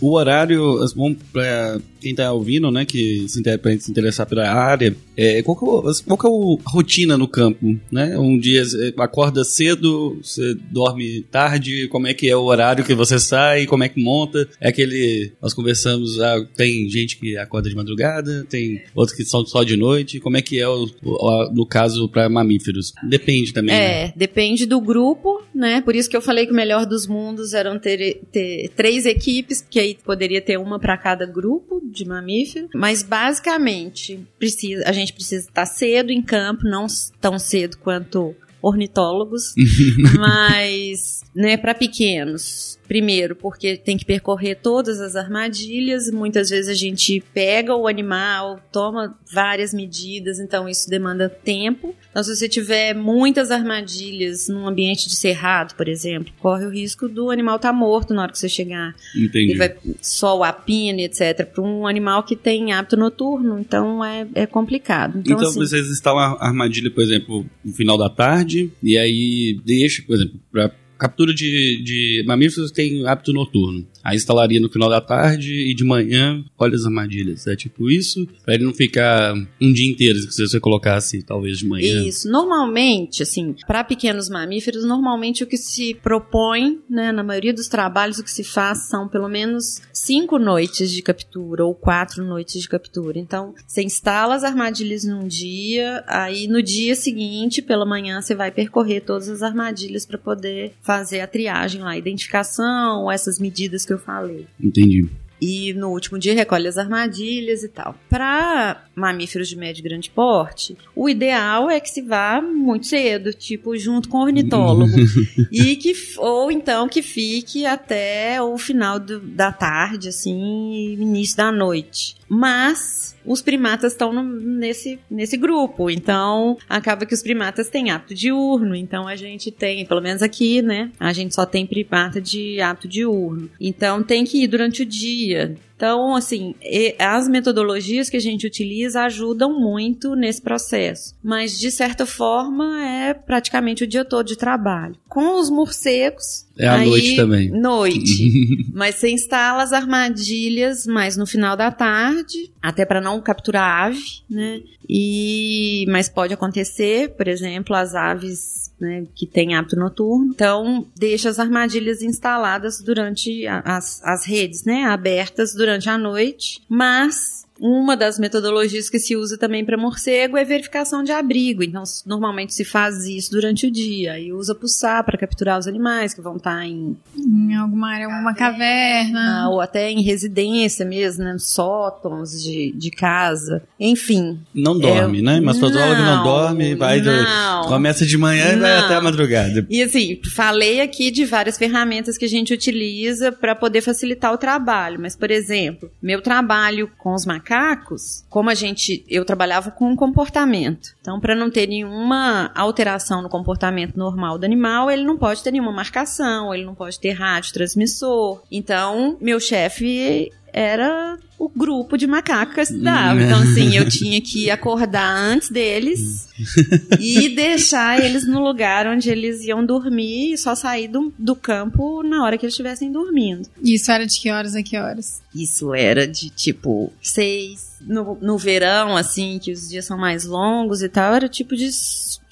o 0.00 0.12
horário, 0.14 0.78
as- 0.82 0.92
bom, 0.92 1.14
pra 1.32 1.80
quem 2.00 2.14
tá 2.14 2.32
ouvindo, 2.32 2.68
né, 2.70 2.84
que 2.84 3.26
se, 3.28 3.38
inter, 3.38 3.58
pra 3.58 3.78
se 3.78 3.88
interessar 3.90 4.26
pela 4.26 4.50
área, 4.50 4.94
é, 5.16 5.40
qual 5.42 5.56
que 5.56 5.64
é, 5.64 5.68
o- 5.68 5.82
qual 6.04 6.18
que 6.18 6.26
é 6.26 6.28
o- 6.30 6.58
a 6.64 6.70
rotina 6.70 7.16
no 7.16 7.28
campo, 7.28 7.78
né? 7.92 8.18
Um 8.18 8.36
dia 8.38 8.64
você 8.64 8.92
acorda 8.98 9.44
cedo, 9.44 10.18
você 10.22 10.54
dorme 10.70 11.22
tarde, 11.30 11.86
como 11.88 12.06
é 12.08 12.12
que 12.14 12.28
é 12.28 12.36
o 12.36 12.42
horário 12.42 12.84
que 12.84 12.94
você 12.94 13.18
sai, 13.20 13.66
como 13.66 13.84
é 13.84 13.88
que 13.88 14.02
monta? 14.02 14.48
É 14.60 14.68
aquele, 14.68 15.32
nós 15.40 15.54
conversamos, 15.54 16.20
ah, 16.20 16.44
tem 16.56 16.88
gente 16.88 17.16
que 17.18 17.36
acorda 17.36 17.68
de 17.70 17.76
madrugada, 17.76 18.44
tem 18.50 18.82
outros 18.96 19.16
que 19.16 19.24
são 19.24 19.46
só 19.46 19.62
de 19.62 19.76
noite, 19.76 20.18
como 20.18 20.36
é 20.36 20.42
que 20.42 20.58
é 20.58 20.68
o, 20.68 20.88
o- 21.04 21.28
a- 21.28 21.52
no 21.54 21.64
caso 21.64 22.08
para 22.08 22.28
mamíferos? 22.28 22.92
Depende 23.08 23.52
também, 23.52 23.74
né? 23.74 24.04
É, 24.06 24.12
depende 24.16 24.66
do 24.66 24.80
grupo, 24.80 25.40
né? 25.54 25.80
Por 25.82 25.94
isso 25.94 26.10
que 26.10 26.16
eu 26.16 26.22
falei 26.22 26.41
que 26.46 26.52
o 26.52 26.56
melhor 26.56 26.86
dos 26.86 27.06
mundos 27.06 27.52
eram 27.52 27.78
ter, 27.78 28.20
ter 28.30 28.70
três 28.76 29.06
equipes, 29.06 29.62
porque 29.62 29.80
aí 29.80 29.98
poderia 30.02 30.40
ter 30.40 30.58
uma 30.58 30.78
para 30.78 30.96
cada 30.96 31.26
grupo 31.26 31.80
de 31.84 32.04
mamífero. 32.04 32.68
Mas 32.74 33.02
basicamente, 33.02 34.20
precisa, 34.38 34.84
a 34.86 34.92
gente 34.92 35.12
precisa 35.12 35.48
estar 35.48 35.66
cedo 35.66 36.10
em 36.10 36.22
campo, 36.22 36.64
não 36.64 36.86
tão 37.20 37.38
cedo 37.38 37.78
quanto 37.78 38.34
ornitólogos, 38.62 39.54
mas, 40.18 41.24
né, 41.34 41.56
para 41.56 41.74
pequenos. 41.74 42.78
Primeiro, 42.92 43.34
porque 43.34 43.78
tem 43.78 43.96
que 43.96 44.04
percorrer 44.04 44.58
todas 44.62 45.00
as 45.00 45.16
armadilhas, 45.16 46.10
muitas 46.10 46.50
vezes 46.50 46.68
a 46.68 46.74
gente 46.74 47.24
pega 47.32 47.74
o 47.74 47.88
animal, 47.88 48.60
toma 48.70 49.18
várias 49.32 49.72
medidas, 49.72 50.38
então 50.38 50.68
isso 50.68 50.90
demanda 50.90 51.26
tempo. 51.26 51.96
Então, 52.10 52.22
se 52.22 52.36
você 52.36 52.46
tiver 52.46 52.92
muitas 52.94 53.50
armadilhas 53.50 54.46
num 54.46 54.68
ambiente 54.68 55.08
de 55.08 55.16
cerrado, 55.16 55.74
por 55.74 55.88
exemplo, 55.88 56.34
corre 56.38 56.66
o 56.66 56.68
risco 56.68 57.08
do 57.08 57.30
animal 57.30 57.56
estar 57.56 57.72
morto 57.72 58.12
na 58.12 58.24
hora 58.24 58.32
que 58.32 58.38
você 58.38 58.46
chegar. 58.46 58.94
Entendi. 59.16 59.54
E 59.54 59.56
vai 59.56 59.74
sol, 60.02 60.44
a 60.44 60.52
pina, 60.52 61.00
etc. 61.00 61.46
Para 61.46 61.64
um 61.64 61.86
animal 61.86 62.24
que 62.24 62.36
tem 62.36 62.74
hábito 62.74 62.98
noturno, 62.98 63.58
então 63.58 64.04
é, 64.04 64.26
é 64.34 64.44
complicado. 64.44 65.20
Então, 65.20 65.36
Então, 65.38 65.48
assim, 65.48 65.58
vocês 65.58 65.88
instalam 65.88 66.36
a 66.38 66.46
armadilha, 66.46 66.90
por 66.90 67.02
exemplo, 67.02 67.46
no 67.64 67.72
final 67.72 67.96
da 67.96 68.10
tarde, 68.10 68.70
e 68.82 68.98
aí 68.98 69.58
deixa, 69.64 70.02
por 70.02 70.16
exemplo, 70.16 70.38
para 70.52 70.81
captura 71.02 71.34
de, 71.34 71.82
de 71.82 72.22
mamíferos 72.24 72.70
tem 72.70 73.04
hábito 73.08 73.32
noturno. 73.32 73.84
Aí 74.04 74.16
instalaria 74.16 74.60
no 74.60 74.70
final 74.70 74.88
da 74.88 75.00
tarde 75.00 75.52
e 75.52 75.74
de 75.74 75.84
manhã, 75.84 76.44
olha 76.58 76.74
as 76.74 76.84
armadilhas. 76.84 77.46
É 77.46 77.54
tipo 77.54 77.90
isso, 77.90 78.26
pra 78.44 78.54
ele 78.54 78.64
não 78.64 78.74
ficar 78.74 79.34
um 79.60 79.72
dia 79.72 79.90
inteiro, 79.90 80.18
se 80.30 80.46
você 80.46 80.58
colocasse 80.58 81.22
talvez 81.22 81.58
de 81.58 81.66
manhã. 81.66 82.02
Isso. 82.02 82.28
Normalmente, 82.28 83.22
assim, 83.22 83.54
para 83.66 83.84
pequenos 83.84 84.28
mamíferos, 84.28 84.84
normalmente 84.84 85.44
o 85.44 85.46
que 85.46 85.56
se 85.56 85.94
propõe, 85.94 86.80
né, 86.88 87.12
na 87.12 87.22
maioria 87.22 87.52
dos 87.52 87.68
trabalhos, 87.68 88.18
o 88.18 88.24
que 88.24 88.30
se 88.30 88.44
faz 88.44 88.88
são 88.88 89.08
pelo 89.08 89.28
menos 89.28 89.80
cinco 89.92 90.38
noites 90.38 90.90
de 90.90 91.02
captura 91.02 91.64
ou 91.64 91.74
quatro 91.74 92.24
noites 92.24 92.60
de 92.60 92.68
captura. 92.68 93.18
Então, 93.18 93.54
você 93.66 93.82
instala 93.82 94.34
as 94.34 94.44
armadilhas 94.44 95.04
num 95.04 95.26
dia, 95.26 96.02
aí 96.06 96.46
no 96.48 96.62
dia 96.62 96.94
seguinte, 96.94 97.62
pela 97.62 97.86
manhã, 97.86 98.20
você 98.20 98.34
vai 98.34 98.50
percorrer 98.50 99.02
todas 99.02 99.28
as 99.28 99.42
armadilhas 99.42 100.04
para 100.04 100.18
poder 100.18 100.74
fazer 100.82 101.20
a 101.20 101.26
triagem 101.26 101.80
lá, 101.82 101.90
a 101.90 101.98
identificação, 101.98 103.10
essas 103.10 103.38
medidas 103.38 103.84
que 103.84 103.91
eu 103.92 103.98
falei. 103.98 104.46
Entendi. 104.60 105.08
E 105.44 105.74
no 105.74 105.88
último 105.88 106.20
dia 106.20 106.34
recolhe 106.34 106.68
as 106.68 106.78
armadilhas 106.78 107.64
e 107.64 107.68
tal. 107.68 107.96
Para 108.08 108.84
mamíferos 108.94 109.48
de 109.48 109.56
médio 109.56 109.80
e 109.80 109.82
grande 109.88 110.08
porte, 110.08 110.76
o 110.94 111.08
ideal 111.08 111.68
é 111.68 111.80
que 111.80 111.90
se 111.90 112.00
vá 112.00 112.40
muito 112.40 112.86
cedo, 112.86 113.32
tipo 113.32 113.76
junto 113.76 114.08
com 114.08 114.18
o 114.18 114.22
ornitólogo, 114.22 114.92
e 115.50 115.74
que 115.74 115.92
ou 116.18 116.52
então 116.52 116.88
que 116.88 117.02
fique 117.02 117.66
até 117.66 118.40
o 118.40 118.56
final 118.56 119.00
do- 119.00 119.18
da 119.18 119.50
tarde, 119.50 120.10
assim, 120.10 120.92
início 120.92 121.36
da 121.36 121.50
noite. 121.50 122.14
Mas 122.34 123.14
os 123.26 123.42
primatas 123.42 123.92
estão 123.92 124.10
nesse, 124.22 124.98
nesse 125.10 125.36
grupo, 125.36 125.90
então 125.90 126.56
acaba 126.66 127.04
que 127.04 127.12
os 127.12 127.22
primatas 127.22 127.68
têm 127.68 127.90
hábito 127.90 128.14
diurno, 128.14 128.74
então 128.74 129.06
a 129.06 129.14
gente 129.14 129.50
tem, 129.50 129.84
pelo 129.84 130.00
menos 130.00 130.22
aqui, 130.22 130.62
né? 130.62 130.90
A 130.98 131.12
gente 131.12 131.34
só 131.34 131.44
tem 131.44 131.66
primata 131.66 132.22
de 132.22 132.58
hábito 132.58 132.88
diurno. 132.88 133.50
Então 133.60 134.02
tem 134.02 134.24
que 134.24 134.42
ir 134.42 134.46
durante 134.46 134.80
o 134.80 134.86
dia. 134.86 135.54
Então, 135.82 136.14
assim, 136.14 136.54
as 136.96 137.26
metodologias 137.26 138.08
que 138.08 138.16
a 138.16 138.20
gente 138.20 138.46
utiliza 138.46 139.02
ajudam 139.02 139.58
muito 139.58 140.14
nesse 140.14 140.40
processo. 140.40 141.12
Mas, 141.20 141.58
de 141.58 141.72
certa 141.72 142.06
forma, 142.06 142.80
é 142.86 143.12
praticamente 143.12 143.82
o 143.82 143.86
dia 143.88 144.04
todo 144.04 144.28
de 144.28 144.36
trabalho. 144.36 144.94
Com 145.08 145.40
os 145.40 145.50
morcegos. 145.50 146.46
É 146.56 146.68
à 146.68 146.74
aí- 146.74 146.88
noite 146.88 147.16
também. 147.16 147.50
Noite. 147.50 148.30
Mas 148.72 148.94
você 148.94 149.10
instala 149.10 149.64
as 149.64 149.72
armadilhas 149.72 150.86
mais 150.86 151.16
no 151.16 151.26
final 151.26 151.56
da 151.56 151.72
tarde, 151.72 152.52
até 152.62 152.86
para 152.86 153.00
não 153.00 153.20
capturar 153.20 153.86
ave, 153.86 154.22
né? 154.30 154.60
E 154.88 155.84
mas 155.88 156.08
pode 156.08 156.34
acontecer, 156.34 157.10
por 157.16 157.26
exemplo, 157.26 157.74
as 157.74 157.94
aves 157.94 158.71
né, 158.82 159.06
que 159.14 159.26
têm 159.26 159.54
hábito 159.54 159.76
noturno. 159.76 160.32
Então, 160.34 160.86
deixa 160.96 161.28
as 161.30 161.38
armadilhas 161.38 162.02
instaladas 162.02 162.80
durante 162.80 163.46
a- 163.46 163.60
as, 163.64 164.02
as 164.04 164.26
redes, 164.26 164.64
né? 164.64 164.84
Abertas 164.84 165.54
durante 165.54 165.88
a 165.88 165.96
noite, 165.96 166.60
mas 166.68 167.41
uma 167.60 167.96
das 167.96 168.18
metodologias 168.18 168.88
que 168.88 168.98
se 168.98 169.16
usa 169.16 169.36
também 169.36 169.64
para 169.64 169.76
morcego 169.76 170.36
é 170.36 170.44
verificação 170.44 171.02
de 171.02 171.12
abrigo. 171.12 171.62
Então, 171.62 171.82
normalmente 172.06 172.54
se 172.54 172.64
faz 172.64 173.04
isso 173.06 173.30
durante 173.30 173.66
o 173.66 173.70
dia 173.70 174.18
e 174.18 174.32
usa 174.32 174.54
pulsar 174.54 175.04
para 175.04 175.18
capturar 175.18 175.58
os 175.58 175.66
animais 175.66 176.14
que 176.14 176.20
vão 176.20 176.36
estar 176.36 176.56
tá 176.56 176.66
em, 176.66 176.96
em 177.16 177.54
alguma 177.54 177.92
área, 177.92 178.06
alguma 178.06 178.34
caverna, 178.34 179.48
ou 179.50 179.60
até 179.60 179.90
em 179.90 180.02
residência 180.02 180.84
mesmo, 180.84 181.24
né, 181.24 181.36
sótons 181.38 182.42
de, 182.42 182.72
de 182.72 182.90
casa. 182.90 183.62
Enfim. 183.78 184.40
Não 184.54 184.78
dorme, 184.78 185.18
é, 185.18 185.22
né? 185.22 185.40
Mas 185.40 185.56
que 185.56 185.62
não 185.62 186.22
dorme, 186.22 186.74
vai 186.74 187.00
não, 187.00 187.62
do, 187.62 187.68
começa 187.68 188.04
de 188.06 188.16
manhã 188.16 188.52
não. 188.52 188.58
e 188.58 188.60
vai 188.60 188.78
até 188.78 188.94
a 188.94 189.00
madrugada. 189.00 189.66
E 189.68 189.82
assim, 189.82 190.20
falei 190.34 190.80
aqui 190.80 191.10
de 191.10 191.24
várias 191.24 191.58
ferramentas 191.58 192.16
que 192.16 192.24
a 192.24 192.28
gente 192.28 192.52
utiliza 192.52 193.30
para 193.30 193.54
poder 193.54 193.80
facilitar 193.82 194.32
o 194.32 194.38
trabalho, 194.38 194.98
mas 195.00 195.14
por 195.14 195.30
exemplo, 195.30 195.90
meu 196.02 196.20
trabalho 196.20 196.90
com 196.98 197.14
os 197.14 197.24
macacos, 197.42 198.24
como 198.30 198.48
a 198.48 198.54
gente, 198.54 199.04
eu 199.08 199.24
trabalhava 199.24 199.70
com 199.70 199.94
comportamento. 199.96 200.94
Então, 201.00 201.20
para 201.20 201.34
não 201.34 201.50
ter 201.50 201.66
nenhuma 201.66 202.50
alteração 202.54 203.20
no 203.20 203.28
comportamento 203.28 203.96
normal 203.96 204.38
do 204.38 204.44
animal, 204.44 204.90
ele 204.90 205.04
não 205.04 205.18
pode 205.18 205.42
ter 205.42 205.50
nenhuma 205.50 205.72
marcação, 205.72 206.54
ele 206.54 206.64
não 206.64 206.74
pode 206.74 206.98
ter 207.00 207.10
rádio 207.10 207.52
transmissor. 207.52 208.40
Então, 208.50 209.16
meu 209.20 209.40
chefe 209.40 210.30
era 210.52 211.18
o 211.38 211.48
grupo 211.48 211.96
de 211.96 212.06
macacos 212.06 212.54
que 212.54 212.60
eu 212.60 212.64
estudava. 212.64 213.20
Então, 213.20 213.42
assim, 213.42 213.74
eu 213.74 213.88
tinha 213.88 214.20
que 214.20 214.50
acordar 214.50 215.16
antes 215.16 215.50
deles 215.50 216.28
e 217.00 217.30
deixar 217.30 217.98
eles 218.00 218.26
no 218.26 218.40
lugar 218.40 218.86
onde 218.86 219.10
eles 219.10 219.42
iam 219.44 219.64
dormir 219.64 220.34
e 220.34 220.38
só 220.38 220.54
sair 220.54 220.88
do, 220.88 221.12
do 221.18 221.34
campo 221.34 222.02
na 222.02 222.22
hora 222.22 222.38
que 222.38 222.44
eles 222.44 222.52
estivessem 222.52 222.92
dormindo. 222.92 223.48
Isso 223.62 223.90
era 223.90 224.06
de 224.06 224.20
que 224.20 224.30
horas 224.30 224.54
a 224.54 224.62
que 224.62 224.76
horas? 224.76 225.22
Isso 225.34 225.74
era 225.74 226.06
de 226.06 226.30
tipo 226.30 226.92
seis. 227.02 227.72
No, 227.80 228.16
no 228.20 228.38
verão, 228.38 228.96
assim, 228.96 229.40
que 229.42 229.50
os 229.50 229.68
dias 229.68 229.84
são 229.84 229.98
mais 229.98 230.24
longos 230.24 230.82
e 230.82 230.88
tal, 230.88 231.14
era 231.14 231.28
tipo 231.28 231.56
de 231.56 231.68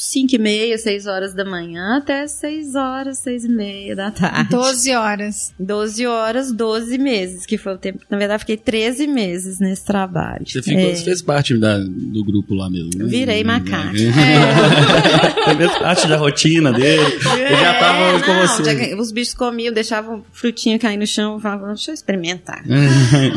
5 0.01 0.35
e 0.35 0.39
meia, 0.39 0.79
6 0.79 1.07
horas 1.07 1.35
da 1.35 1.45
manhã 1.45 1.99
até 1.99 2.27
6 2.27 2.75
horas, 2.75 3.19
6 3.19 3.45
e 3.45 3.49
meia 3.49 3.95
da 3.95 4.11
tarde. 4.11 4.49
12 4.51 4.95
horas. 4.95 5.55
12 5.59 6.07
horas, 6.07 6.53
12 6.53 6.97
meses, 6.97 7.45
que 7.45 7.59
foi 7.59 7.75
o 7.75 7.79
tempo. 7.79 8.01
Na 8.09 8.17
verdade, 8.17 8.41
fiquei 8.41 8.57
13 8.57 9.07
meses 9.07 9.59
nesse 9.61 9.85
trabalho. 9.85 10.45
Você, 10.47 10.63
ficou, 10.63 10.81
é. 10.81 10.95
você 10.95 11.05
fez 11.05 11.21
parte 11.21 11.57
da, 11.59 11.79
do 11.79 12.25
grupo 12.25 12.55
lá 12.55 12.71
mesmo, 12.71 12.91
né? 12.97 13.05
Virei 13.05 13.45
macaco. 13.45 13.95
É. 13.95 15.45
você 15.45 15.57
fez 15.57 15.79
parte 15.79 16.09
da 16.09 16.17
rotina 16.17 16.73
dele. 16.73 17.05
É, 17.39 17.53
eu 17.53 17.57
já 17.59 17.79
tava 17.79 18.13
não, 18.13 18.21
com 18.23 18.47
você. 18.47 18.65
Já, 18.65 18.97
os 18.97 19.13
bichos 19.13 19.35
comiam, 19.35 19.73
deixavam 19.73 20.25
frutinha 20.33 20.79
cair 20.79 20.97
no 20.97 21.07
chão, 21.07 21.39
falavam, 21.39 21.69
deixa 21.69 21.91
eu 21.91 21.95
experimentar. 21.95 22.65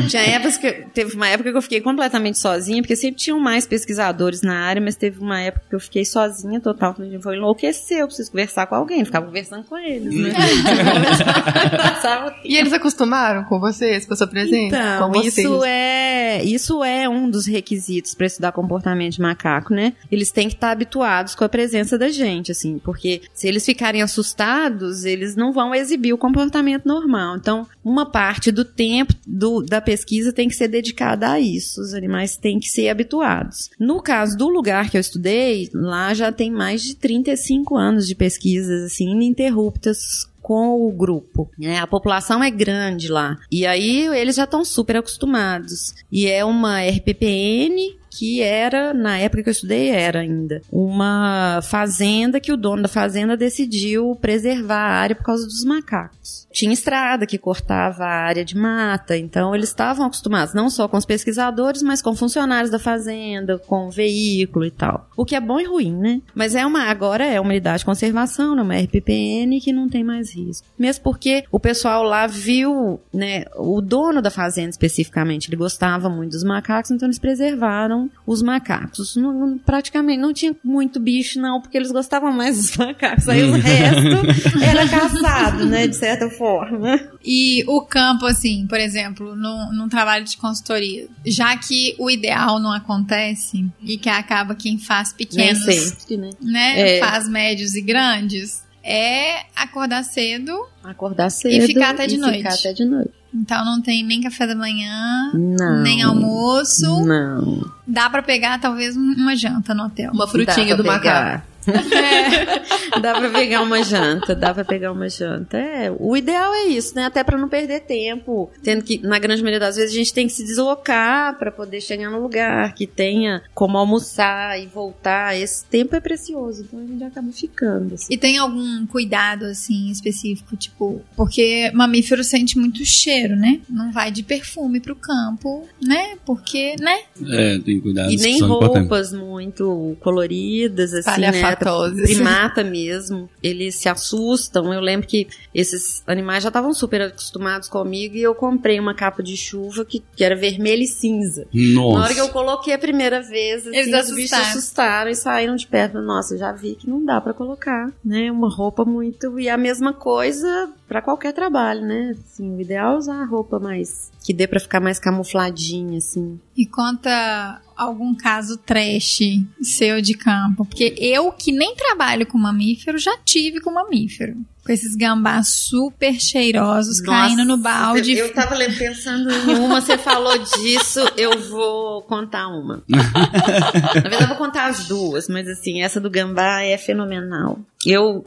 Tinha 0.08 0.22
épocas 0.22 0.56
que, 0.56 0.72
teve 0.94 1.14
uma 1.14 1.28
época 1.28 1.50
que 1.50 1.56
eu 1.58 1.62
fiquei 1.62 1.80
completamente 1.82 2.38
sozinha, 2.38 2.80
porque 2.80 2.96
sempre 2.96 3.20
tinham 3.20 3.38
mais 3.38 3.66
pesquisadores 3.66 4.40
na 4.40 4.60
área, 4.60 4.80
mas 4.80 4.96
teve 4.96 5.20
uma 5.20 5.40
época 5.40 5.66
que 5.68 5.74
eu 5.74 5.80
fiquei 5.80 6.04
sozinha 6.04 6.53
sozinha 6.54 6.60
total. 6.60 6.94
Vou 7.20 7.34
enlouquecer, 7.34 7.98
eu 7.98 8.06
preciso 8.06 8.30
conversar 8.30 8.66
com 8.66 8.74
alguém. 8.74 9.04
Ficava 9.04 9.26
conversando 9.26 9.64
com 9.64 9.76
eles, 9.76 10.14
né? 10.14 10.32
e 12.44 12.56
eles 12.56 12.72
acostumaram 12.72 13.44
com 13.44 13.58
vocês, 13.58 14.06
com 14.06 14.14
a 14.14 14.16
sua 14.16 14.26
presença? 14.26 14.76
Então, 14.76 15.10
com 15.10 15.20
isso 15.20 15.64
é, 15.64 16.42
isso 16.44 16.84
é 16.84 17.08
um 17.08 17.28
dos 17.28 17.46
requisitos 17.46 18.14
para 18.14 18.26
estudar 18.26 18.52
comportamento 18.52 19.14
de 19.14 19.20
macaco, 19.20 19.74
né? 19.74 19.94
Eles 20.10 20.30
têm 20.30 20.48
que 20.48 20.54
estar 20.54 20.70
habituados 20.70 21.34
com 21.34 21.44
a 21.44 21.48
presença 21.48 21.98
da 21.98 22.08
gente, 22.08 22.52
assim, 22.52 22.78
porque 22.78 23.22
se 23.32 23.48
eles 23.48 23.64
ficarem 23.64 24.02
assustados, 24.02 25.04
eles 25.04 25.36
não 25.36 25.52
vão 25.52 25.74
exibir 25.74 26.12
o 26.12 26.18
comportamento 26.18 26.86
normal. 26.86 27.36
Então, 27.36 27.66
uma 27.84 28.06
parte 28.06 28.50
do 28.50 28.64
tempo 28.64 29.14
do, 29.26 29.62
da 29.62 29.80
pesquisa 29.80 30.32
tem 30.32 30.48
que 30.48 30.54
ser 30.54 30.68
dedicada 30.68 31.30
a 31.30 31.40
isso. 31.40 31.80
Os 31.80 31.94
animais 31.94 32.36
têm 32.36 32.58
que 32.58 32.68
ser 32.68 32.88
habituados. 32.88 33.70
No 33.78 34.00
caso 34.00 34.36
do 34.36 34.48
lugar 34.48 34.90
que 34.90 34.96
eu 34.96 35.00
estudei, 35.00 35.68
lá 35.72 36.14
já 36.14 36.32
tem 36.32 36.43
mais 36.50 36.82
de 36.82 36.94
35 36.96 37.76
anos 37.76 38.06
de 38.06 38.14
pesquisas 38.14 38.84
assim 38.84 39.10
ininterruptas 39.10 39.98
com 40.44 40.86
o 40.86 40.92
grupo. 40.92 41.50
Né? 41.58 41.78
A 41.78 41.86
população 41.86 42.44
é 42.44 42.50
grande 42.50 43.08
lá. 43.08 43.38
E 43.50 43.66
aí 43.66 44.06
eles 44.14 44.36
já 44.36 44.44
estão 44.44 44.62
super 44.62 44.98
acostumados. 44.98 45.94
E 46.12 46.26
é 46.26 46.44
uma 46.44 46.82
RPPN 46.82 47.96
que 48.16 48.40
era, 48.40 48.94
na 48.94 49.18
época 49.18 49.42
que 49.42 49.48
eu 49.48 49.52
estudei, 49.52 49.90
era 49.90 50.20
ainda 50.20 50.62
uma 50.70 51.60
fazenda 51.62 52.38
que 52.38 52.52
o 52.52 52.56
dono 52.56 52.82
da 52.82 52.88
fazenda 52.88 53.36
decidiu 53.36 54.16
preservar 54.20 54.76
a 54.76 55.00
área 55.00 55.16
por 55.16 55.24
causa 55.24 55.44
dos 55.44 55.64
macacos. 55.64 56.46
Tinha 56.52 56.72
estrada 56.72 57.26
que 57.26 57.36
cortava 57.36 58.04
a 58.04 58.26
área 58.26 58.44
de 58.44 58.56
mata, 58.56 59.16
então 59.16 59.54
eles 59.54 59.68
estavam 59.68 60.06
acostumados 60.06 60.54
não 60.54 60.70
só 60.70 60.86
com 60.86 60.96
os 60.96 61.04
pesquisadores, 61.04 61.82
mas 61.82 62.00
com 62.00 62.14
funcionários 62.14 62.70
da 62.70 62.78
fazenda, 62.78 63.58
com 63.58 63.90
veículo 63.90 64.64
e 64.64 64.70
tal. 64.70 65.08
O 65.16 65.24
que 65.24 65.34
é 65.34 65.40
bom 65.40 65.60
e 65.60 65.64
ruim, 65.64 65.92
né? 65.92 66.22
Mas 66.34 66.54
é 66.54 66.64
uma 66.64 66.84
agora 66.84 67.24
é 67.24 67.40
uma 67.40 67.50
unidade 67.50 67.80
de 67.80 67.84
conservação, 67.84 68.54
né? 68.54 68.62
uma 68.62 68.76
RPPN 68.76 69.60
que 69.60 69.72
não 69.72 69.88
tem 69.88 70.04
mais 70.04 70.32
risco. 70.32 70.66
Mesmo 70.78 71.02
porque 71.02 71.44
o 71.50 71.58
pessoal 71.58 72.04
lá 72.04 72.26
viu, 72.26 73.00
né, 73.12 73.44
o 73.56 73.80
dono 73.80 74.22
da 74.22 74.30
fazenda 74.30 74.70
especificamente, 74.70 75.48
ele 75.48 75.56
gostava 75.56 76.08
muito 76.08 76.32
dos 76.32 76.44
macacos, 76.44 76.90
então 76.90 77.06
eles 77.06 77.18
preservaram 77.18 78.03
os 78.26 78.42
macacos. 78.42 79.16
Não, 79.16 79.58
praticamente 79.58 80.20
não 80.20 80.32
tinha 80.32 80.54
muito 80.62 80.98
bicho, 81.00 81.40
não, 81.40 81.60
porque 81.60 81.76
eles 81.76 81.92
gostavam 81.92 82.32
mais 82.32 82.56
dos 82.56 82.76
macacos. 82.76 83.28
Aí 83.28 83.42
o 83.42 83.54
hum. 83.54 83.58
resto 83.58 84.58
era 84.62 84.88
caçado, 84.88 85.66
né, 85.66 85.86
de 85.86 85.96
certa 85.96 86.28
forma. 86.30 87.00
E 87.24 87.64
o 87.66 87.82
campo, 87.82 88.26
assim, 88.26 88.66
por 88.66 88.78
exemplo, 88.78 89.34
no, 89.34 89.72
num 89.72 89.88
trabalho 89.88 90.24
de 90.24 90.36
consultoria, 90.36 91.06
já 91.24 91.56
que 91.56 91.94
o 91.98 92.10
ideal 92.10 92.58
não 92.58 92.72
acontece 92.72 93.66
e 93.82 93.96
que 93.96 94.08
acaba 94.08 94.54
quem 94.54 94.78
faz 94.78 95.12
pequenos, 95.12 95.64
sempre, 95.64 96.16
né? 96.16 96.30
né? 96.40 96.96
É. 96.96 97.00
Faz 97.00 97.28
médios 97.28 97.74
e 97.74 97.80
grandes, 97.82 98.64
é 98.82 99.46
acordar 99.56 100.04
cedo. 100.04 100.52
Acordar 100.82 101.30
cedo. 101.30 101.54
E 101.54 101.66
ficar 101.66 101.90
até 101.90 102.06
de 102.06 102.18
noite. 102.18 102.38
Ficar 102.38 102.54
até 102.54 102.72
de 102.72 102.84
noite. 102.84 103.23
Então 103.34 103.64
não 103.64 103.82
tem 103.82 104.04
nem 104.04 104.20
café 104.20 104.46
da 104.46 104.54
manhã, 104.54 105.32
não, 105.34 105.82
nem 105.82 106.02
almoço. 106.02 107.04
Não. 107.04 107.68
Dá 107.86 108.08
para 108.08 108.22
pegar 108.22 108.60
talvez 108.60 108.96
uma 108.96 109.36
janta 109.36 109.74
no 109.74 109.84
hotel. 109.84 110.12
Uma 110.12 110.28
frutinha 110.28 110.76
do 110.76 110.84
macaco. 110.84 111.53
É, 111.70 113.00
dá 113.00 113.14
pra 113.14 113.30
pegar 113.30 113.62
uma 113.62 113.82
janta, 113.82 114.34
dá 114.34 114.52
pra 114.52 114.64
pegar 114.64 114.92
uma 114.92 115.08
janta. 115.08 115.58
É, 115.58 115.94
o 115.98 116.16
ideal 116.16 116.52
é 116.54 116.64
isso, 116.64 116.94
né? 116.94 117.04
Até 117.04 117.22
para 117.24 117.38
não 117.38 117.48
perder 117.48 117.80
tempo. 117.80 118.50
Tendo 118.62 118.84
que, 118.84 118.98
na 118.98 119.18
grande 119.18 119.42
maioria 119.42 119.60
das 119.60 119.76
vezes, 119.76 119.92
a 119.92 119.98
gente 119.98 120.12
tem 120.12 120.26
que 120.26 120.32
se 120.32 120.44
deslocar 120.44 121.38
para 121.38 121.50
poder 121.50 121.80
chegar 121.80 122.10
no 122.10 122.20
lugar 122.20 122.74
que 122.74 122.86
tenha 122.86 123.42
como 123.54 123.78
almoçar 123.78 124.60
e 124.60 124.66
voltar. 124.66 125.36
Esse 125.36 125.64
tempo 125.64 125.94
é 125.96 126.00
precioso, 126.00 126.62
então 126.62 126.80
a 126.80 126.86
gente 126.86 127.04
acaba 127.04 127.32
ficando. 127.32 127.94
Assim. 127.94 128.12
E 128.12 128.16
tem 128.16 128.38
algum 128.38 128.86
cuidado, 128.86 129.44
assim, 129.46 129.90
específico? 129.90 130.56
Tipo, 130.56 131.02
porque 131.16 131.70
mamífero 131.74 132.22
sente 132.22 132.58
muito 132.58 132.84
cheiro, 132.84 133.36
né? 133.36 133.60
Não 133.68 133.92
vai 133.92 134.10
de 134.10 134.22
perfume 134.22 134.80
pro 134.80 134.96
campo, 134.96 135.66
né? 135.82 136.16
Porque, 136.24 136.76
né? 136.78 137.00
É, 137.30 137.58
tem 137.58 137.80
cuidado. 137.80 138.10
E 138.10 138.16
nem 138.16 138.40
roupas 138.40 139.12
muito 139.12 139.96
coloridas, 140.00 140.92
assim, 140.92 141.20
né? 141.20 141.53
Primata 141.56 142.64
mesmo, 142.64 143.28
eles 143.42 143.76
se 143.76 143.88
assustam. 143.88 144.72
Eu 144.72 144.80
lembro 144.80 145.06
que 145.06 145.28
esses 145.54 146.02
animais 146.06 146.42
já 146.42 146.48
estavam 146.48 146.72
super 146.72 147.02
acostumados 147.02 147.68
comigo 147.68 148.16
e 148.16 148.22
eu 148.22 148.34
comprei 148.34 148.78
uma 148.78 148.94
capa 148.94 149.22
de 149.22 149.36
chuva 149.36 149.84
que, 149.84 150.02
que 150.14 150.24
era 150.24 150.36
vermelha 150.36 150.82
e 150.82 150.86
cinza. 150.86 151.46
Nossa. 151.52 151.98
Na 151.98 152.04
hora 152.04 152.14
que 152.14 152.20
eu 152.20 152.28
coloquei 152.28 152.74
a 152.74 152.78
primeira 152.78 153.22
vez, 153.22 153.66
assim, 153.66 153.76
eles 153.76 154.08
os 154.08 154.14
bichos 154.14 154.32
assustaram 154.38 155.10
e 155.10 155.14
saíram 155.14 155.56
de 155.56 155.66
perto. 155.66 156.00
Nossa, 156.00 156.36
já 156.36 156.52
vi 156.52 156.74
que 156.74 156.88
não 156.88 157.04
dá 157.04 157.20
para 157.20 157.34
colocar, 157.34 157.92
né? 158.04 158.30
Uma 158.30 158.48
roupa 158.48 158.84
muito. 158.84 159.38
E 159.38 159.48
a 159.48 159.56
mesma 159.56 159.92
coisa 159.92 160.72
para 160.88 161.02
qualquer 161.02 161.32
trabalho, 161.32 161.82
né? 161.82 162.14
Assim, 162.26 162.56
o 162.56 162.60
ideal 162.60 162.94
é 162.94 162.98
usar 162.98 163.24
roupa 163.24 163.58
mais 163.58 164.12
que 164.24 164.32
dê 164.32 164.46
para 164.46 164.58
ficar 164.58 164.80
mais 164.80 164.98
camufladinha, 164.98 165.98
assim. 165.98 166.40
E 166.56 166.64
conta 166.64 167.60
algum 167.76 168.14
caso 168.14 168.56
trash 168.56 169.18
seu 169.60 170.00
de 170.00 170.14
campo, 170.14 170.64
porque 170.64 170.94
eu 170.96 171.30
que 171.30 171.52
nem 171.52 171.76
trabalho 171.76 172.26
com 172.26 172.38
mamífero 172.38 172.96
já 172.96 173.18
tive 173.18 173.60
com 173.60 173.70
mamífero. 173.70 174.34
Com 174.64 174.72
esses 174.72 174.96
gambás 174.96 175.66
super 175.68 176.18
cheirosos 176.18 177.02
Nossa, 177.02 177.04
caindo 177.04 177.44
no 177.44 177.58
balde. 177.58 178.16
Eu 178.16 178.32
tava 178.32 178.56
pensando 178.78 179.30
em 179.30 179.56
uma, 179.56 179.82
você 179.82 179.98
falou 179.98 180.38
disso, 180.38 181.00
eu 181.18 181.38
vou 181.50 182.00
contar 182.04 182.48
uma. 182.48 182.82
Na 182.88 184.00
verdade, 184.00 184.22
eu 184.22 184.28
vou 184.28 184.38
contar 184.38 184.70
as 184.70 184.86
duas, 184.88 185.28
mas 185.28 185.46
assim, 185.46 185.82
essa 185.82 186.00
do 186.00 186.08
gambá 186.08 186.62
é 186.62 186.78
fenomenal. 186.78 187.58
Eu 187.84 188.24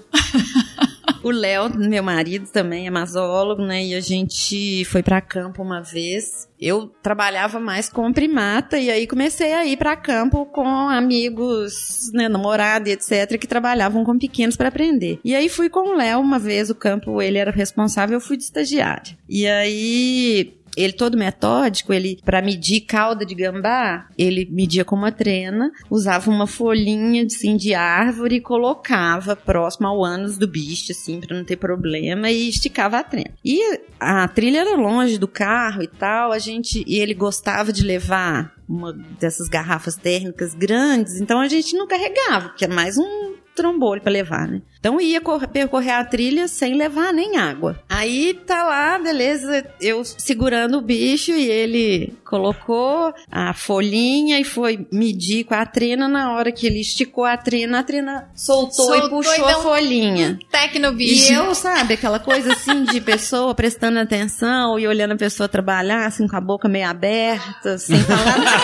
o 1.23 1.31
Léo, 1.31 1.69
meu 1.77 2.03
marido, 2.03 2.47
também 2.47 2.87
é 2.87 2.89
masólogo, 2.89 3.61
né? 3.63 3.85
E 3.85 3.95
a 3.95 4.01
gente 4.01 4.85
foi 4.85 5.03
para 5.03 5.21
campo 5.21 5.61
uma 5.61 5.81
vez. 5.81 6.47
Eu 6.59 6.87
trabalhava 7.01 7.59
mais 7.59 7.89
com 7.89 8.11
primata 8.11 8.77
e 8.77 8.89
aí 8.89 9.05
comecei 9.05 9.53
a 9.53 9.65
ir 9.65 9.77
para 9.77 9.95
campo 9.95 10.45
com 10.45 10.67
amigos, 10.67 12.11
né, 12.13 12.27
namorado 12.27 12.89
e 12.89 12.91
etc, 12.91 13.37
que 13.39 13.47
trabalhavam 13.47 14.03
com 14.03 14.17
pequenos 14.17 14.55
para 14.55 14.69
aprender. 14.69 15.19
E 15.23 15.35
aí 15.35 15.49
fui 15.49 15.69
com 15.69 15.93
o 15.93 15.95
Léo 15.95 16.19
uma 16.19 16.39
vez, 16.39 16.69
o 16.69 16.75
campo 16.75 17.21
ele 17.21 17.37
era 17.37 17.51
responsável, 17.51 18.15
eu 18.15 18.21
fui 18.21 18.37
de 18.37 18.43
estagiária. 18.43 19.17
E 19.29 19.45
aí 19.47 20.57
ele 20.77 20.93
todo 20.93 21.17
metódico, 21.17 21.91
ele 21.91 22.19
para 22.23 22.41
medir 22.41 22.81
cauda 22.81 23.25
de 23.25 23.33
gambá, 23.33 24.07
ele 24.17 24.47
media 24.51 24.85
com 24.85 24.95
uma 24.95 25.11
trena, 25.11 25.71
usava 25.89 26.29
uma 26.29 26.45
folhinha 26.45 27.25
assim, 27.25 27.57
de 27.57 27.73
árvore 27.73 28.35
e 28.35 28.41
colocava 28.41 29.35
próximo 29.35 29.87
ao 29.87 30.05
ânus 30.05 30.37
do 30.37 30.47
bicho, 30.47 30.91
assim, 30.91 31.19
para 31.19 31.35
não 31.35 31.43
ter 31.43 31.57
problema, 31.57 32.29
e 32.29 32.47
esticava 32.47 32.99
a 32.99 33.03
trena. 33.03 33.31
E 33.43 33.59
a 33.99 34.27
trilha 34.27 34.59
era 34.59 34.75
longe 34.75 35.17
do 35.17 35.27
carro 35.27 35.81
e 35.81 35.87
tal, 35.87 36.31
a 36.31 36.39
gente 36.39 36.83
e 36.85 36.99
ele 36.99 37.15
gostava 37.15 37.73
de 37.73 37.83
levar 37.83 38.55
uma 38.69 38.93
dessas 38.93 39.47
garrafas 39.47 39.95
térmicas 39.95 40.53
grandes, 40.53 41.19
então 41.19 41.39
a 41.39 41.47
gente 41.47 41.75
não 41.75 41.87
carregava, 41.87 42.49
porque 42.49 42.65
é 42.65 42.67
mais 42.67 42.97
um 42.97 43.35
trombolho 43.57 44.01
para 44.01 44.11
levar, 44.11 44.47
né? 44.47 44.61
Então 44.79 45.01
ia 45.01 45.19
percorrer 45.51 45.95
a 45.95 46.05
trilha 46.05 46.47
sem 46.47 46.75
levar 46.75 47.11
nem 47.11 47.35
água. 47.37 47.77
Aí 47.89 48.35
tá 48.45 48.63
lá, 48.63 48.99
beleza, 48.99 49.65
eu 49.81 50.05
segurando 50.05 50.77
o 50.77 50.81
bicho 50.81 51.31
e 51.31 51.49
ele 51.49 52.13
colocou 52.23 53.11
a 53.31 53.53
folhinha 53.53 54.39
e 54.39 54.43
foi 54.43 54.87
medir 54.91 55.43
com 55.45 55.55
a 55.55 55.65
trena. 55.65 56.07
Na 56.07 56.33
hora 56.33 56.51
que 56.51 56.67
ele 56.67 56.79
esticou 56.79 57.25
a 57.25 57.35
trena, 57.35 57.79
a 57.79 57.83
trena 57.83 58.29
soltou, 58.35 58.85
soltou 58.85 59.07
e 59.07 59.09
puxou 59.09 59.49
e 59.49 59.51
a 59.51 59.55
folhinha. 59.55 60.39
Um 60.41 60.49
tec 60.49 60.77
no 60.79 60.93
bicho. 60.93 61.33
E 61.33 61.35
eu, 61.35 61.55
sabe, 61.55 61.95
aquela 61.95 62.19
coisa 62.19 62.53
assim 62.53 62.83
de 62.83 63.01
pessoa 63.01 63.55
prestando 63.55 63.99
atenção 63.99 64.77
e 64.77 64.87
olhando 64.87 65.13
a 65.13 65.17
pessoa 65.17 65.49
trabalhar, 65.49 66.05
assim, 66.05 66.27
com 66.27 66.35
a 66.35 66.41
boca 66.41 66.69
meio 66.69 66.87
aberta, 66.87 67.77
sem 67.77 67.97
falar 67.99 68.37
nada. 68.37 68.57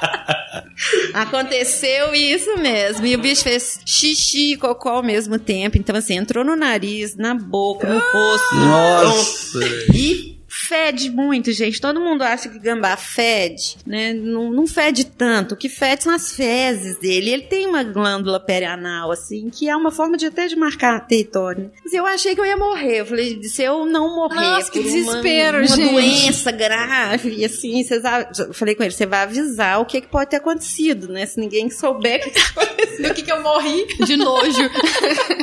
Aconteceu 1.12 2.14
isso 2.14 2.56
mesmo. 2.58 3.06
E 3.06 3.14
o 3.14 3.18
bicho 3.18 3.42
fez 3.42 3.80
xixi 3.84 4.52
e 4.52 4.56
cocô 4.56 4.88
ao 4.88 5.02
mesmo 5.02 5.38
tempo. 5.38 5.76
Então, 5.76 5.96
assim, 5.96 6.14
entrou 6.14 6.44
no 6.44 6.56
nariz, 6.56 7.16
na 7.16 7.34
boca, 7.34 7.86
no 7.86 7.98
rosto. 7.98 8.54
Nossa! 8.56 9.60
E 9.94 10.33
fede 10.54 11.10
muito, 11.10 11.52
gente. 11.52 11.80
Todo 11.80 12.00
mundo 12.00 12.22
acha 12.22 12.48
que 12.48 12.58
gambá 12.58 12.96
fede, 12.96 13.76
né? 13.86 14.12
Não, 14.12 14.50
não 14.52 14.66
fede 14.66 15.04
tanto. 15.04 15.54
O 15.54 15.56
que 15.56 15.68
fede 15.68 16.04
são 16.04 16.14
as 16.14 16.34
fezes 16.34 16.98
dele. 16.98 17.30
Ele 17.30 17.42
tem 17.42 17.66
uma 17.66 17.82
glândula 17.82 18.38
perianal, 18.38 19.10
assim, 19.10 19.50
que 19.50 19.68
é 19.68 19.76
uma 19.76 19.90
forma 19.90 20.16
de 20.16 20.26
até 20.26 20.46
de 20.46 20.56
marcar 20.56 21.06
território. 21.06 21.70
Mas 21.82 21.92
eu 21.92 22.06
achei 22.06 22.34
que 22.34 22.40
eu 22.40 22.46
ia 22.46 22.56
morrer. 22.56 23.00
Eu 23.00 23.06
falei, 23.06 23.42
se 23.42 23.62
eu 23.62 23.84
não 23.84 24.14
morrer 24.14 24.34
Nossa, 24.34 24.66
por 24.66 24.72
que 24.72 24.82
desespero, 24.82 25.58
uma, 25.58 25.66
uma 25.66 25.76
gente. 25.76 25.90
doença 25.90 26.52
grave, 26.52 27.44
assim, 27.44 27.82
vocês, 27.82 28.02
eu 28.38 28.54
falei 28.54 28.74
com 28.74 28.82
ele, 28.82 28.92
você 28.92 29.06
vai 29.06 29.22
avisar 29.22 29.80
o 29.80 29.84
que, 29.84 30.00
que 30.00 30.08
pode 30.08 30.30
ter 30.30 30.36
acontecido, 30.36 31.08
né? 31.08 31.26
Se 31.26 31.38
ninguém 31.38 31.68
souber 31.70 32.20
o 32.20 32.22
que, 32.22 32.30
tá 32.30 32.40
acontecendo. 32.50 32.84
Do 32.94 33.12
que, 33.12 33.22
que 33.22 33.32
eu 33.32 33.42
morri 33.42 33.86
de 34.04 34.16
nojo. 34.16 34.70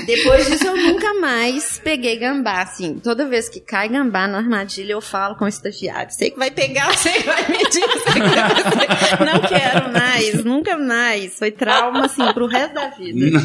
Depois 0.05 0.47
disso, 0.47 0.67
eu 0.67 0.77
nunca 0.77 1.13
mais 1.15 1.79
peguei 1.83 2.15
gambá, 2.15 2.61
assim. 2.61 2.99
Toda 3.03 3.27
vez 3.27 3.49
que 3.49 3.59
cai 3.59 3.89
gambá 3.89 4.25
na 4.25 4.37
armadilha, 4.37 4.93
eu 4.93 5.01
falo 5.11 5.35
com 5.35 5.45
o 5.45 5.47
estagiário. 5.47 6.11
Sei 6.11 6.31
que 6.31 6.39
vai 6.39 6.49
pegar, 6.49 6.95
sei 6.97 7.13
que 7.13 7.23
vai 7.23 7.47
medir, 7.49 7.69
sei 7.71 8.13
que 8.13 8.19
vai 8.19 9.33
Não 9.33 9.41
quero 9.41 9.91
mais, 9.91 10.43
nunca 10.43 10.77
mais. 10.77 11.37
Foi 11.37 11.51
trauma, 11.51 12.05
assim, 12.05 12.25
pro 12.33 12.47
resto 12.47 12.73
da 12.73 12.87
vida. 12.89 13.37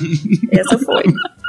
Essa 0.52 0.78
foi. 0.78 1.02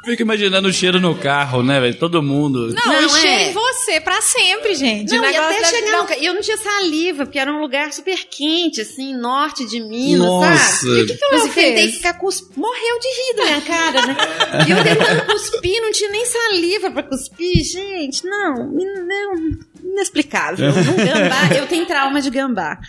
Fico 0.08 0.22
imaginando 0.22 0.70
o 0.70 0.74
cheiro 0.74 1.02
no 1.02 1.16
carro, 1.16 1.62
né, 1.62 1.82
velho? 1.82 1.96
Todo 1.96 2.24
mundo. 2.24 2.74
Não, 2.74 2.86
Não, 2.86 3.06
encher 3.06 3.28
é. 3.28 3.50
em 3.50 3.54
você 3.54 4.00
pra 4.00 4.22
sempre, 4.22 4.74
gente. 4.74 5.14
Não, 5.14 5.22
o 5.22 5.30
e 5.30 5.36
até 5.36 5.66
chegar 5.66 5.92
não, 5.92 6.10
E 6.18 6.26
eu 6.26 6.34
não 6.34 6.42
tinha 6.42 6.56
saliva, 6.56 7.26
porque 7.26 7.38
era 7.38 7.52
um 7.52 7.60
lugar 7.60 7.92
super 7.92 8.18
quente, 8.30 8.82
assim, 8.82 9.14
norte 9.14 9.66
de 9.66 9.82
Minas, 9.82 10.26
Nossa. 10.26 10.64
sabe? 10.64 11.00
E 11.00 11.04
o 11.04 11.08
que, 11.08 11.18
que 11.18 11.36
eu 11.36 11.42
tentei 11.50 11.92
ficar 11.92 12.14
cusp... 12.14 12.52
Morreu 12.56 13.00
de 13.00 13.08
rir 13.08 13.36
da 13.36 13.44
minha 13.44 13.62
cara, 13.62 14.08
né? 14.08 14.18
E 14.66 14.72
eu 14.72 14.84
tentando 14.84 15.26
cuspir, 15.26 15.82
não 15.82 15.92
tinha 15.92 16.10
nem 16.10 16.26
saliva 16.26 16.90
pra 16.90 17.04
cuspir. 17.04 17.64
Gente, 17.66 18.26
não, 18.26 18.72
não 18.72 19.58
inexplicável. 19.92 20.70
Um 20.70 20.96
gambá, 20.96 21.56
eu 21.56 21.68
tenho 21.68 21.86
trauma 21.86 22.22
de 22.22 22.30
gambá. 22.30 22.80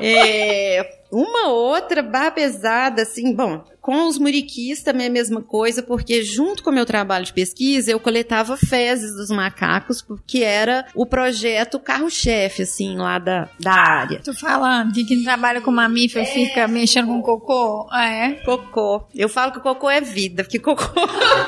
É, 0.00 0.88
uma 1.10 1.48
outra 1.48 2.02
barra 2.02 2.30
pesada, 2.30 3.02
assim, 3.02 3.34
bom, 3.34 3.64
com 3.86 4.08
os 4.08 4.18
muriquis 4.18 4.82
também 4.82 5.06
é 5.06 5.08
a 5.08 5.12
mesma 5.12 5.40
coisa, 5.40 5.80
porque 5.80 6.20
junto 6.20 6.60
com 6.60 6.70
o 6.70 6.72
meu 6.72 6.84
trabalho 6.84 7.24
de 7.24 7.32
pesquisa, 7.32 7.92
eu 7.92 8.00
coletava 8.00 8.56
fezes 8.56 9.14
dos 9.14 9.30
macacos, 9.30 10.02
porque 10.02 10.40
era 10.40 10.86
o 10.92 11.06
projeto 11.06 11.78
carro-chefe, 11.78 12.62
assim, 12.62 12.96
lá 12.96 13.20
da, 13.20 13.48
da 13.60 13.72
área. 13.72 14.20
Tô 14.24 14.34
falando 14.34 14.92
que 14.92 15.04
quem 15.04 15.22
trabalha 15.22 15.60
com 15.60 15.70
mamífero 15.70 16.26
fica 16.26 16.66
mexendo 16.66 17.06
com 17.06 17.22
cocô. 17.22 17.86
Ah, 17.88 18.08
é? 18.08 18.32
Cocô. 18.44 19.06
Eu 19.14 19.28
falo 19.28 19.52
que 19.52 19.60
cocô 19.60 19.88
é 19.88 20.00
vida, 20.00 20.42
porque 20.42 20.58
cocô 20.58 20.92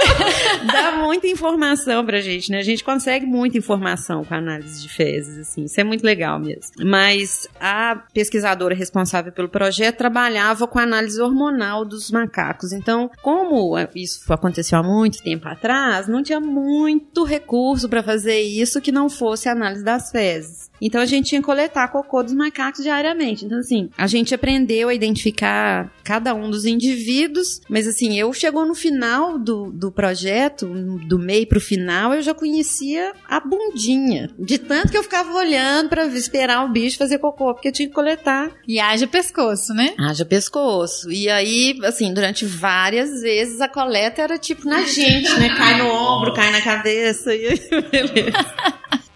dá 0.72 0.93
muita 0.93 1.26
informação 1.26 2.07
pra 2.07 2.20
gente, 2.20 2.53
né? 2.53 2.59
A 2.59 2.62
gente 2.62 2.84
consegue 2.84 3.26
muita 3.26 3.59
informação 3.59 4.24
com 4.24 4.32
a 4.32 4.39
análise 4.39 4.80
de 4.80 4.89
fezes, 4.89 5.39
assim. 5.39 5.64
Isso 5.64 5.80
é 5.80 5.82
muito 5.82 6.05
legal 6.05 6.39
mesmo. 6.39 6.70
Mas 6.84 7.49
a 7.61 8.01
pesquisadora 8.14 8.76
responsável 8.76 9.32
pelo 9.32 9.49
projeto 9.49 9.97
trabalhava 9.97 10.68
com 10.68 10.78
a 10.78 10.82
análise 10.84 11.20
hormonal 11.20 11.84
dos 11.84 12.12
macacos. 12.12 12.28
Então, 12.72 13.11
como 13.22 13.74
isso 13.95 14.33
aconteceu 14.33 14.79
há 14.79 14.83
muito 14.83 15.22
tempo 15.22 15.49
atrás, 15.49 16.09
não 16.09 16.22
tinha 16.22 16.41
muito 16.41 17.24
recurso 17.24 17.89
para 17.89 18.03
fazer 18.03 18.41
isso 18.41 18.81
que 18.81 18.93
não 18.93 19.09
fosse 19.09 19.49
análise 19.49 19.85
das 19.85 20.11
fezes. 20.11 20.68
Então 20.81 21.01
a 21.01 21.07
gente 21.07 21.29
tinha 21.29 21.41
que 21.41 21.47
coletar 21.47 21.89
cocô 21.89 22.22
dos 22.22 22.33
macacos 22.33 22.83
diariamente. 22.83 23.45
Então, 23.45 23.59
assim, 23.59 23.91
a 23.97 24.07
gente 24.07 24.35
aprendeu 24.35 24.89
a 24.89 24.95
identificar 24.95 25.93
cada 26.05 26.35
um 26.35 26.51
dos 26.51 26.64
indivíduos, 26.64 27.61
mas 27.68 27.87
assim, 27.87 28.18
eu 28.18 28.33
chegou 28.33 28.64
no 28.64 28.74
final 28.74 29.39
do, 29.39 29.70
do 29.72 29.91
projeto, 29.91 30.66
do 30.66 31.18
meio 31.18 31.47
pro 31.47 31.61
final, 31.61 32.14
eu 32.14 32.22
já 32.22 32.35
conhecia 32.35 33.12
a 33.29 33.41
bundinha. 33.41 34.31
De 34.39 34.59
tanto 34.59 34.91
que 34.91 34.99
eu 34.99 35.03
ficava 35.03 35.33
olhando 35.33 35.89
pra 35.89 36.07
esperar 36.07 36.64
o 36.64 36.68
bicho 36.68 36.99
fazer 36.99 37.18
cocô, 37.18 37.55
porque 37.55 37.68
eu 37.68 37.72
tinha 37.72 37.89
que 37.89 37.95
coletar 37.95 38.51
E 38.66 38.79
haja 38.79 39.07
pescoço, 39.07 39.72
né? 39.74 39.95
Haja 39.99 40.24
pescoço. 40.24 41.11
E 41.11 41.29
aí, 41.29 41.79
assim, 41.85 42.12
durante 42.19 42.45
várias 42.45 43.21
vezes 43.23 43.61
a 43.61 43.69
coleta 43.69 44.23
era 44.23 44.37
tipo 44.37 44.69
na 44.69 44.83
gente, 44.83 45.33
né? 45.39 45.55
Cai 45.57 45.79
no 45.79 45.89
ombro, 45.89 46.35
cai 46.35 46.51
na 46.51 46.61
cabeça 46.61 47.33
e 47.33 47.55
beleza. 47.91 48.33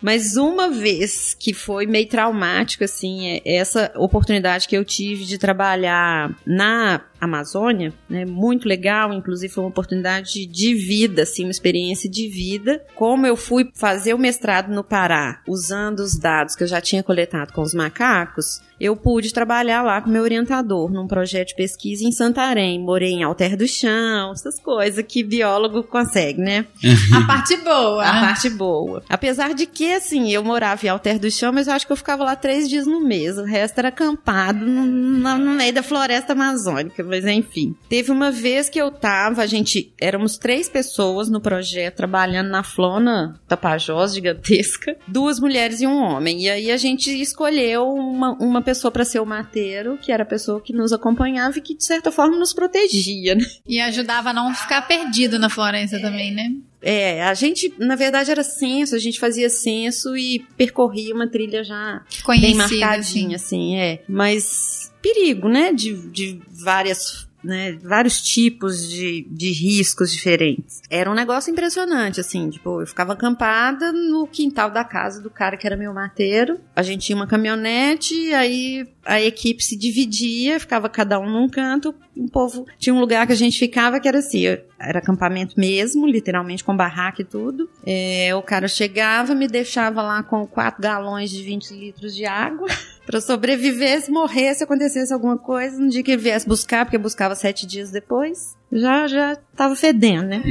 Mas 0.01 0.37
uma 0.37 0.69
vez 0.69 1.37
que 1.39 1.53
foi 1.53 1.87
meio 1.87 2.09
traumático, 2.09 2.83
assim, 2.85 3.41
é 3.45 3.57
essa 3.57 3.93
oportunidade 3.97 4.67
que 4.67 4.77
eu 4.77 4.85
tive 4.85 5.25
de 5.25 5.39
trabalhar 5.39 6.31
na 6.45 7.01
Amazônia, 7.23 7.93
né? 8.09 8.25
Muito 8.25 8.67
legal, 8.69 9.13
inclusive 9.13 9.53
foi 9.53 9.63
uma 9.65 9.71
oportunidade 9.71 10.45
de 10.47 10.75
vida, 10.75 11.23
assim, 11.23 11.45
uma 11.45 11.51
experiência 11.51 12.11
de 12.11 12.29
vida. 12.29 12.83
Como 12.95 13.27
eu 13.27 13.37
fui 13.37 13.71
fazer 13.75 14.13
o 14.15 14.19
mestrado 14.19 14.73
no 14.75 14.83
Pará, 14.85 15.41
usando 15.49 16.01
os 16.01 16.19
dados 16.19 16.57
que 16.57 16.63
eu 16.65 16.69
já 16.69 16.81
tinha 16.81 17.03
coletado 17.03 17.53
com 17.53 17.63
os 17.63 17.73
macacos, 17.75 18.61
eu 18.81 18.97
pude 18.97 19.33
trabalhar 19.33 19.83
lá 19.83 20.01
com 20.01 20.11
meu 20.11 20.23
orientador 20.25 20.91
num 20.93 21.07
projeto 21.07 21.49
de 21.49 21.55
pesquisa 21.55 22.05
em 22.05 22.11
Santarém. 22.11 22.81
Morei 22.81 23.11
em 23.13 23.23
Alter 23.23 23.57
do 23.57 23.69
Chão, 23.69 24.33
essas 24.33 24.59
coisas 24.61 25.05
que 25.07 25.23
biólogo 25.23 25.85
consegue, 25.85 26.41
né? 26.41 26.67
A 27.15 27.25
parte 27.27 27.57
boa. 27.59 28.03
A 28.05 28.21
parte 28.21 28.51
boa. 28.51 29.03
Apesar 29.09 29.55
de 29.55 29.67
que, 29.67 29.93
assim, 29.93 30.33
eu 30.33 30.43
morava 30.43 30.85
em 30.85 30.89
Alter 30.89 31.19
do 31.21 31.31
Chão, 31.31 31.53
mas 31.53 31.69
eu 31.69 31.75
acho 31.75 31.87
que 31.87 31.93
eu 31.93 31.97
ficava 31.97 32.25
lá 32.25 32.35
três 32.35 32.69
dias 32.69 32.85
no 32.87 33.01
mês. 33.01 33.39
O 33.39 33.45
resto 33.45 33.79
era 33.79 33.89
acampado 33.89 34.67
no, 34.67 34.85
no- 34.85 35.39
no 35.39 35.53
meio 35.53 35.73
da 35.73 35.83
floresta 35.83 36.33
amazônica. 36.33 37.05
Mas 37.13 37.27
enfim. 37.27 37.77
Teve 37.91 38.11
uma 38.11 38.31
vez 38.31 38.71
que 38.71 38.81
eu 38.81 38.91
tava, 38.91 39.43
a 39.43 39.47
gente, 39.47 39.93
éramos 40.01 40.39
três 40.39 40.67
pessoas 40.67 41.29
no 41.29 41.43
projeto 41.43 41.97
trabalhando 41.97 42.49
na 42.49 42.63
Flona 42.63 43.39
Tapajós 43.47 44.15
gigantesca. 44.15 44.97
Duas 45.07 45.39
mulheres 45.39 45.83
e 45.83 45.87
um 45.87 46.03
homem. 46.03 46.43
E 46.43 46.49
aí 46.49 46.71
a 46.71 46.77
gente 46.79 47.11
escolheu 47.21 47.87
uma, 47.93 48.33
uma 48.41 48.63
pessoa 48.63 48.91
para 48.91 49.05
ser 49.05 49.21
o 49.21 49.27
mateiro, 49.27 49.99
que 50.01 50.11
era 50.11 50.23
a 50.23 50.27
pessoa 50.27 50.59
que 50.59 50.73
nos 50.73 50.91
acompanhava 50.91 51.59
e 51.59 51.61
que, 51.61 51.77
de 51.77 51.85
certa 51.85 52.11
forma, 52.11 52.39
nos 52.39 52.55
protegia, 52.55 53.35
né? 53.35 53.45
E 53.67 53.79
ajudava 53.79 54.31
a 54.31 54.33
não 54.33 54.55
ficar 54.55 54.81
perdido 54.89 55.39
na 55.39 55.51
floresta 55.51 56.01
também, 56.01 56.33
né? 56.33 56.51
É, 56.83 57.23
a 57.23 57.33
gente, 57.33 57.73
na 57.79 57.95
verdade, 57.95 58.31
era 58.31 58.43
censo, 58.43 58.97
a 58.97 58.99
gente 58.99 59.21
fazia 59.21 59.49
censo 59.49 60.17
e 60.17 60.41
percorria 60.57 61.15
uma 61.15 61.29
trilha 61.29 61.63
já 61.63 62.03
bem 62.27 62.57
Conhecida, 62.57 62.57
marcadinha, 62.57 63.37
assim, 63.37 63.77
é. 63.77 64.03
Mas 64.09 64.82
perigo, 65.03 65.49
né? 65.49 65.73
De, 65.73 65.95
de 66.11 66.41
várias. 66.49 67.31
Né, 67.43 67.77
vários 67.83 68.23
tipos 68.23 68.89
de, 68.89 69.27
de 69.29 69.51
riscos 69.51 70.13
diferentes. 70.13 70.81
Era 70.89 71.11
um 71.11 71.15
negócio 71.15 71.51
impressionante, 71.51 72.21
assim, 72.21 72.49
tipo, 72.49 72.81
eu 72.81 72.87
ficava 72.87 73.15
acampada 73.15 73.91
no 73.91 74.29
quintal 74.29 74.71
da 74.71 74.85
casa 74.85 75.21
do 75.21 75.29
cara 75.29 75.57
que 75.57 75.67
era 75.67 75.77
meu 75.77 75.93
mateiro. 75.93 76.61
A 76.77 76.85
gente 76.85 77.07
tinha 77.07 77.17
uma 77.17 77.27
caminhonete, 77.27 78.33
aí 78.33 78.87
a 79.05 79.21
equipe 79.21 79.61
se 79.61 79.77
dividia, 79.77 80.61
ficava 80.61 80.89
cada 80.89 81.19
um 81.19 81.29
num 81.29 81.49
canto. 81.49 81.93
O 82.17 82.31
povo 82.31 82.65
tinha 82.79 82.95
um 82.95 83.01
lugar 83.01 83.27
que 83.27 83.33
a 83.33 83.37
gente 83.37 83.59
ficava 83.59 83.99
que 83.99 84.07
era 84.07 84.19
assim, 84.19 84.47
era 84.47 85.01
acampamento 85.01 85.59
mesmo, 85.59 86.07
literalmente 86.07 86.63
com 86.63 86.77
barraca 86.77 87.23
e 87.23 87.25
tudo. 87.25 87.69
É, 87.85 88.33
o 88.37 88.43
cara 88.43 88.69
chegava, 88.69 89.35
me 89.35 89.49
deixava 89.49 90.01
lá 90.01 90.23
com 90.23 90.47
quatro 90.47 90.81
galões 90.81 91.29
de 91.29 91.43
20 91.43 91.75
litros 91.75 92.15
de 92.15 92.25
água. 92.25 92.69
Pra 93.07 93.21
sobreviver, 93.21 94.01
se 94.01 94.11
morresse, 94.11 94.63
acontecesse 94.63 95.13
alguma 95.13 95.37
coisa, 95.37 95.79
no 95.79 95.89
dia 95.89 96.03
que 96.03 96.13
ele 96.13 96.23
viesse 96.23 96.47
buscar, 96.47 96.85
porque 96.85 96.99
buscava 96.99 97.35
sete 97.35 97.67
dias 97.67 97.91
depois, 97.91 98.57
já 98.71 99.09
já 99.09 99.37
tava 99.57 99.75
fedendo, 99.75 100.29
né? 100.29 100.43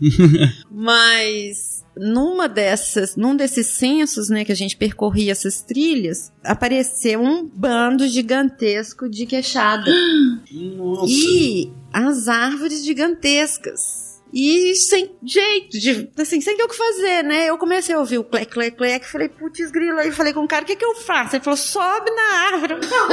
Mas 0.70 1.82
numa 1.96 2.48
dessas, 2.48 3.16
num 3.16 3.36
desses 3.36 3.66
censos, 3.66 4.28
né, 4.28 4.44
que 4.44 4.52
a 4.52 4.56
gente 4.56 4.76
percorria 4.76 5.32
essas 5.32 5.62
trilhas, 5.62 6.32
apareceu 6.42 7.20
um 7.20 7.46
bando 7.46 8.06
gigantesco 8.08 9.08
de 9.08 9.26
queixada. 9.26 9.92
Nossa. 10.76 11.06
E 11.08 11.70
as 11.92 12.28
árvores 12.28 12.84
gigantescas. 12.84 14.11
E 14.32 14.74
sem 14.74 15.10
jeito, 15.22 15.78
de, 15.78 16.08
assim, 16.18 16.40
sem 16.40 16.56
ter 16.56 16.64
o 16.64 16.68
que 16.68 16.76
fazer, 16.76 17.22
né? 17.22 17.50
Eu 17.50 17.58
comecei 17.58 17.94
a 17.94 17.98
ouvir 17.98 18.18
o 18.18 18.24
clec, 18.24 18.50
clec, 18.50 18.76
clec, 18.76 19.06
falei, 19.06 19.28
putz, 19.28 19.70
grilo. 19.70 19.98
Aí 19.98 20.10
falei 20.10 20.32
com 20.32 20.42
o 20.42 20.48
cara, 20.48 20.64
o 20.64 20.66
que 20.66 20.74
que 20.74 20.84
eu 20.84 20.94
faço? 20.94 21.36
Ele 21.36 21.44
falou, 21.44 21.56
sobe 21.56 22.10
na 22.10 22.22
árvore. 22.46 22.74
Como? 22.76 23.12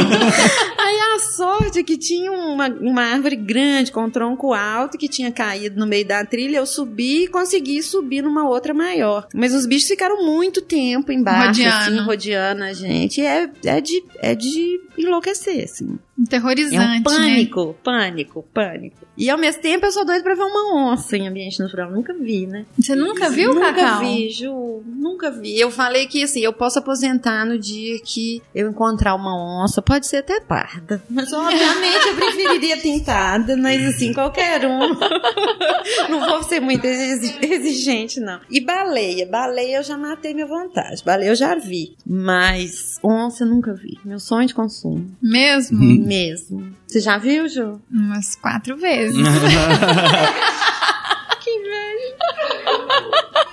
Aí 0.78 0.98
a 1.14 1.18
sorte 1.36 1.78
é 1.80 1.82
que 1.82 1.98
tinha 1.98 2.32
uma, 2.32 2.68
uma 2.68 3.02
árvore 3.02 3.36
grande, 3.36 3.92
com 3.92 4.04
um 4.04 4.10
tronco 4.10 4.54
alto, 4.54 4.96
que 4.96 5.08
tinha 5.08 5.30
caído 5.30 5.78
no 5.78 5.86
meio 5.86 6.06
da 6.06 6.24
trilha. 6.24 6.56
Eu 6.56 6.66
subi 6.66 7.24
e 7.24 7.28
consegui 7.28 7.82
subir 7.82 8.22
numa 8.22 8.48
outra 8.48 8.72
maior. 8.72 9.28
Mas 9.34 9.54
os 9.54 9.66
bichos 9.66 9.88
ficaram 9.88 10.24
muito 10.24 10.62
tempo 10.62 11.12
embaixo, 11.12 11.60
Rodeando. 11.60 11.76
assim, 11.76 12.00
rodeando 12.00 12.64
a 12.64 12.72
gente. 12.72 13.20
E 13.20 13.26
é, 13.26 13.50
é, 13.64 13.80
de, 13.80 14.02
é 14.18 14.34
de 14.34 14.80
enlouquecer, 14.96 15.64
assim. 15.64 15.98
Terrorizante, 16.28 16.76
É 16.76 16.80
um 16.80 16.88
né? 16.90 17.02
pânico, 17.04 17.76
pânico, 17.82 18.44
pânico. 18.54 18.96
E 19.16 19.28
ao 19.28 19.38
mesmo 19.38 19.60
tempo 19.60 19.84
eu 19.86 19.92
sou 19.92 20.04
doida 20.04 20.22
pra 20.22 20.34
ver 20.34 20.42
uma 20.42 20.92
onça 20.92 21.16
em 21.16 21.28
ambiente 21.28 21.58
natural. 21.60 21.90
Nunca 21.90 22.14
vi, 22.14 22.46
né? 22.46 22.64
Você 22.78 22.94
nunca 22.94 23.28
viu, 23.30 23.54
Nunca 23.54 23.72
Cacau? 23.72 24.00
vi, 24.00 24.30
Ju. 24.30 24.82
Nunca 24.86 25.30
vi. 25.30 25.58
Eu 25.58 25.70
falei 25.70 26.06
que 26.06 26.22
assim, 26.22 26.40
eu 26.40 26.52
posso 26.52 26.78
aposentar 26.78 27.44
no 27.44 27.58
dia 27.58 27.98
que 28.04 28.40
eu 28.54 28.68
encontrar 28.70 29.14
uma 29.14 29.62
onça. 29.64 29.82
Pode 29.82 30.06
ser 30.06 30.18
até 30.18 30.40
parda. 30.40 31.02
Mas 31.10 31.32
obviamente 31.32 32.08
eu 32.08 32.14
preferiria 32.16 32.76
tentada, 32.80 33.56
mas 33.56 33.84
assim, 33.86 34.12
qualquer 34.14 34.66
um. 34.66 34.78
não 36.08 36.20
vou 36.28 36.42
ser 36.42 36.60
muito 36.60 36.84
exi- 36.84 37.36
exigente, 37.42 38.20
não. 38.20 38.40
E 38.50 38.60
baleia. 38.60 39.26
Baleia 39.26 39.76
eu 39.78 39.82
já 39.82 39.96
matei 39.98 40.32
minha 40.34 40.46
vontade. 40.46 41.02
Baleia 41.04 41.28
eu 41.30 41.34
já 41.36 41.54
vi. 41.54 41.94
Mas 42.06 42.98
onça 43.02 43.44
eu 43.44 43.48
nunca 43.48 43.74
vi. 43.74 43.98
Meu 44.04 44.18
sonho 44.18 44.46
de 44.46 44.54
consumo. 44.54 45.10
Mesmo? 45.22 45.78
Mesmo. 46.10 46.74
Você 46.86 47.00
já 47.00 47.16
viu, 47.18 47.48
Ju? 47.48 47.80
Umas 47.90 48.34
quatro 48.36 48.76
vezes. 48.76 49.16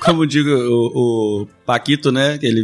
Como 0.04 0.26
digo, 0.26 0.50
o, 0.50 1.42
o 1.42 1.48
Paquito, 1.66 2.12
né? 2.14 2.38
Que 2.38 2.46
ele 2.46 2.64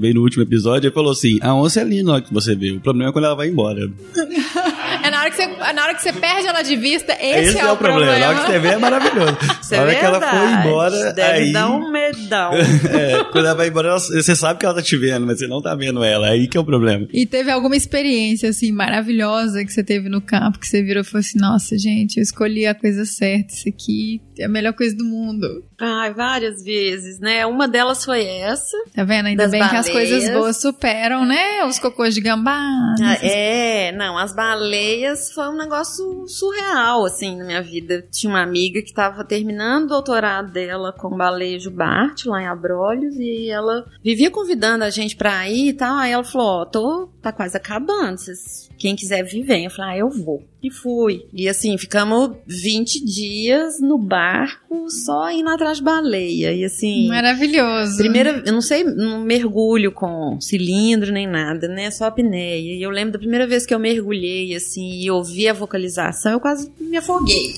veio 0.00 0.14
no 0.14 0.22
último 0.22 0.44
episódio 0.44 0.88
e 0.88 0.92
falou 0.92 1.10
assim: 1.10 1.38
a 1.42 1.52
onça 1.52 1.80
é 1.80 1.84
linda 1.84 2.20
que 2.22 2.32
você 2.32 2.54
vê. 2.54 2.70
O 2.70 2.80
problema 2.80 3.10
é 3.10 3.12
quando 3.12 3.24
ela 3.24 3.34
vai 3.34 3.48
embora. 3.48 3.90
É 5.02 5.10
na 5.10 5.20
hora 5.20 5.30
que 5.30 5.36
você, 5.36 5.42
é 5.42 5.72
na 5.72 5.82
hora 5.82 5.89
que 6.02 6.12
você 6.12 6.12
perde 6.12 6.46
ela 6.46 6.62
de 6.62 6.76
vista, 6.76 7.12
esse, 7.20 7.58
é, 7.58 7.70
o 7.72 7.76
problema. 7.76 8.18
Na 8.18 8.28
hora 8.28 8.38
que 8.40 8.46
você 8.46 8.58
vê 8.58 8.68
é 8.68 8.78
maravilhoso. 8.78 9.36
Isso 9.62 9.74
na 9.74 9.82
hora 9.82 9.92
é 9.92 9.94
que 9.94 10.04
ela 10.04 10.20
foi 10.20 10.52
embora, 10.52 11.12
Deve 11.12 11.38
aí. 11.38 11.52
dar 11.52 11.70
um 11.70 11.90
medão. 11.90 12.50
É, 12.90 13.24
quando 13.24 13.46
ela 13.46 13.54
vai 13.54 13.68
embora, 13.68 13.88
ela- 13.88 13.98
você 14.00 14.34
sabe 14.34 14.58
que 14.58 14.64
ela 14.66 14.74
tá 14.74 14.82
te 14.82 14.96
vendo, 14.96 15.26
mas 15.26 15.38
você 15.38 15.46
não 15.46 15.60
tá 15.62 15.74
vendo 15.74 16.02
ela. 16.02 16.28
Aí 16.28 16.48
que 16.48 16.56
é 16.56 16.60
o 16.60 16.64
problema. 16.64 17.06
E 17.12 17.24
teve 17.26 17.50
alguma 17.50 17.76
experiência, 17.76 18.48
assim, 18.48 18.72
maravilhosa 18.72 19.64
que 19.64 19.72
você 19.72 19.82
teve 19.84 20.08
no 20.08 20.20
campo, 20.20 20.58
que 20.58 20.66
você 20.66 20.82
virou 20.82 21.02
e 21.02 21.04
falou 21.06 21.20
assim, 21.20 21.38
nossa, 21.38 21.76
gente, 21.78 22.16
eu 22.16 22.22
escolhi 22.22 22.66
a 22.66 22.74
coisa 22.74 23.04
certa, 23.04 23.52
isso 23.52 23.68
aqui 23.68 24.20
é 24.38 24.44
a 24.46 24.48
melhor 24.48 24.72
coisa 24.72 24.96
do 24.96 25.04
mundo. 25.04 25.46
Ai, 25.78 26.12
várias 26.12 26.62
vezes, 26.62 27.18
né? 27.20 27.44
Uma 27.46 27.66
delas 27.68 28.04
foi 28.04 28.24
essa. 28.24 28.76
Tá 28.94 29.04
vendo? 29.04 29.26
Ainda 29.26 29.48
bem 29.48 29.60
que 29.68 29.76
as 29.76 29.86
baleias. 29.88 30.10
coisas 30.10 30.30
boas 30.30 30.56
superam, 30.60 31.24
né? 31.24 31.64
Os 31.64 31.78
cocôs 31.78 32.14
de 32.14 32.20
gambá. 32.20 32.58
Ah, 33.02 33.18
é, 33.22 33.92
não, 33.92 34.18
as 34.18 34.34
baleias 34.34 35.32
foi 35.32 35.48
um 35.48 35.56
negócio 35.56 35.89
surreal, 36.26 37.04
assim, 37.04 37.36
na 37.36 37.44
minha 37.44 37.62
vida. 37.62 38.06
Tinha 38.10 38.30
uma 38.30 38.42
amiga 38.42 38.82
que 38.82 38.92
tava 38.92 39.24
terminando 39.24 39.84
o 39.84 39.88
doutorado 39.88 40.52
dela 40.52 40.92
com 40.92 41.16
baleia 41.16 41.58
jubarte, 41.58 42.28
lá 42.28 42.42
em 42.42 42.46
Abrolhos, 42.46 43.16
e 43.16 43.50
ela 43.50 43.86
vivia 44.02 44.30
convidando 44.30 44.84
a 44.84 44.90
gente 44.90 45.16
pra 45.16 45.48
ir 45.48 45.68
e 45.68 45.72
tal. 45.72 45.96
Aí 45.96 46.12
ela 46.12 46.24
falou, 46.24 46.62
ó, 46.62 46.64
tô, 46.64 47.08
tá 47.20 47.32
quase 47.32 47.56
acabando, 47.56 48.18
vocês, 48.18 48.70
quem 48.78 48.96
quiser 48.96 49.22
vir, 49.22 49.42
vem. 49.42 49.64
Eu 49.64 49.70
falei, 49.70 49.92
ah, 49.92 49.98
eu 49.98 50.10
vou. 50.10 50.42
E 50.62 50.70
fui. 50.70 51.26
E 51.32 51.48
assim, 51.48 51.76
ficamos 51.78 52.36
20 52.46 53.04
dias 53.04 53.80
no 53.80 53.96
barco 53.96 54.90
só 54.90 55.30
indo 55.30 55.48
atrás 55.48 55.78
de 55.78 55.84
baleia. 55.84 56.52
E 56.52 56.64
assim. 56.64 57.08
Maravilhoso. 57.08 57.96
Primeira, 57.96 58.42
eu 58.44 58.52
não 58.52 58.60
sei, 58.60 58.84
não 58.84 59.20
mergulho 59.20 59.90
com 59.90 60.38
cilindro 60.40 61.12
nem 61.12 61.26
nada, 61.26 61.66
né? 61.66 61.90
Só 61.90 62.06
apneia. 62.06 62.76
E 62.76 62.82
eu 62.82 62.90
lembro 62.90 63.12
da 63.12 63.18
primeira 63.18 63.46
vez 63.46 63.64
que 63.64 63.72
eu 63.72 63.78
mergulhei, 63.78 64.54
assim, 64.54 65.00
e 65.00 65.10
ouvi 65.10 65.48
a 65.48 65.54
vocalização, 65.80 66.32
eu 66.32 66.40
quase 66.40 66.70
me 66.78 66.96
afoguei. 66.96 67.54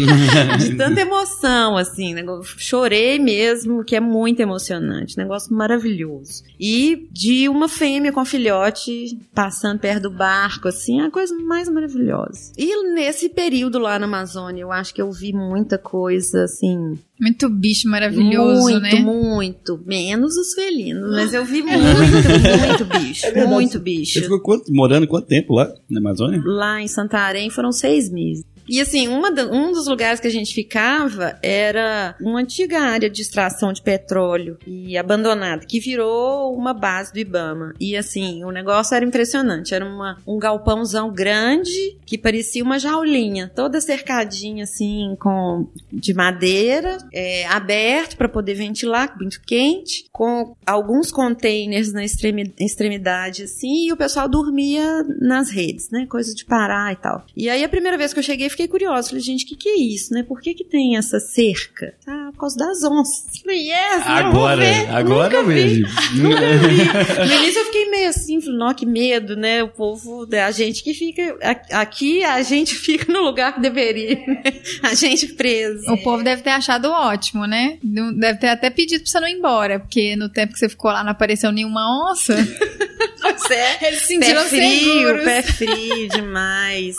de 0.58 0.74
tanta 0.76 1.00
emoção, 1.00 1.76
assim, 1.76 2.14
né? 2.14 2.22
Chorei 2.56 3.18
mesmo, 3.18 3.84
que 3.84 3.94
é 3.94 4.00
muito 4.00 4.40
emocionante, 4.40 5.18
negócio 5.18 5.54
maravilhoso. 5.54 6.42
E 6.58 7.08
de 7.12 7.48
uma 7.48 7.68
fêmea 7.68 8.12
com 8.12 8.24
filhote 8.24 9.18
passando 9.34 9.78
perto 9.78 10.04
do 10.04 10.10
barco, 10.10 10.68
assim, 10.68 11.00
é 11.00 11.06
a 11.06 11.10
coisa 11.10 11.36
mais 11.36 11.68
maravilhosa. 11.68 12.52
E 12.56 12.92
nesse 12.94 13.28
período 13.28 13.78
lá 13.78 13.98
na 13.98 14.06
Amazônia, 14.06 14.62
eu 14.62 14.72
acho 14.72 14.94
que 14.94 15.02
eu 15.02 15.10
vi 15.12 15.32
muita 15.32 15.76
coisa, 15.76 16.44
assim, 16.44 16.98
Muito 17.18 17.48
bicho 17.48 17.88
maravilhoso, 17.88 18.62
muito, 18.62 18.80
né? 18.80 18.94
muito. 19.00 19.80
Menos 19.86 20.36
os 20.36 20.52
felinos, 20.54 21.10
mas 21.10 21.32
eu 21.32 21.44
vi 21.44 21.62
muito, 21.64 21.78
muito 21.78 22.84
bicho. 22.98 23.26
É 23.26 23.46
muito 23.46 23.72
Você 23.72 23.78
bicho. 23.78 24.20
ficou 24.20 24.40
quanto- 24.40 24.72
morando 24.72 25.06
quanto 25.06 25.26
tempo 25.26 25.54
lá 25.54 25.72
na 25.88 25.98
Amazônia? 26.00 26.42
Lá 26.44 26.80
em 26.82 26.86
Santarém 26.88 27.48
foram 27.50 27.72
seis 27.72 28.10
meses. 28.10 28.44
E 28.68 28.80
assim, 28.80 29.08
uma 29.08 29.30
da- 29.30 29.46
um 29.46 29.72
dos 29.72 29.86
lugares 29.86 30.20
que 30.20 30.26
a 30.26 30.30
gente 30.30 30.54
ficava 30.54 31.38
era 31.42 32.14
uma 32.20 32.40
antiga 32.40 32.80
área 32.80 33.08
de 33.08 33.22
extração 33.22 33.72
de 33.72 33.82
petróleo 33.82 34.58
e 34.66 34.96
abandonada, 34.96 35.64
que 35.66 35.78
virou 35.80 36.54
uma 36.56 36.72
base 36.74 37.12
do 37.12 37.18
Ibama. 37.18 37.72
E 37.80 37.96
assim, 37.96 38.44
o 38.44 38.50
negócio 38.50 38.94
era 38.94 39.04
impressionante. 39.04 39.74
Era 39.74 39.84
uma, 39.84 40.18
um 40.26 40.38
galpãozão 40.38 41.12
grande 41.12 41.96
que 42.04 42.18
parecia 42.18 42.62
uma 42.62 42.78
jaulinha, 42.78 43.50
toda 43.54 43.80
cercadinha 43.80 44.64
assim, 44.64 45.16
com 45.18 45.66
de 45.92 46.14
madeira, 46.14 46.98
é, 47.12 47.46
aberto 47.46 48.16
para 48.16 48.28
poder 48.28 48.54
ventilar, 48.54 49.16
muito 49.18 49.40
quente, 49.42 50.06
com 50.12 50.54
alguns 50.66 51.10
containers 51.10 51.92
na 51.92 52.04
extremi- 52.04 52.54
extremidade 52.58 53.44
assim, 53.44 53.86
e 53.86 53.92
o 53.92 53.96
pessoal 53.96 54.28
dormia 54.28 55.02
nas 55.20 55.50
redes, 55.50 55.90
né? 55.90 56.06
Coisa 56.08 56.34
de 56.34 56.44
parar 56.44 56.92
e 56.92 56.96
tal. 56.96 57.24
E 57.36 57.48
aí 57.48 57.62
a 57.64 57.68
primeira 57.68 57.96
vez 57.98 58.12
que 58.12 58.18
eu 58.18 58.22
cheguei, 58.22 58.48
fiquei 58.56 58.68
curiosa, 58.68 59.08
falei, 59.08 59.22
gente, 59.22 59.44
o 59.44 59.48
que 59.48 59.54
que 59.56 59.68
é 59.68 59.76
isso, 59.78 60.14
né? 60.14 60.22
Por 60.22 60.40
que 60.40 60.54
que 60.54 60.64
tem 60.64 60.96
essa 60.96 61.20
cerca? 61.20 61.94
Ah, 62.06 62.30
por 62.32 62.40
causa 62.40 62.56
das 62.56 62.82
onças. 62.82 63.38
Falei, 63.42 63.68
yes, 63.68 64.02
Agora, 64.06 64.56
ver. 64.56 64.90
agora 64.90 65.24
Nunca 65.24 65.36
eu 65.36 65.46
vi. 65.46 65.54
vejo. 65.54 65.86
No 66.14 67.34
início 67.42 67.60
eu 67.60 67.64
fiquei 67.66 67.90
meio 67.90 68.08
assim, 68.08 68.40
falei, 68.40 68.58
não, 68.58 68.74
que 68.74 68.86
medo, 68.86 69.36
né? 69.36 69.62
O 69.62 69.68
povo, 69.68 70.26
a 70.32 70.50
gente 70.50 70.82
que 70.82 70.94
fica. 70.94 71.36
Aqui 71.70 72.24
a 72.24 72.42
gente 72.42 72.74
fica 72.76 73.12
no 73.12 73.20
lugar 73.20 73.54
que 73.54 73.60
deveria, 73.60 74.16
né? 74.26 74.42
A 74.82 74.94
gente 74.94 75.26
preso. 75.34 75.84
O 75.92 76.02
povo 76.02 76.24
deve 76.24 76.42
ter 76.42 76.50
achado 76.50 76.86
ótimo, 76.88 77.46
né? 77.46 77.78
Deve 77.82 78.38
ter 78.38 78.48
até 78.48 78.70
pedido 78.70 79.02
pra 79.02 79.10
você 79.10 79.20
não 79.20 79.28
ir 79.28 79.34
embora, 79.34 79.78
porque 79.80 80.16
no 80.16 80.28
tempo 80.30 80.54
que 80.54 80.58
você 80.58 80.68
ficou 80.68 80.90
lá 80.90 81.04
não 81.04 81.10
apareceu 81.12 81.52
nenhuma 81.52 82.10
onça. 82.10 82.34
Pois 83.18 83.50
é. 83.50 83.88
Eles 83.88 84.02
se 84.02 84.18
Pé 84.18 84.26
sentiram 84.26 84.44
frio, 84.44 84.92
seguros. 84.94 85.24
pé 85.24 85.42
frio 85.42 86.08
demais. 86.08 86.96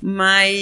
Mas 0.00 0.56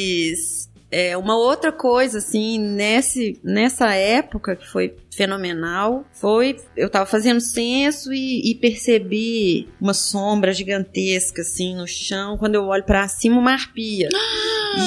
é, 0.91 1.17
uma 1.17 1.37
outra 1.37 1.73
coisa, 1.73 2.19
assim, 2.19 2.59
nesse, 2.59 3.39
nessa 3.43 3.93
época 3.95 4.55
que 4.55 4.67
foi 4.67 4.95
fenomenal, 5.15 6.05
foi. 6.13 6.57
Eu 6.77 6.89
tava 6.89 7.07
fazendo 7.07 7.41
censo 7.41 8.13
e, 8.13 8.51
e 8.51 8.55
percebi 8.55 9.69
uma 9.81 9.95
sombra 9.95 10.53
gigantesca, 10.53 11.43
assim, 11.43 11.75
no 11.75 11.87
chão. 11.87 12.39
Quando 12.39 12.55
eu 12.55 12.65
olho 12.65 12.85
pra 12.85 13.09
cima, 13.09 13.39
uma 13.39 13.53
arpia. 13.53 14.09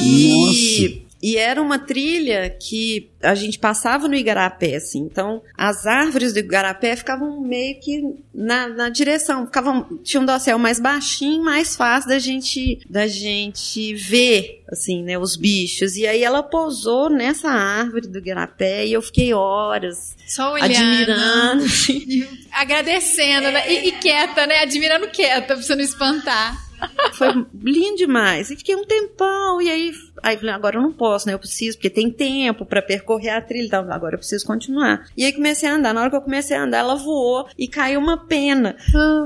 E. 0.04 1.09
E 1.22 1.38
era 1.38 1.62
uma 1.62 1.78
trilha 1.78 2.50
que 2.50 3.12
a 3.22 3.36
gente 3.36 3.60
passava 3.60 4.08
no 4.08 4.16
Igarapé, 4.16 4.76
assim. 4.76 5.00
Então, 5.00 5.42
as 5.58 5.86
árvores 5.86 6.32
do 6.32 6.40
Igarapé 6.40 6.96
ficavam 6.96 7.42
meio 7.42 7.78
que 7.82 8.02
na, 8.34 8.70
na 8.70 8.90
direção. 8.90 9.46
Ficavam, 9.46 10.00
tinha 10.02 10.22
um 10.22 10.26
dossel 10.26 10.58
mais 10.58 10.80
baixinho, 10.80 11.44
mais 11.44 11.76
fácil 11.76 12.10
da 12.10 12.20
gente, 12.20 12.80
da 12.90 13.06
gente 13.06 13.94
ver, 13.96 14.64
assim, 14.72 15.04
né, 15.04 15.18
os 15.18 15.36
bichos. 15.36 15.98
E 15.98 16.08
aí 16.08 16.24
ela 16.24 16.42
pousou 16.42 17.10
nessa 17.10 17.50
árvore 17.50 18.08
do 18.08 18.18
Igarapé 18.18 18.88
e 18.88 18.94
eu 18.94 19.02
fiquei 19.02 19.34
horas 19.34 20.16
Só 20.26 20.54
olhando. 20.54 20.72
admirando. 20.72 21.66
assim. 21.66 22.28
Agradecendo, 22.54 23.52
né? 23.52 23.70
E, 23.70 23.90
e 23.90 23.92
quieta, 23.94 24.48
né? 24.48 24.60
Admirando 24.60 25.08
quieta, 25.10 25.48
pra 25.48 25.56
você 25.58 25.76
não 25.76 25.84
espantar. 25.84 26.69
Foi 27.14 27.28
lindo 27.64 27.98
demais. 27.98 28.50
E 28.50 28.56
fiquei 28.56 28.76
um 28.76 28.86
tempão, 28.86 29.62
e 29.62 29.70
aí, 29.70 29.92
aí 30.24 30.38
falei, 30.38 30.54
agora 30.54 30.78
eu 30.78 30.82
não 30.82 30.92
posso, 30.94 31.28
né? 31.28 31.34
Eu 31.34 31.40
preciso, 31.40 31.78
porque 31.78 31.90
tem 31.90 32.10
tempo 32.10 32.66
pra 32.66 32.82
percorrer 32.82 33.30
a 33.32 33.42
trilha. 33.42 33.66
Então, 33.66 33.92
agora 33.92 34.16
eu 34.16 34.20
preciso 34.20 34.46
continuar. 34.46 35.06
E 35.18 35.26
aí 35.26 35.34
comecei 35.34 35.68
a 35.68 35.76
andar. 35.76 35.94
Na 35.94 36.02
hora 36.02 36.10
que 36.10 36.16
eu 36.16 36.22
comecei 36.22 36.56
a 36.56 36.64
andar, 36.64 36.78
ela 36.78 36.96
voou 36.96 37.48
e 37.58 37.68
caiu 37.68 38.00
uma 38.00 38.18
pena. 38.26 38.76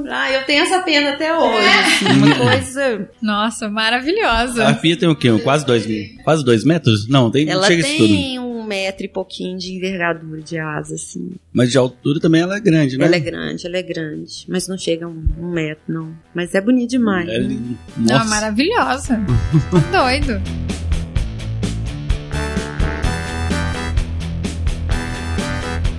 Ah, 0.10 0.32
eu 0.32 0.43
tenho 0.45 0.64
essa 0.64 0.82
pena 0.82 1.12
até 1.12 1.38
hoje. 1.38 1.68
assim, 1.68 2.06
uma 2.18 2.36
coisa. 2.36 3.10
Nossa, 3.22 3.66
A 3.68 3.70
maravilhosa. 3.70 4.66
arpia 4.66 4.97
tem 4.97 5.10
o 5.10 5.16
quê? 5.16 5.30
Um 5.32 5.39
Quase 5.39 5.66
dois, 5.66 5.86
quase 6.24 6.43
dois 6.43 6.64
metros? 6.64 7.08
Não, 7.08 7.30
tem, 7.30 7.49
Ela 7.49 7.68
chega 7.68 7.82
isso 7.82 7.97
tudo. 7.97 8.08
tem 8.14 8.39
um 8.64 8.68
metro 8.68 9.05
e 9.05 9.09
pouquinho 9.09 9.57
de 9.57 9.74
envergadura 9.74 10.41
de 10.41 10.57
asa, 10.57 10.95
assim. 10.95 11.32
Mas 11.51 11.72
de 11.72 11.78
altura 11.78 12.20
também 12.20 12.41
ela 12.41 12.57
é 12.57 12.59
grande, 12.59 12.97
né? 12.97 13.05
Ela 13.05 13.16
é 13.16 13.20
grande, 13.20 13.68
ela 13.68 13.78
é 13.78 13.84
grande. 13.84 14.45
Mas 14.47 14.68
não 14.68 14.78
chega 14.78 15.05
a 15.05 15.09
um, 15.09 15.24
um 15.39 15.51
metro, 15.51 15.93
não. 15.93 16.16
Mas 16.34 16.55
é 16.55 16.61
bonito 16.61 16.91
demais. 16.91 17.28
É 17.28 17.39
né? 17.39 17.47
lindo. 17.47 17.78
Não, 17.97 18.18
Nossa. 18.18 18.30
maravilhosa. 18.30 19.22
Tá 19.91 19.91
doido. 20.03 20.41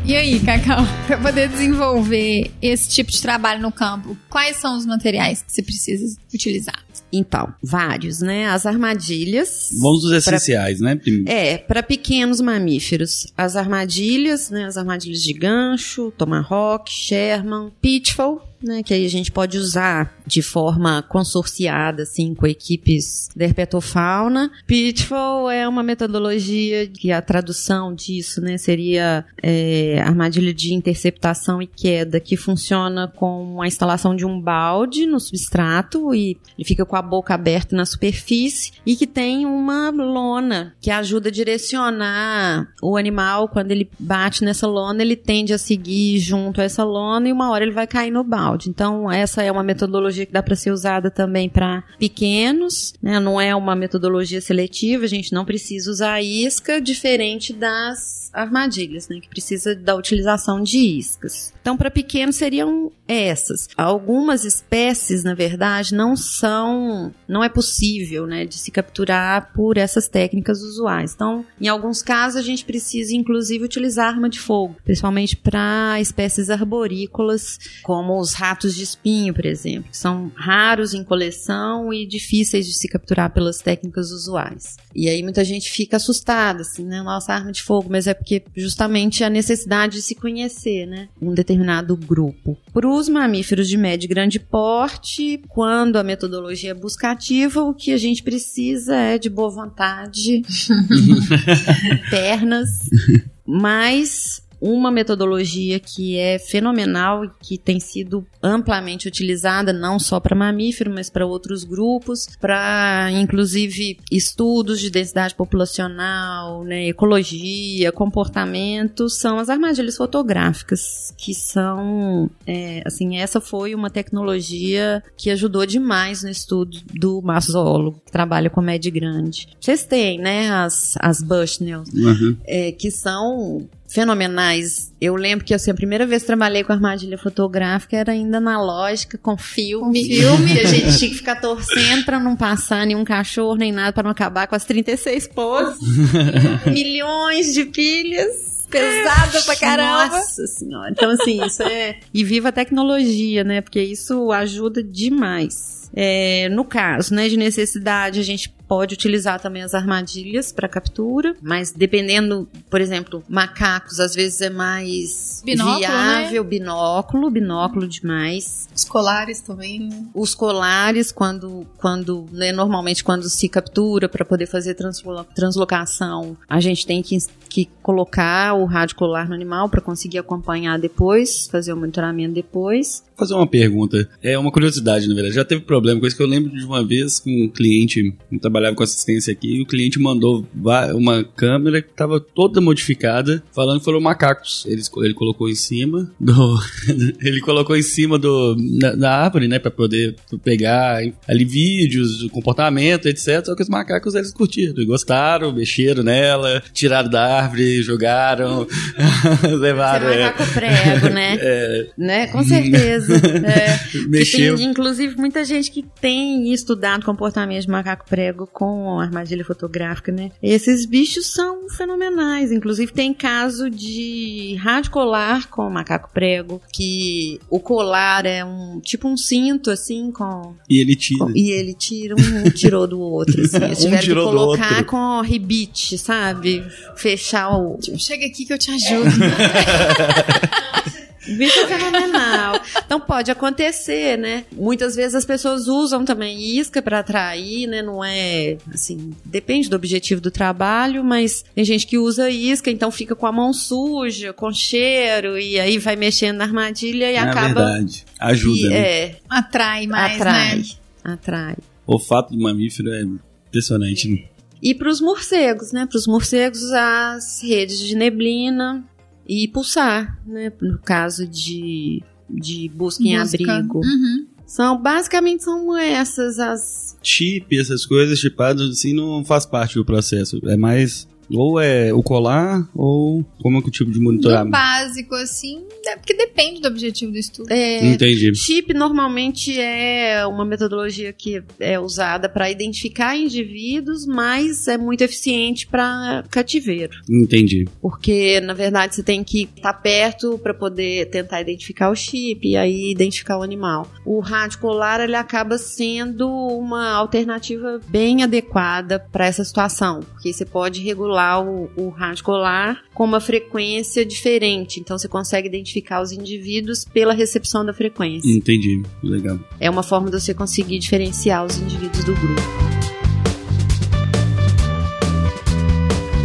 E 0.07 0.15
aí, 0.15 0.39
Cacau, 0.41 0.85
para 1.07 1.17
poder 1.17 1.49
desenvolver 1.49 2.51
esse 2.61 2.91
tipo 2.91 3.11
de 3.11 3.23
trabalho 3.23 3.63
no 3.63 3.73
campo, 3.73 4.15
quais 4.29 4.59
são 4.59 4.77
os 4.77 4.85
materiais 4.85 5.43
que 5.43 5.51
você 5.51 5.63
precisa 5.63 6.15
utilizar? 6.33 6.85
Então, 7.17 7.55
vários, 7.63 8.21
né? 8.21 8.47
As 8.47 8.67
armadilhas. 8.67 9.69
Vamos 9.81 10.03
dos 10.03 10.13
essenciais, 10.13 10.81
né? 10.81 10.97
Prim- 10.97 11.25
É, 11.27 11.59
para 11.59 11.83
pequenos 11.83 12.41
mamíferos, 12.41 13.27
as 13.37 13.57
armadilhas, 13.57 14.51
né, 14.51 14.65
as 14.65 14.77
armadilhas 14.77 15.23
de 15.23 15.33
gancho, 15.33 16.13
tomahawk, 16.19 16.91
Sherman, 16.91 17.71
pitfall, 17.81 18.43
né, 18.63 18.83
que 18.83 18.95
aí 18.95 19.05
a 19.05 19.11
gente 19.11 19.31
pode 19.31 19.59
usar 19.59 20.15
de 20.27 20.43
forma 20.43 21.03
consorciada, 21.03 22.03
assim, 22.03 22.35
com 22.35 22.47
equipes 22.47 23.29
da 23.37 23.45
herpetofauna. 23.45 24.51
Pitfall 24.67 25.51
é 25.51 25.69
uma 25.69 25.83
metodologia 25.83 26.87
que 26.87 27.13
a 27.13 27.21
tradução 27.21 27.95
disso, 27.95 28.41
né, 28.41 28.57
seria 28.57 29.25
é, 29.43 30.01
armadilha 30.01 30.53
de 30.53 30.75
interceptação 30.75 31.61
e 31.61 31.67
queda, 31.67 32.21
que 32.21 32.37
funciona 32.37 33.09
com 33.09 33.61
a 33.61 33.67
instalação 33.67 34.15
de 34.17 34.25
um 34.25 34.41
balde 34.41 35.07
no 35.07 35.21
substrato 35.21 36.15
e 36.15 36.37
ele 36.57 36.67
fica 36.67 36.85
com 36.85 36.97
a 36.97 37.03
boca 37.03 37.35
aberta 37.35 37.77
na 37.77 37.85
superfície 37.85 38.73
e 38.87 38.97
que 38.97 39.07
tem 39.07 39.47
uma 39.47 39.91
lona 39.91 40.75
que 40.81 40.91
ajuda 40.91 41.29
a 41.29 41.33
direcionar 41.33 42.69
o 42.83 42.97
animal 42.97 43.49
quando 43.49 43.71
ele 43.71 43.91
bate 43.99 44.45
nessa 44.45 44.67
lona, 44.67 45.03
ele 45.03 45.17
tende 45.17 45.53
a 45.53 45.59
seguir 45.59 46.19
junto 46.19 46.61
a 46.61 46.65
essa 46.65 46.85
lona 46.85 47.29
e 47.29 47.33
uma 47.33 47.51
hora 47.51 47.65
ele 47.65 47.73
vai 47.73 47.87
cair 47.87 48.11
no 48.11 48.25
balde. 48.25 48.54
Então, 48.69 49.11
essa 49.11 49.43
é 49.43 49.51
uma 49.51 49.63
metodologia 49.63 50.27
que 50.27 50.33
dá 50.33 50.43
para 50.43 50.57
ser 50.57 50.71
usada 50.71 51.11
também 51.11 51.49
para 51.49 51.83
pequenos, 51.99 52.95
né? 53.03 53.19
Não 53.21 53.41
é 53.41 53.55
uma 53.55 53.75
metodologia 53.75 54.41
seletiva, 54.41 55.05
a 55.05 55.09
gente 55.09 55.33
não 55.33 55.45
precisa 55.45 55.91
usar 55.91 56.23
isca, 56.23 56.81
diferente 56.81 57.53
das 57.53 58.31
armadilhas, 58.33 59.09
né? 59.09 59.21
Que 59.21 59.29
precisa 59.29 59.75
da 59.75 59.95
utilização 59.95 60.63
de 60.63 60.79
iscas. 60.79 61.53
Então, 61.61 61.77
para 61.77 61.91
pequenos 61.91 62.37
seriam 62.37 62.93
essas. 63.09 63.69
Algumas 63.77 64.45
espécies, 64.45 65.25
na 65.25 65.35
verdade, 65.35 65.95
não 65.95 66.15
são, 66.17 67.11
não 67.29 67.43
é 67.43 67.49
possível, 67.49 68.27
né, 68.27 68.45
de 68.45 68.57
se 68.57 68.71
capturar 68.71 69.53
por 69.55 69.79
essas 69.79 70.09
técnicas 70.09 70.63
usuais. 70.63 71.15
Então, 71.15 71.45
em 71.61 71.69
alguns 71.69 72.03
casos, 72.03 72.39
a 72.39 72.43
gente 72.43 72.65
precisa, 72.65 73.15
inclusive, 73.15 73.65
utilizar 73.65 74.09
arma 74.09 74.29
de 74.29 74.41
fogo, 74.41 74.77
principalmente 74.85 75.37
para 75.37 75.99
espécies 76.01 76.51
arborícolas, 76.51 77.59
como 77.83 78.19
os 78.19 78.34
ratos 78.35 78.75
de 78.75 78.83
espinho, 78.83 79.35
por 79.35 79.47
exemplo, 79.47 79.91
que 79.91 79.97
são 79.97 80.31
raros 80.35 80.95
em 80.95 81.05
coleção 81.05 81.93
e 81.93 82.07
difíceis 82.07 82.67
de 82.67 82.75
se 82.75 82.89
capturar 82.89 83.33
pelas 83.33 83.59
técnicas 83.59 84.11
usuais. 84.11 84.77
E 84.95 85.09
aí 85.09 85.23
muita 85.23 85.45
gente 85.45 85.71
fica 85.71 85.97
assustada, 85.97 86.63
assim, 86.63 86.85
né? 86.85 87.03
Nossa, 87.03 87.33
arma 87.33 87.51
de 87.51 87.63
fogo, 87.63 87.89
mas 87.91 88.07
é 88.07 88.15
porque 88.15 88.43
justamente 88.57 89.25
a 89.25 89.31
necessidade 89.31 89.97
de 89.97 90.03
se 90.03 90.15
conhecer, 90.15 90.87
né? 90.87 91.09
Um 91.21 91.35
determinado 91.35 91.97
grupo. 91.97 92.57
Para 92.73 92.89
os 92.89 93.09
mamíferos 93.09 93.69
de 93.69 93.77
médio 93.77 94.07
e 94.07 94.09
grande 94.09 94.39
porte, 94.39 95.41
quando 95.49 95.97
a 95.97 96.05
metodologia 96.05 96.71
é 96.71 96.75
buscativa, 96.75 97.63
o 97.63 97.75
que 97.75 97.93
a 97.93 97.97
gente 97.97 98.23
precisa 98.23 98.95
é 98.95 99.19
de 99.19 99.29
boa 99.29 99.51
vontade, 99.51 100.43
pernas, 102.11 102.71
mas 103.47 104.43
uma 104.67 104.91
metodologia 104.91 105.79
que 105.79 106.17
é 106.17 106.39
fenomenal 106.39 107.27
e 107.27 107.31
que 107.43 107.59
tem 107.59 107.79
sido 107.79 108.27
amplamente 108.43 109.07
utilizada 109.07 109.75
não 109.75 109.99
só 109.99 110.19
para 110.19 110.35
mamífero, 110.35 110.91
mas 110.91 111.11
para 111.11 111.27
outros 111.27 111.65
grupos, 111.65 112.27
para 112.41 113.11
inclusive 113.13 113.99
estudos 114.11 114.81
de 114.81 114.89
densidade 114.91 115.35
populacional, 115.35 116.65
né, 116.65 116.89
ecologia, 116.89 117.93
comportamento, 117.93 119.11
são 119.11 119.39
as 119.39 119.51
armadilhas 119.51 119.97
fotográficas, 119.99 121.13
que 121.19 121.35
são, 121.35 122.31
é, 122.47 122.83
assim, 122.87 123.19
essa 123.19 123.41
foi 123.43 123.75
uma 123.75 123.91
tecnologia 123.91 125.03
que 125.17 125.29
ajudou 125.31 125.67
demais 125.67 126.23
no 126.23 126.31
estudo 126.31 126.79
do 126.95 127.21
maçoólogo, 127.21 128.01
que 128.07 128.13
trabalha 128.13 128.49
com 128.49 128.63
média 128.63 128.91
grande. 128.91 129.49
Vocês 129.61 129.85
têm, 129.85 130.19
né, 130.19 130.51
as, 130.51 130.95
as 131.01 131.23
Bushnell, 131.23 131.85
Uhum. 131.93 132.37
é, 132.47 132.73
que 132.73 132.91
são 132.91 133.69
fenomenais. 133.95 134.93
Eu 135.01 135.15
lembro 135.15 135.45
que 135.45 135.55
assim, 135.55 135.71
a 135.71 135.75
primeira 135.75 136.05
vez 136.05 136.23
que 136.23 136.27
trabalhei 136.27 136.65
com 136.65 136.73
armadilha 136.73 137.17
fotográfica 137.17 137.97
era 137.97 138.13
ainda 138.13 138.39
analógica, 138.39 139.17
com 139.17 139.37
filme. 139.37 140.01
Com 140.01 140.15
filme. 140.15 140.55
E 140.55 140.61
a 140.61 140.65
gente 140.65 140.99
tinha 140.99 141.11
que 141.11 141.17
ficar 141.17 141.37
torcendo 141.37 142.05
pra 142.05 142.19
não 142.19 142.35
passar 142.35 142.85
nenhum 142.87 143.05
cachorro 143.05 143.55
nem 143.55 143.71
nada, 143.71 143.93
pra 143.93 144.03
não 144.03 144.11
acabar 144.11 144.49
com 144.49 144.57
as 144.57 144.65
36 144.65 145.29
poses. 145.29 145.79
Milhões 146.67 147.55
de 147.55 147.67
pilhas. 147.67 148.55
Pesada 148.69 149.43
pra 149.43 149.57
caramba. 149.57 150.17
Nossa 150.17 150.47
senhora. 150.49 150.91
Então, 150.91 151.11
assim, 151.11 151.45
isso 151.45 151.63
é. 151.63 151.99
E 152.13 152.25
viva 152.25 152.49
a 152.49 152.53
tecnologia, 152.53 153.45
né? 153.45 153.61
Porque 153.61 153.81
isso 153.81 154.33
ajuda 154.33 154.83
demais. 154.83 155.89
É, 155.95 156.49
no 156.49 156.65
caso 156.65 157.15
né, 157.15 157.29
de 157.29 157.37
necessidade, 157.37 158.19
a 158.19 158.23
gente 158.25 158.53
pode 158.67 158.95
utilizar 158.95 159.41
também 159.41 159.63
as 159.63 159.75
armadilhas 159.75 160.53
para 160.53 160.69
captura, 160.69 161.35
mas 161.43 161.73
dependendo, 161.73 162.49
por 162.71 162.81
exemplo, 162.81 163.23
macacos, 163.29 164.01
às 164.01 164.15
vezes 164.15 164.41
é 164.41 164.51
mais 164.51 165.43
Binóculo, 165.45 165.79
viável, 165.79 166.45
binóculo, 166.45 167.31
binóculo 167.31 167.87
demais. 167.87 168.69
Os 168.75 168.85
colares 168.85 169.41
também, 169.41 169.81
né? 169.81 170.07
Os 170.15 170.35
colares, 170.35 171.13
quando, 171.13 171.67
quando 171.79 172.27
né, 172.33 172.53
normalmente 172.53 173.05
quando 173.05 173.29
se 173.29 173.49
captura 173.49 174.09
para 174.09 174.25
poder 174.25 174.47
fazer 174.47 174.75
translo- 174.75 175.27
translocação, 175.35 176.37
a 176.49 176.61
gente 176.61 176.87
tem 176.87 177.03
que, 177.03 177.19
que 177.49 177.69
colocar 177.83 178.55
o 178.55 178.65
rádio 178.65 178.97
colar 178.97 179.29
no 179.29 179.35
animal 179.35 179.69
para 179.69 179.81
conseguir 179.81 180.19
acompanhar 180.19 180.79
depois, 180.79 181.47
fazer 181.49 181.73
o 181.73 181.77
monitoramento 181.77 182.35
depois. 182.35 183.05
Vou 183.09 183.19
fazer 183.27 183.35
uma 183.35 183.47
pergunta. 183.47 184.09
É 184.23 184.37
uma 184.39 184.51
curiosidade, 184.51 185.07
na 185.07 185.15
verdade. 185.15 185.35
Já 185.35 185.45
teve 185.45 185.63
problema 185.63 186.01
com 186.01 186.07
isso 186.07 186.17
que 186.17 186.23
eu 186.23 186.27
lembro 186.27 186.51
de 186.51 186.65
uma 186.65 186.85
vez 186.85 187.21
com 187.21 187.31
um 187.31 187.49
cliente 187.49 188.17
que 188.29 188.39
trabalhava 188.55 188.77
com 188.77 188.85
assistência 188.85 189.33
aqui 189.33 189.57
e 189.57 189.63
o 189.63 189.67
cliente 189.67 189.99
mandou 189.99 190.47
uma 190.95 191.25
câmera 191.25 191.83
que 191.83 191.91
estava 191.91 192.21
toda 192.21 192.61
modificada, 192.61 193.43
falando 193.53 193.81
que 193.81 193.85
foram 193.85 194.01
macacos. 194.01 194.65
Ele, 194.67 194.81
ele 194.99 195.15
colocou 195.15 195.49
em 195.49 195.55
cima 195.57 196.09
do. 196.21 196.59
ele 197.21 197.41
colocou 197.41 197.77
em 197.77 197.83
cima 197.83 198.17
do, 198.17 198.55
da, 198.79 198.95
da 198.95 199.19
árvore, 199.25 199.49
né? 199.49 199.59
Pra 199.59 199.71
poder 199.71 200.15
pegar 200.45 201.01
ali 201.27 201.45
vídeos 201.45 202.19
do 202.19 202.31
comportamento, 202.31 203.07
etc. 203.09 203.45
Só 203.45 203.57
que 203.57 203.63
os 203.63 203.69
macacos 203.69 204.15
eles 204.15 204.33
curtiram, 204.33 204.87
gostaram, 204.87 205.53
mexeram 205.53 206.05
nela, 206.05 206.63
tiraram 206.73 207.11
da 207.11 207.43
árvore, 207.43 207.83
jogaram, 207.83 208.67
levaram. 209.59 210.07
Você 210.07 210.15
é, 210.15 210.25
macaco 210.27 210.53
prego, 210.53 211.09
né? 211.09 211.39
é, 211.41 211.87
Né? 211.99 212.27
Com 212.29 212.45
certeza. 212.45 213.15
É. 213.17 214.07
mexeu. 214.07 214.57
Tem, 214.57 214.67
inclusive, 214.67 215.17
muita 215.17 215.45
gente 215.45 215.71
que 215.71 215.85
tem 216.01 216.53
estudado 216.53 217.05
comportamento 217.05 217.63
de 217.63 217.69
macaco 217.69 218.05
prego 218.09 218.44
com 218.47 218.99
armadilha 219.01 219.45
fotográfica, 219.45 220.11
né? 220.13 220.31
Esses 220.43 220.87
bichos 220.87 221.33
são 221.33 221.69
fenomenais. 221.71 222.51
Inclusive, 222.53 222.93
tem 222.93 223.13
caso 223.15 223.69
de 223.71 224.57
rádio 224.61 224.91
colar 224.91 225.49
com 225.49 225.69
macaco 225.71 226.11
prego, 226.13 226.61
que 226.73 227.41
o 227.51 227.59
colar 227.61 228.27
é 228.27 228.45
um 228.45 228.81
tipo 228.81 229.09
um 229.09 229.17
cinto, 229.17 229.71
assim, 229.71 230.11
com. 230.11 230.55
E 230.69 230.81
ele 230.81 230.95
tira. 230.97 231.25
com- 231.25 231.33
e 231.35 231.51
ele 231.51 231.75
tira 231.75 232.15
um, 232.15 232.51
tirou 232.51 232.87
do 232.87 233.01
outro, 233.01 233.41
assim. 233.43 233.57
Eles 233.65 233.79
Um 233.79 233.83
tiveram 233.83 233.99
que 234.01 234.05
tirou 234.07 234.25
do 234.31 234.37
colocar 234.37 234.69
outro. 234.71 234.85
com 234.87 235.21
ribite, 235.23 235.97
sabe? 235.99 236.65
Fechar 236.97 237.51
o, 237.57 237.79
Chega 237.99 238.27
aqui 238.27 238.45
que 238.45 238.53
eu 238.53 238.59
te 238.59 238.71
ajudo. 238.71 239.11
Bicho 241.27 241.59
é 241.61 241.67
fenomenal. 241.67 242.61
Então 242.85 243.01
pode 243.01 243.31
acontecer, 243.31 244.17
né? 244.19 244.45
Muitas 244.53 244.95
vezes 244.95 245.15
as 245.15 245.25
pessoas 245.25 245.67
usam 245.69 246.05
também 246.05 246.41
isca 246.59 246.83
para 246.83 246.99
atrair, 247.01 247.67
né? 247.67 247.83
Não 247.83 248.05
é 248.05 248.57
assim, 248.73 249.13
depende 249.25 249.69
do 249.69 249.77
objetivo 249.77 250.21
do 250.21 250.31
trabalho, 250.31 251.03
mas 251.05 251.45
tem 251.55 251.65
gente 251.65 251.87
que 251.87 251.99
usa 251.99 252.29
isca, 252.31 252.71
então 252.71 252.91
fica 252.91 253.15
com 253.15 253.27
a 253.27 253.33
mão 253.33 253.53
suja, 253.53 254.33
com 254.33 254.53
cheiro 254.53 255.39
e 255.39 255.59
aí 255.59 255.79
vai 255.79 255.97
mexendo 255.97 256.37
na 256.39 256.45
armadilha 256.45 257.11
e 257.11 257.15
É 257.15 257.19
acaba 257.19 257.67
verdade. 257.67 258.05
Ajuda, 258.19 258.67
e, 258.67 258.69
né? 258.69 258.77
é, 258.79 259.17
Atrai 259.29 259.87
mais, 259.87 260.21
atrai, 260.21 260.57
né? 260.59 260.65
atrai. 261.05 261.57
O 261.87 261.99
fato 261.99 262.33
do 262.35 262.41
mamífero 262.43 262.93
é 262.93 263.03
impressionante, 263.03 264.09
né? 264.09 264.25
E 264.63 264.75
para 264.75 264.89
os 264.89 265.01
morcegos, 265.01 265.73
né? 265.73 265.87
Para 265.87 265.99
os 265.99 266.07
morcegos, 266.07 266.73
as 266.73 267.43
redes 267.43 267.79
de 267.79 267.95
neblina 267.95 268.83
e 269.27 269.49
pulsar, 269.49 270.19
né? 270.27 270.53
No 270.61 270.79
caso 270.79 271.27
de, 271.27 272.03
de 272.29 272.69
busca 272.69 273.03
em 273.03 273.19
Busca. 273.19 273.37
abrigo. 273.37 273.79
Uhum. 273.79 274.27
São, 274.47 274.81
basicamente 274.81 275.43
são 275.43 275.77
essas 275.77 276.39
as. 276.39 276.97
Chip, 277.03 277.59
essas 277.59 277.87
coisas 277.87 278.19
chipadas, 278.19 278.71
assim, 278.71 278.93
não 278.93 279.25
faz 279.25 279.47
parte 279.47 279.75
do 279.75 279.85
processo. 279.85 280.39
É 280.45 280.57
mais 280.57 281.09
Ou 281.31 281.61
é 281.61 281.93
o 281.93 282.03
colar, 282.03 282.69
ou 282.75 283.25
como 283.41 283.59
é 283.59 283.63
que 283.63 283.69
o 283.69 283.71
tipo 283.71 283.91
de 283.91 283.99
No 283.99 284.05
monitoramento? 284.05 284.51
básico, 284.51 285.15
assim, 285.15 285.65
é 285.87 285.97
porque 285.97 286.15
depende 286.15 286.61
do 286.61 286.69
objetivo 286.69 287.13
do 287.13 287.19
estudo. 287.19 287.51
É, 287.51 287.87
Entendi. 287.87 288.35
Chip 288.35 288.73
normalmente 288.75 289.59
é 289.59 290.27
uma 290.27 290.45
metodologia 290.45 291.13
que 291.13 291.43
é 291.59 291.79
usada 291.79 292.29
para 292.29 292.51
identificar 292.51 293.17
indivíduos, 293.17 294.07
mas 294.07 294.67
é 294.69 294.77
muito 294.77 295.03
eficiente 295.03 295.67
para 295.67 296.25
cativeiro, 296.31 296.99
Entendi. 297.09 297.67
porque 297.81 298.41
na 298.41 298.55
verdade 298.55 298.95
você 298.95 299.03
tem 299.03 299.23
que 299.25 299.49
estar 299.57 299.73
perto 299.75 300.39
para 300.39 300.53
poder 300.55 301.11
tentar 301.11 301.41
identificar 301.41 301.91
o 301.91 301.95
chip 301.95 302.47
e 302.49 302.57
aí 302.57 302.91
identificar 302.91 303.39
o 303.39 303.43
animal. 303.43 303.91
O 304.05 304.21
rádio 304.21 304.59
colar 304.59 305.01
ele 305.01 305.17
acaba 305.17 305.59
sendo 305.59 306.29
uma 306.29 306.93
alternativa 306.93 307.81
bem 307.89 308.23
adequada 308.23 308.99
para 308.99 309.27
essa 309.27 309.45
situação, 309.45 310.01
porque 310.01 310.33
você 310.33 310.45
pode 310.45 310.81
regular 310.83 311.14
o, 311.17 311.71
o 311.77 311.89
rádio 311.91 312.25
colar 312.25 312.83
com 312.93 313.05
uma 313.05 313.21
frequência 313.21 314.05
diferente, 314.05 314.81
então 314.81 314.99
você 314.99 315.09
consegue 315.09 315.49
identificar 315.49 316.01
os 316.03 316.13
indivíduos 316.13 316.85
pela 316.85 317.13
recepção 317.15 317.65
da 317.65 317.73
frequência. 317.73 318.31
Entendi. 318.31 318.83
Legal. 319.03 319.39
É 319.61 319.69
uma 319.71 319.83
forma 319.83 320.11
de 320.11 320.21
você 320.21 320.35
conseguir 320.35 320.79
diferenciar 320.79 321.45
os 321.45 321.59
indivíduos 321.59 322.05
do 322.05 322.15
grupo. 322.15 322.43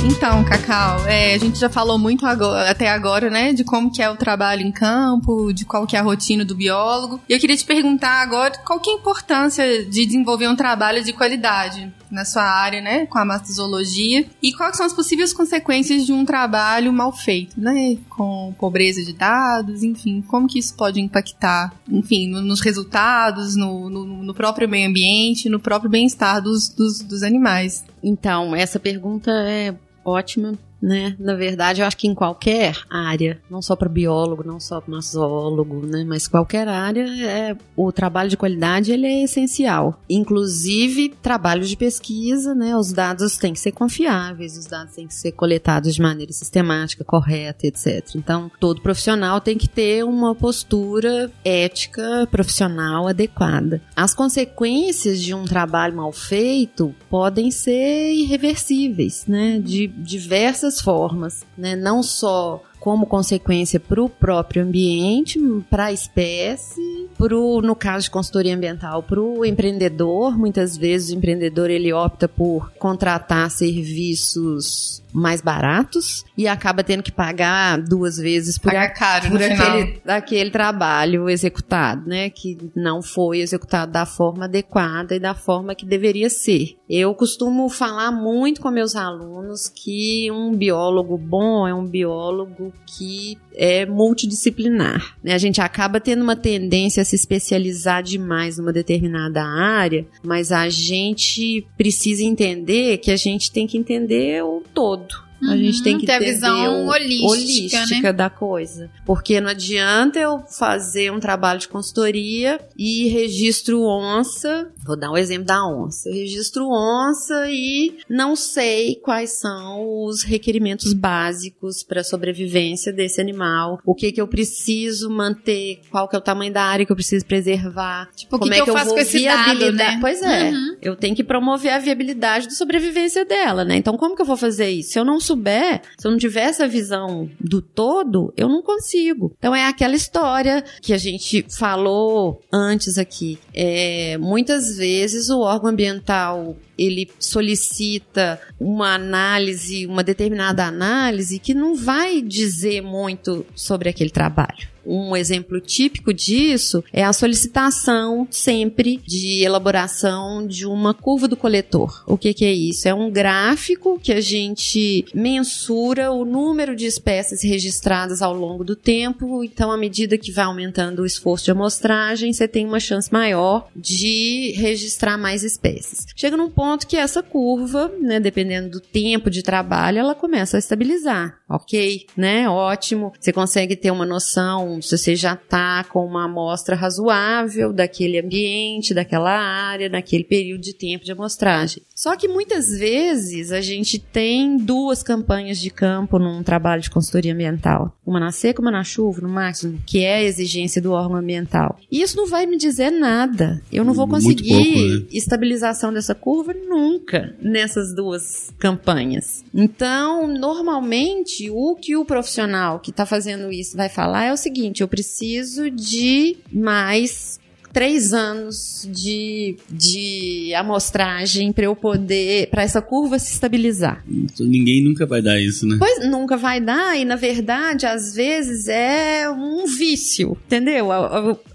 Então, 0.05 0.43
Cacau, 0.43 1.05
é, 1.07 1.33
a 1.33 1.37
gente 1.37 1.59
já 1.59 1.69
falou 1.69 1.97
muito 1.97 2.25
agora- 2.25 2.69
até 2.69 2.89
agora, 2.89 3.29
né, 3.29 3.53
de 3.53 3.63
como 3.63 3.91
que 3.91 4.01
é 4.01 4.09
o 4.09 4.15
trabalho 4.17 4.61
em 4.61 4.71
campo, 4.71 5.53
de 5.53 5.65
qual 5.65 5.85
que 5.85 5.95
é 5.95 5.99
a 5.99 6.01
rotina 6.01 6.43
do 6.43 6.55
biólogo. 6.55 7.21
E 7.29 7.33
eu 7.33 7.39
queria 7.39 7.55
te 7.55 7.63
perguntar 7.63 8.21
agora 8.21 8.53
qual 8.65 8.79
que 8.79 8.89
é 8.89 8.93
a 8.93 8.97
importância 8.97 9.85
de 9.85 10.05
desenvolver 10.05 10.47
um 10.47 10.55
trabalho 10.55 11.03
de 11.03 11.13
qualidade 11.13 11.91
na 12.11 12.25
sua 12.25 12.43
área, 12.43 12.81
né, 12.81 13.05
com 13.05 13.17
a 13.19 13.25
mastozoologia, 13.25 14.25
e 14.41 14.51
quais 14.53 14.75
são 14.77 14.85
as 14.85 14.93
possíveis 14.93 15.31
consequências 15.33 16.05
de 16.05 16.11
um 16.11 16.25
trabalho 16.25 16.91
mal 16.91 17.11
feito, 17.11 17.59
né, 17.59 17.97
com 18.09 18.53
pobreza 18.59 19.03
de 19.03 19.13
dados, 19.13 19.83
enfim, 19.83 20.21
como 20.27 20.47
que 20.47 20.59
isso 20.59 20.75
pode 20.75 20.99
impactar, 20.99 21.73
enfim, 21.87 22.27
no- 22.29 22.41
nos 22.41 22.61
resultados, 22.61 23.55
no, 23.55 23.89
no- 23.89 24.23
no 24.23 24.33
próprio 24.33 24.67
meio 24.67 24.89
ambiente, 24.89 25.49
no 25.49 25.59
próprio 25.59 25.89
bem-estar 25.89 26.41
dos, 26.41 26.69
dos, 26.69 26.99
dos 26.99 27.23
animais. 27.23 27.83
Então, 28.03 28.55
essa 28.55 28.79
pergunta 28.79 29.31
é 29.31 29.75
ótima, 30.03 30.53
né? 30.81 31.15
Na 31.19 31.35
verdade, 31.35 31.81
eu 31.81 31.87
acho 31.87 31.97
que 31.97 32.07
em 32.07 32.15
qualquer 32.15 32.75
área, 32.89 33.41
não 33.49 33.61
só 33.61 33.75
para 33.75 33.89
biólogo, 33.89 34.45
não 34.45 34.59
só 34.59 34.79
para 34.79 34.99
zoólogo, 35.01 35.85
né? 35.85 36.03
Mas 36.07 36.27
qualquer 36.27 36.67
área, 36.67 37.05
é, 37.25 37.55
o 37.75 37.91
trabalho 37.91 38.29
de 38.29 38.37
qualidade 38.37 38.91
ele 38.91 39.05
é 39.05 39.23
essencial. 39.23 40.01
Inclusive, 40.09 41.09
trabalho 41.21 41.63
de 41.63 41.75
pesquisa, 41.75 42.55
né? 42.55 42.75
Os 42.75 42.91
dados 42.91 43.37
têm 43.37 43.53
que 43.53 43.59
ser 43.59 43.71
confiáveis, 43.71 44.57
os 44.57 44.65
dados 44.65 44.95
têm 44.95 45.07
que 45.07 45.15
ser 45.15 45.31
coletados 45.33 45.93
de 45.93 46.01
maneira 46.01 46.31
sistemática, 46.31 47.03
correta, 47.03 47.67
etc. 47.67 48.15
Então, 48.15 48.49
todo 48.59 48.81
profissional 48.81 49.41
tem 49.41 49.57
que 49.57 49.67
ter 49.67 50.03
uma 50.03 50.33
postura 50.33 51.31
ética 51.43 52.27
profissional 52.31 53.07
adequada. 53.07 53.81
As 53.95 54.13
consequências 54.13 55.21
de 55.21 55.33
um 55.33 55.45
trabalho 55.45 55.95
mal 55.95 56.11
feito 56.11 56.93
podem 57.09 57.51
ser 57.51 58.13
irreversíveis, 58.13 59.25
né? 59.27 59.59
De 59.59 59.87
diversas 59.87 60.68
formas, 60.77 61.45
né? 61.57 61.75
Não 61.75 62.03
só 62.03 62.61
como 62.79 63.05
consequência 63.05 63.79
para 63.79 64.01
o 64.01 64.09
próprio 64.09 64.63
ambiente, 64.63 65.39
para 65.69 65.85
a 65.85 65.91
espécie, 65.91 67.09
pro, 67.17 67.61
no 67.61 67.75
caso 67.75 68.05
de 68.05 68.11
consultoria 68.11 68.55
ambiental, 68.55 69.03
para 69.03 69.19
o 69.19 69.45
empreendedor. 69.45 70.37
Muitas 70.37 70.77
vezes 70.77 71.11
o 71.11 71.15
empreendedor 71.15 71.69
ele 71.69 71.91
opta 71.91 72.27
por 72.27 72.71
contratar 72.73 73.51
serviços 73.51 75.03
mais 75.11 75.41
baratos 75.41 76.23
e 76.37 76.47
acaba 76.47 76.83
tendo 76.83 77.03
que 77.03 77.11
pagar 77.11 77.81
duas 77.81 78.17
vezes 78.17 78.57
por, 78.57 78.71
Pagar 78.71 78.93
caro 78.93 79.29
por 79.29 79.41
aquele, 79.41 80.01
aquele 80.05 80.51
trabalho 80.51 81.29
executado, 81.29 82.07
né? 82.07 82.29
Que 82.29 82.57
não 82.75 83.01
foi 83.01 83.39
executado 83.39 83.91
da 83.91 84.05
forma 84.05 84.45
adequada 84.45 85.15
e 85.15 85.19
da 85.19 85.33
forma 85.33 85.75
que 85.75 85.85
deveria 85.85 86.29
ser. 86.29 86.77
Eu 86.87 87.13
costumo 87.13 87.67
falar 87.69 88.11
muito 88.11 88.61
com 88.61 88.69
meus 88.69 88.95
alunos 88.95 89.67
que 89.67 90.29
um 90.31 90.55
biólogo 90.55 91.17
bom 91.17 91.67
é 91.67 91.73
um 91.73 91.85
biólogo 91.85 92.68
que 92.85 93.37
é 93.53 93.85
multidisciplinar. 93.85 95.15
Né? 95.23 95.33
A 95.33 95.37
gente 95.37 95.61
acaba 95.61 95.99
tendo 95.99 96.23
uma 96.23 96.35
tendência 96.35 97.01
a 97.01 97.05
se 97.05 97.15
especializar 97.15 98.03
demais 98.03 98.57
numa 98.57 98.73
determinada 98.73 99.43
área, 99.43 100.05
mas 100.23 100.51
a 100.51 100.69
gente 100.69 101.65
precisa 101.77 102.23
entender 102.23 102.97
que 102.97 103.11
a 103.11 103.17
gente 103.17 103.51
tem 103.51 103.67
que 103.67 103.77
entender 103.77 104.43
o 104.43 104.63
todo. 104.73 105.28
A 105.47 105.55
gente 105.55 105.77
Uhum, 105.77 105.83
tem 105.83 105.97
que 105.97 106.05
ter 106.05 106.13
a 106.13 106.19
visão 106.19 106.85
o- 106.85 106.89
holística, 106.89 107.85
né? 108.01 108.13
da 108.13 108.29
coisa. 108.29 108.89
Porque 109.05 109.39
não 109.39 109.49
adianta 109.49 110.19
eu 110.19 110.39
fazer 110.57 111.11
um 111.11 111.19
trabalho 111.19 111.59
de 111.59 111.67
consultoria 111.67 112.59
e 112.77 113.07
registro 113.07 113.81
onça. 113.83 114.69
Vou 114.85 114.97
dar 114.97 115.11
um 115.11 115.17
exemplo 115.17 115.45
da 115.45 115.65
onça. 115.65 116.09
Eu 116.09 116.15
registro 116.15 116.67
onça 116.69 117.47
e 117.49 117.97
não 118.09 118.35
sei 118.35 118.95
quais 118.95 119.39
são 119.39 120.03
os 120.05 120.23
requerimentos 120.23 120.93
básicos 120.93 121.83
para 121.83 122.01
a 122.01 122.03
sobrevivência 122.03 122.91
desse 122.91 123.21
animal. 123.21 123.79
O 123.85 123.93
que 123.95 124.11
que 124.11 124.19
eu 124.21 124.27
preciso 124.27 125.09
manter, 125.09 125.81
qual 125.89 126.07
que 126.07 126.15
é 126.15 126.19
o 126.19 126.21
tamanho 126.21 126.51
da 126.53 126.63
área 126.63 126.85
que 126.85 126.91
eu 126.91 126.95
preciso 126.95 127.25
preservar. 127.25 128.09
Tipo, 128.15 128.35
o 128.35 128.39
que 128.39 128.45
como 128.45 128.51
que 128.53 128.59
é 128.59 128.63
que 128.63 128.69
eu 128.69 128.73
eu, 128.73 128.77
faço 128.77 128.85
vou 128.87 128.95
com 128.95 129.01
esse 129.01 129.23
dado, 129.23 129.57
viabilizar? 129.57 129.91
né? 129.93 129.97
Pois 130.01 130.21
é. 130.21 130.49
Uhum. 130.51 130.77
Eu 130.81 130.95
tenho 130.95 131.15
que 131.15 131.23
promover 131.23 131.71
a 131.73 131.79
viabilidade 131.79 132.47
de 132.47 132.55
sobrevivência 132.55 133.23
dela, 133.25 133.63
né? 133.63 133.75
Então, 133.77 133.97
como 133.97 134.15
que 134.15 134.21
eu 134.21 134.25
vou 134.25 134.37
fazer 134.37 134.69
isso? 134.69 134.97
Eu 134.97 135.05
não 135.05 135.19
souber, 135.29 135.81
se 135.97 136.07
eu 136.07 136.11
não 136.11 136.17
tiver 136.17 136.41
essa 136.41 136.67
visão 136.67 137.29
do 137.39 137.61
todo, 137.61 138.33
eu 138.35 138.49
não 138.49 138.61
consigo. 138.61 139.33
Então, 139.37 139.55
é 139.55 139.65
aquela 139.65 139.95
história 139.95 140.63
que 140.81 140.93
a 140.93 140.97
gente 140.97 141.45
falou 141.57 142.41
antes 142.51 142.97
aqui. 142.97 143.37
É, 143.53 144.17
muitas 144.17 144.77
vezes 144.77 145.29
o 145.29 145.39
órgão 145.39 145.69
ambiental 145.69 146.55
ele 146.79 147.09
solicita 147.19 148.39
uma 148.59 148.95
análise, 148.95 149.85
uma 149.85 150.03
determinada 150.03 150.65
análise 150.65 151.39
que 151.39 151.53
não 151.53 151.75
vai 151.75 152.21
dizer 152.21 152.81
muito 152.81 153.45
sobre 153.55 153.89
aquele 153.89 154.09
trabalho. 154.09 154.67
Um 154.85 155.15
exemplo 155.15 155.59
típico 155.59 156.11
disso 156.11 156.83
é 156.91 157.03
a 157.03 157.13
solicitação 157.13 158.27
sempre 158.31 158.99
de 159.05 159.43
elaboração 159.43 160.47
de 160.47 160.65
uma 160.65 160.95
curva 160.95 161.27
do 161.27 161.37
coletor. 161.37 162.03
O 162.07 162.17
que, 162.17 162.33
que 162.33 162.43
é 162.43 162.51
isso? 162.51 162.87
É 162.87 162.93
um 162.93 163.11
gráfico 163.11 163.99
que 163.99 164.11
a 164.11 164.21
gente 164.21 165.05
mensura 165.13 166.11
o 166.11 166.25
número 166.25 166.75
de 166.75 166.85
espécies 166.85 167.43
registradas 167.43 168.23
ao 168.23 168.33
longo 168.33 168.63
do 168.63 168.75
tempo. 168.75 169.43
Então, 169.43 169.71
à 169.71 169.77
medida 169.77 170.17
que 170.17 170.31
vai 170.31 170.45
aumentando 170.45 171.03
o 171.03 171.05
esforço 171.05 171.45
de 171.45 171.51
amostragem, 171.51 172.33
você 172.33 172.47
tem 172.47 172.65
uma 172.65 172.79
chance 172.79 173.13
maior 173.13 173.67
de 173.75 174.53
registrar 174.57 175.19
mais 175.19 175.43
espécies. 175.43 176.07
Chega 176.15 176.35
num 176.35 176.49
ponto 176.49 176.68
que 176.77 176.97
essa 176.97 177.23
curva, 177.23 177.91
né, 177.99 178.19
dependendo 178.19 178.69
do 178.69 178.79
tempo 178.79 179.29
de 179.29 179.43
trabalho, 179.43 179.99
ela 179.99 180.15
começa 180.15 180.57
a 180.57 180.59
estabilizar. 180.59 181.38
Ok, 181.49 182.05
né? 182.15 182.47
Ótimo. 182.47 183.11
Você 183.19 183.33
consegue 183.33 183.75
ter 183.75 183.89
uma 183.89 184.05
noção 184.05 184.79
se 184.81 184.95
você 184.95 185.15
já 185.15 185.33
está 185.33 185.83
com 185.83 186.05
uma 186.05 186.25
amostra 186.25 186.75
razoável 186.75 187.73
daquele 187.73 188.19
ambiente, 188.19 188.93
daquela 188.93 189.31
área, 189.31 189.89
naquele 189.89 190.23
período 190.23 190.61
de 190.61 190.73
tempo 190.73 191.03
de 191.03 191.11
amostragem. 191.11 191.81
Só 191.95 192.15
que 192.15 192.27
muitas 192.27 192.69
vezes 192.69 193.51
a 193.51 193.61
gente 193.61 193.97
tem 193.99 194.57
duas 194.57 195.01
campanhas 195.01 195.59
de 195.59 195.69
campo 195.69 196.19
num 196.19 196.43
trabalho 196.43 196.81
de 196.81 196.89
consultoria 196.89 197.33
ambiental. 197.33 197.93
Uma 198.05 198.19
na 198.19 198.31
seca, 198.31 198.61
uma 198.61 198.71
na 198.71 198.83
chuva, 198.83 199.21
no 199.21 199.29
máximo, 199.29 199.81
que 199.85 200.03
é 200.03 200.15
a 200.15 200.23
exigência 200.23 200.81
do 200.81 200.91
órgão 200.91 201.17
ambiental. 201.17 201.77
E 201.91 202.01
isso 202.01 202.15
não 202.15 202.27
vai 202.27 202.45
me 202.45 202.57
dizer 202.57 202.91
nada. 202.91 203.61
Eu 203.71 203.83
não 203.83 203.93
vou 203.93 204.07
conseguir 204.07 204.49
pouco, 204.49 204.79
né? 204.79 205.05
estabilização 205.11 205.91
dessa 205.91 206.15
curva 206.15 206.53
nunca 206.53 207.35
nessas 207.41 207.93
duas 207.93 208.53
campanhas. 208.57 209.43
Então, 209.53 210.27
normalmente, 210.27 211.38
o 211.47 211.75
que 211.75 211.95
o 211.95 212.03
profissional 212.03 212.79
que 212.79 212.89
está 212.89 213.05
fazendo 213.05 213.51
isso 213.51 213.77
vai 213.77 213.87
falar 213.87 214.23
é 214.25 214.33
o 214.33 214.37
seguinte: 214.37 214.81
eu 214.81 214.87
preciso 214.87 215.69
de 215.69 216.37
mais 216.51 217.38
três 217.71 218.13
anos 218.13 218.87
de, 218.91 219.55
de 219.69 220.53
amostragem 220.55 221.51
para 221.51 221.65
eu 221.65 221.75
poder, 221.75 222.47
para 222.49 222.63
essa 222.63 222.81
curva 222.81 223.19
se 223.19 223.33
estabilizar. 223.33 224.03
Ninguém 224.39 224.83
nunca 224.83 225.05
vai 225.05 225.21
dar 225.21 225.39
isso, 225.39 225.65
né? 225.67 225.75
Pois 225.79 226.09
nunca 226.09 226.37
vai 226.37 226.59
dar, 226.59 226.97
e 226.97 227.05
na 227.05 227.15
verdade, 227.15 227.85
às 227.85 228.13
vezes 228.15 228.67
é 228.67 229.29
um 229.29 229.65
vício, 229.65 230.37
entendeu? 230.45 230.89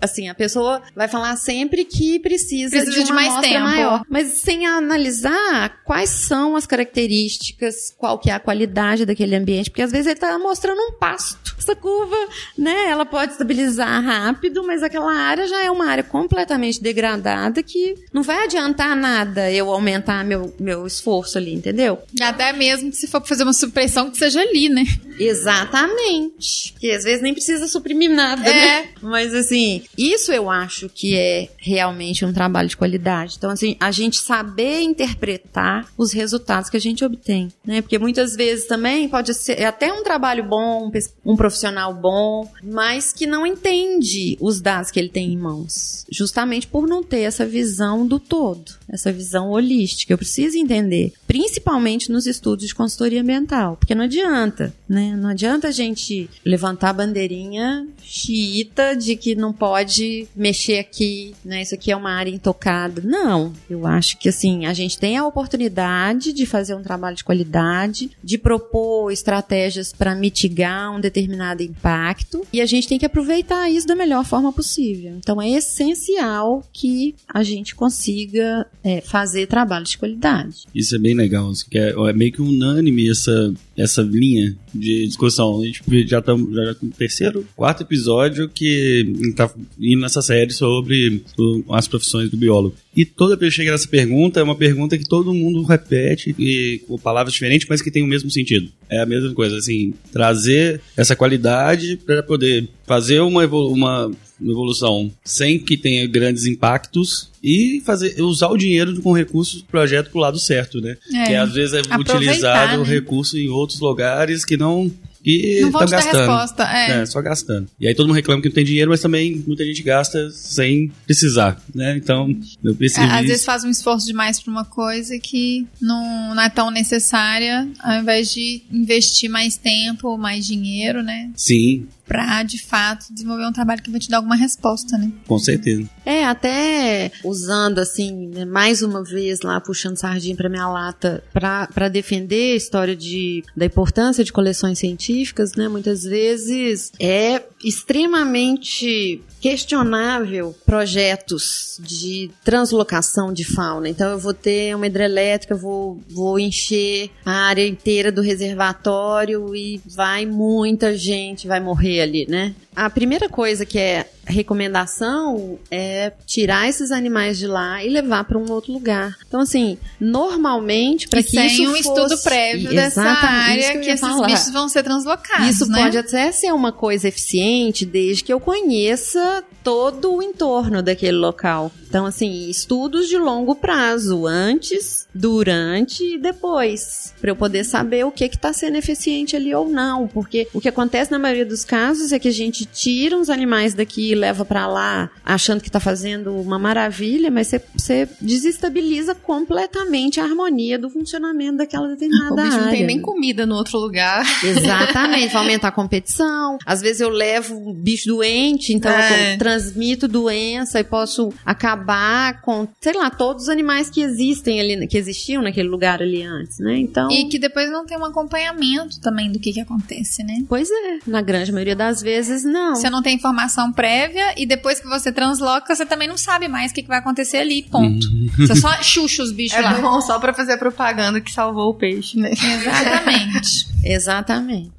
Assim, 0.01 0.29
a 0.29 0.35
pessoa 0.35 0.83
vai 0.95 1.09
falar 1.09 1.37
sempre 1.37 1.85
que 1.85 2.19
precisa, 2.19 2.71
Precisa 2.71 2.93
de 2.93 2.99
uma 3.01 3.07
de 3.07 3.13
mais 3.13 3.29
amostra 3.29 3.51
tempo. 3.51 3.65
maior, 3.65 4.03
mas 4.09 4.29
sem 4.29 4.67
analisar 4.67 5.83
quais 5.85 6.11
são 6.11 6.57
as 6.57 6.67
características, 6.67 7.95
qual 7.97 8.19
que 8.19 8.31
é 8.31 8.35
a 8.35 8.41
qualidade 8.41 9.05
daquele 9.07 9.35
ambiente, 9.35 9.71
porque 9.71 9.83
às 9.83 9.91
vezes 9.91 10.07
ele 10.07 10.15
está 10.15 10.39
mostrando 10.39 10.79
um 10.79 10.93
pasto. 10.93 11.55
Essa 11.59 11.75
curva, 11.75 12.17
né, 12.59 12.89
ela 12.91 13.05
pode 13.07 13.33
estabilizar 13.33 14.03
rápido, 14.05 14.65
mas 14.65 14.83
aquela 14.83 15.13
área 15.13 15.47
já 15.47 15.63
é 15.63 15.71
uma 15.71 15.87
área 15.87 16.04
completamente 16.05 16.81
degradada 16.83 17.63
que 17.63 17.95
não 18.13 18.23
vai 18.23 18.45
adiantar 18.45 18.97
nada 18.97 19.51
eu 19.51 19.71
aumentar 19.71 20.25
meu, 20.25 20.55
meu 20.59 20.87
esforço 20.87 21.39
ali, 21.39 21.55
entendeu? 21.55 21.99
Até 22.21 22.53
mesmo 22.53 22.91
que 22.91 22.97
se 22.97 23.07
for 23.07 23.25
fazer 23.27 23.43
uma 23.45 23.53
supressão 23.53 24.11
que 24.11 24.17
seja 24.19 24.41
ali, 24.41 24.69
né? 24.69 24.85
Exatamente. 25.19 26.73
Porque 26.73 26.91
às 26.91 27.05
vezes 27.05 27.23
nem 27.23 27.33
precisa 27.33 27.67
suprimir 27.67 28.11
nada, 28.11 28.47
É. 28.49 28.53
né? 28.83 28.89
Mas 29.01 29.35
assim, 29.35 29.83
isso 29.97 30.33
eu 30.33 30.51
acho 30.51 30.89
que 30.89 31.17
é 31.17 31.49
realmente 31.59 32.25
um 32.25 32.33
trabalho 32.33 32.69
de 32.69 32.77
qualidade. 32.77 33.35
Então, 33.39 33.51
assim, 33.51 33.77
a 33.81 33.91
gente 33.91 34.19
saber 34.19 34.81
interpretar 34.81 35.87
os 35.97 36.13
resultados 36.13 36.69
que 36.71 36.77
a 36.77 36.81
gente 36.81 37.05
obtém, 37.05 37.49
né? 37.65 37.81
Porque 37.81 37.99
muitas 37.99 38.35
vezes 38.35 38.67
também 38.67 39.09
pode 39.09 39.33
ser 39.35 39.65
até 39.65 39.93
um 39.93 40.03
trabalho 40.03 40.45
bom, 40.45 40.87
um 40.89 40.93
um 41.25 41.37
profissional 41.37 41.93
bom, 41.95 42.51
mas 42.63 43.13
que 43.13 43.27
não 43.27 43.47
entende 43.47 44.37
os 44.41 44.61
dados 44.61 44.91
que 44.91 44.99
ele 44.99 45.09
tem 45.09 45.33
em 45.33 45.37
mãos. 45.37 45.94
Justamente 46.11 46.67
por 46.67 46.87
não 46.87 47.03
ter 47.03 47.21
essa 47.21 47.47
visão 47.47 48.07
do 48.07 48.19
todo, 48.19 48.73
essa 48.89 49.13
visão 49.13 49.51
holística. 49.51 50.13
Eu 50.13 50.19
preciso 50.19 50.57
entender, 50.57 51.13
principalmente 51.27 52.11
nos 52.11 52.27
estudos 52.27 52.67
de 52.67 52.75
consultoria 52.75 53.21
ambiental, 53.21 53.77
porque 53.77 53.95
não 53.95 54.05
adianta, 54.05 54.75
né? 54.89 55.17
Não 55.17 55.31
adianta 55.31 55.69
a 55.69 55.73
gente 55.73 56.29
levantar 56.45 56.91
a 56.91 56.95
bandeirinha 56.95 57.87
xiita 58.03 58.95
de 58.95 59.17
que 59.17 59.35
não 59.35 59.53
pode 59.53 60.29
mexer 60.35 60.79
aqui, 60.79 61.35
né? 61.45 61.63
Isso 61.63 61.75
aqui 61.75 61.91
é 61.91 61.97
uma 61.97 62.13
área 62.13 62.31
intocada. 62.31 63.03
Não, 63.05 63.53
eu 63.69 63.87
acho 63.87 64.19
que 64.19 64.29
assim, 64.29 64.67
a 64.67 64.73
gente 64.73 64.99
tem 64.99 65.17
a 65.17 65.27
oportunidade 65.27 66.33
de 66.33 66.47
fazer 66.47 66.75
um 66.75 66.83
trabalho 66.83 67.17
de 67.17 67.25
qualidade, 67.25 68.11
de 68.23 68.39
propor 68.39 69.11
estratégias 69.11 69.93
para 69.93 70.15
mitigar 70.15 70.95
um 70.95 71.01
determinado 71.01 71.63
impacto 71.63 72.47
e 72.53 72.61
a 72.61 72.67
gente 72.67 72.89
tem 72.89 72.99
que 72.99 73.07
aproveitar 73.07 73.71
isso 73.71 73.87
da 73.87 73.95
melhor 73.95 74.25
forma 74.25 74.53
possível. 74.53 75.15
Então 75.17 75.41
é 75.41 75.51
essencial 75.51 76.63
que 76.73 77.15
a 77.29 77.43
gente 77.43 77.75
consiga 77.75 78.67
é, 78.85 79.01
fazer 79.01 79.47
trabalho 79.47 79.85
de 79.85 79.97
qualidade. 79.97 80.65
Isso 80.75 80.95
é 80.95 80.99
bem 80.99 81.15
legal, 81.15 81.49
assim, 81.49 81.65
é, 81.73 81.91
é 81.91 82.13
meio 82.13 82.33
que 82.33 82.43
unânime 82.43 83.11
essa, 83.11 83.53
essa 83.77 84.03
linha 84.03 84.57
de 84.75 85.07
discussão. 85.07 85.61
A 85.63 85.65
gente 85.67 85.83
já 86.07 86.19
estamos 86.21 86.55
já 86.55 86.77
no 86.83 86.91
terceiro, 86.91 87.47
quarto 87.57 87.83
episódio 87.83 88.49
que 88.49 89.33
tá 89.37 89.51
indo 89.81 90.01
nessa 90.03 90.23
série 90.23 90.53
sobre 90.53 91.23
o- 91.39 91.65
as 91.75 91.87
profissões 91.89 92.31
do 92.31 92.37
biólogo. 92.37 92.75
E 92.97 93.05
toda 93.05 93.37
vez 93.37 93.53
que 93.53 93.57
chega 93.61 93.73
nessa 93.73 93.89
pergunta, 93.89 94.39
é 94.39 94.43
uma 94.43 94.55
pergunta 94.55 94.97
que 94.97 95.05
todo 95.09 95.35
mundo 95.35 95.63
repete 95.65 96.35
e 96.39 96.81
com 96.87 96.97
palavras 96.99 97.33
diferentes, 97.35 97.67
mas 97.69 97.83
que 97.83 97.91
tem 97.91 98.03
o 98.05 98.07
mesmo 98.07 98.31
sentido. 98.31 98.69
É 98.89 99.01
a 99.01 99.07
mesma 99.07 99.33
coisa, 99.35 99.57
assim, 99.57 99.93
trazer 100.13 100.81
essa 100.97 101.17
qualidade 101.17 101.97
para 102.07 102.23
poder 102.23 102.69
fazer 102.87 103.21
uma, 103.21 103.43
evolu- 103.43 103.73
uma 103.73 104.11
evolução 104.41 105.11
sem 105.25 105.59
que 105.59 105.77
tenha 105.77 106.07
grandes 106.07 106.47
impactos 106.47 107.31
e 107.43 107.81
fazer 107.85 108.21
usar 108.23 108.49
o 108.49 108.57
dinheiro 108.57 109.01
com 109.03 109.13
recursos 109.13 109.63
do 109.63 109.67
projeto 109.69 110.11
pro 110.11 110.21
lado 110.21 110.39
certo, 110.39 110.81
né? 110.81 110.97
É. 111.13 111.25
Que 111.25 111.35
às 111.35 111.53
vezes 111.53 111.75
é 111.75 111.81
utilizado 111.99 112.81
o 112.83 112.85
né? 112.85 112.89
recurso 112.91 113.39
em 113.39 113.49
outros 113.65 113.81
lugares 113.81 114.45
que 114.45 114.57
não 114.57 114.91
que 115.25 115.63
Não 115.63 115.71
vão 115.71 115.87
gastando. 115.87 116.19
resposta. 116.19 116.65
É. 116.65 117.01
É, 117.01 117.07
só 117.07 117.23
gastando. 117.23 117.67
E 117.81 117.89
aí 117.89 117.95
todo 117.95 118.07
mundo 118.07 118.17
reclama 118.17 118.43
que 118.43 118.49
não 118.49 118.55
tem 118.55 118.65
dinheiro, 118.65 118.91
mas 118.91 119.01
também 119.01 119.43
muita 119.47 119.65
gente 119.65 119.83
gasta 119.83 120.31
sem 120.31 120.93
precisar, 121.07 121.59
né? 121.75 121.97
Então, 121.97 122.29
É, 122.63 123.01
Às 123.05 123.27
vezes 123.27 123.43
faz 123.45 123.65
um 123.65 123.71
esforço 123.71 124.07
demais 124.07 124.39
pra 124.39 124.53
uma 124.53 124.67
coisa 124.67 125.19
que 125.19 125.67
não, 125.81 126.35
não 126.35 126.43
é 126.43 126.51
tão 126.51 126.71
necessária, 126.71 127.67
ao 127.81 128.03
invés 128.03 128.35
de 128.35 128.61
investir 128.71 129.31
mais 129.31 129.57
tempo, 129.57 130.19
mais 130.19 130.45
dinheiro, 130.47 131.03
né? 131.03 131.31
Sim, 131.35 131.87
Pra, 132.07 132.43
de 132.43 132.63
fato, 132.63 133.07
desenvolver 133.13 133.47
um 133.47 133.53
trabalho 133.53 133.83
que 133.83 133.91
vai 133.91 134.01
te 134.01 134.09
dar 134.09 134.19
alguma 134.19 134.37
resposta, 134.37 134.99
né? 134.99 135.11
com 135.27 135.39
certeza. 135.39 135.89
É, 136.05 136.25
até 136.25 137.11
usando 137.25 137.79
assim, 137.79 138.29
né, 138.29 138.45
mais 138.45 138.83
uma 138.83 139.03
vez 139.03 139.41
lá 139.41 139.61
puxando 139.61 139.97
sardinha 139.97 140.37
para 140.37 140.49
minha 140.49 140.69
lata 140.69 141.25
para 141.33 141.89
defender 141.89 142.53
a 142.53 142.57
história 142.57 142.95
de, 142.95 143.43
da 143.57 143.67
importância 143.67 144.23
de 144.23 144.33
coleções 144.33 144.79
científicas, 144.79 145.53
né? 145.55 145.69
Muitas 145.69 146.03
vezes 146.03 146.93
é 147.01 147.43
extremamente 147.63 149.23
questionável 149.41 150.55
projetos 150.65 151.79
de 151.81 152.31
translocação 152.45 153.33
de 153.33 153.45
fauna. 153.45 153.89
Então 153.89 154.11
eu 154.11 154.19
vou 154.19 154.33
ter 154.33 154.75
uma 154.75 154.87
hidrelétrica, 154.87 155.55
vou, 155.55 156.01
vou 156.09 156.39
encher 156.39 157.11
a 157.25 157.49
área 157.49 157.67
inteira 157.67 158.11
do 158.11 158.23
reservatório 158.23 159.55
e 159.55 159.81
vai 159.87 160.25
muita 160.25 160.97
gente, 160.97 161.47
vai 161.47 161.61
morrer 161.61 161.94
ali, 162.01 162.27
né? 162.29 162.55
A 162.75 162.89
primeira 162.91 163.29
coisa 163.29 163.65
que 163.65 163.79
é 163.79 164.07
recomendação 164.27 165.59
é 165.71 166.13
tirar 166.27 166.69
esses 166.69 166.91
animais 166.91 167.39
de 167.39 167.47
lá 167.47 167.85
e 167.85 167.89
levar 167.89 168.25
para 168.25 168.39
um 168.39 168.51
outro 168.51 168.73
lugar. 168.73 169.17
Então 169.27 169.41
assim, 169.41 169.79
normalmente 170.01 171.09
para 171.09 171.23
que 171.23 171.39
isso 171.41 171.63
um 171.71 171.77
estudo 171.77 172.11
fosse- 172.11 172.25
prévio 172.25 172.71
dessa 172.71 173.03
área 173.03 173.73
que, 173.79 173.87
ia 173.87 173.95
esses 173.95 174.01
falar. 174.01 174.27
bichos 174.27 174.51
vão 174.51 174.69
ser 174.69 174.83
translocados, 174.83 175.49
Isso 175.49 175.67
né? 175.71 175.83
pode 175.83 175.99
até 175.99 176.33
ser 176.33 176.53
uma 176.53 176.73
coisa 176.73 177.09
eficiente 177.09 177.85
desde 177.85 178.25
que 178.25 178.33
eu 178.33 178.41
conheça 178.41 179.45
todo 179.63 180.15
o 180.15 180.23
entorno 180.23 180.83
daquele 180.83 181.17
local. 181.17 181.73
Então, 181.89 182.05
assim, 182.07 182.51
estudos 182.51 183.09
de 183.09 183.17
longo 183.17 183.55
prazo, 183.55 184.27
antes, 184.27 185.07
durante 185.15 186.03
e 186.17 186.19
depois, 186.19 187.15
para 187.21 187.31
eu 187.31 187.37
poder 187.37 187.65
saber 187.65 188.05
o 188.05 188.11
que 188.11 188.25
está 188.25 188.53
sendo 188.53 188.77
eficiente 188.77 189.37
ali 189.37 189.55
ou 189.55 189.69
não. 189.69 190.09
Porque 190.09 190.49
o 190.53 190.61
que 190.61 190.69
acontece 190.69 191.11
na 191.13 191.19
maioria 191.21 191.47
dos 191.47 191.65
casos 191.65 192.13
é 192.13 192.19
que 192.19 192.27
a 192.29 192.33
gente 192.33 192.67
tira 192.67 193.17
uns 193.17 193.31
animais 193.31 193.75
daqui 193.75 194.14
e 194.15 194.19
leva 194.19 194.45
para 194.45 194.67
lá, 194.67 195.11
achando 195.25 195.61
que 195.61 195.69
está 195.69 195.81
fazendo 195.81 196.35
uma 196.41 196.59
maravilha, 196.59 197.31
mas 197.31 197.49
você- 197.49 197.63
você 197.77 198.09
desestabiliza 198.21 199.15
completamente 199.15 200.21
a 200.21 200.25
harmonia 200.25 200.79
do 200.79 200.89
funcionamento 200.91 201.59
daquela 201.59 201.89
determinada 201.89 202.33
O 202.33 202.37
bicho 202.37 202.57
não 202.57 202.65
tem 202.65 202.75
área. 202.75 202.87
nem 202.87 203.01
comida 203.01 203.45
no 203.47 203.55
outro 203.55 203.79
lugar. 203.79 204.25
Exatamente, 204.45 205.33
vai 205.33 205.43
aumentar 205.43 205.69
a 205.69 205.73
competição. 205.73 206.59
Às 206.65 206.81
vezes 206.81 207.01
eu 207.01 207.09
levo 207.09 207.55
um 207.71 207.75
bicho 207.75 208.07
doente, 208.09 208.73
então 208.73 208.91
É. 208.91 209.35
eu 209.35 209.39
transmito 209.39 210.07
doença 210.09 210.81
e 210.81 210.85
posso 210.85 211.33
acabar 211.45 212.41
com, 212.43 212.69
sei 212.81 212.93
lá, 212.93 213.11
todos 213.11 213.45
os 213.45 213.49
animais 213.49 213.89
que 213.91 214.01
existem 214.01 214.61
ali, 214.61 214.87
que 214.87 214.97
existiam 214.99 215.43
naquele 215.43 215.69
lugar 215.69 216.01
ali 216.03 216.23
antes, 216.23 216.59
né? 216.59 216.79
Então. 216.79 217.11
E 217.11 217.25
que 217.29 217.39
depois 217.39 217.71
não 217.71 217.85
tem 217.87 217.99
um 217.99 218.05
acompanhamento 218.05 219.01
também 219.01 219.31
do 219.31 219.39
que, 219.39 219.53
que 219.53 219.61
acontece, 219.61 220.23
né? 220.23 220.45
Pois 220.49 220.71
é, 220.71 220.99
na 221.07 221.21
grande 221.23 221.51
maioria 221.53 221.77
das 221.77 222.01
vezes 222.03 222.45
não. 222.45 222.75
Você 222.75 222.91
não 222.91 223.03
tem 223.03 223.15
informação 223.17 223.73
prévia 223.73 224.04
e 224.37 224.47
depois 224.47 224.81
que 224.81 224.87
você 224.89 225.13
transloca, 225.13 225.75
você 225.75 225.85
também 225.87 226.07
não 226.09 226.17
sabe 226.17 226.49
mais 226.49 226.71
o 226.71 226.75
que, 226.75 226.83
que 226.83 226.89
vai 226.89 226.99
acontecer 226.99 227.39
ali, 227.39 227.63
ponto. 227.63 228.07
Você 228.39 228.55
só 228.57 228.73
chucha 228.83 229.23
os 229.23 229.33
bichos 229.33 229.59
É 229.59 229.63
lá. 229.63 229.75
bom 229.75 230.01
só 230.01 230.19
pra 230.19 230.33
fazer 230.35 230.53
a 230.53 230.59
propaganda 230.59 231.21
que 231.21 231.31
salvou 231.33 231.71
o 231.71 231.75
peixe, 231.75 232.19
né? 232.19 232.31
Exatamente. 232.33 233.67
Exatamente. 233.85 234.75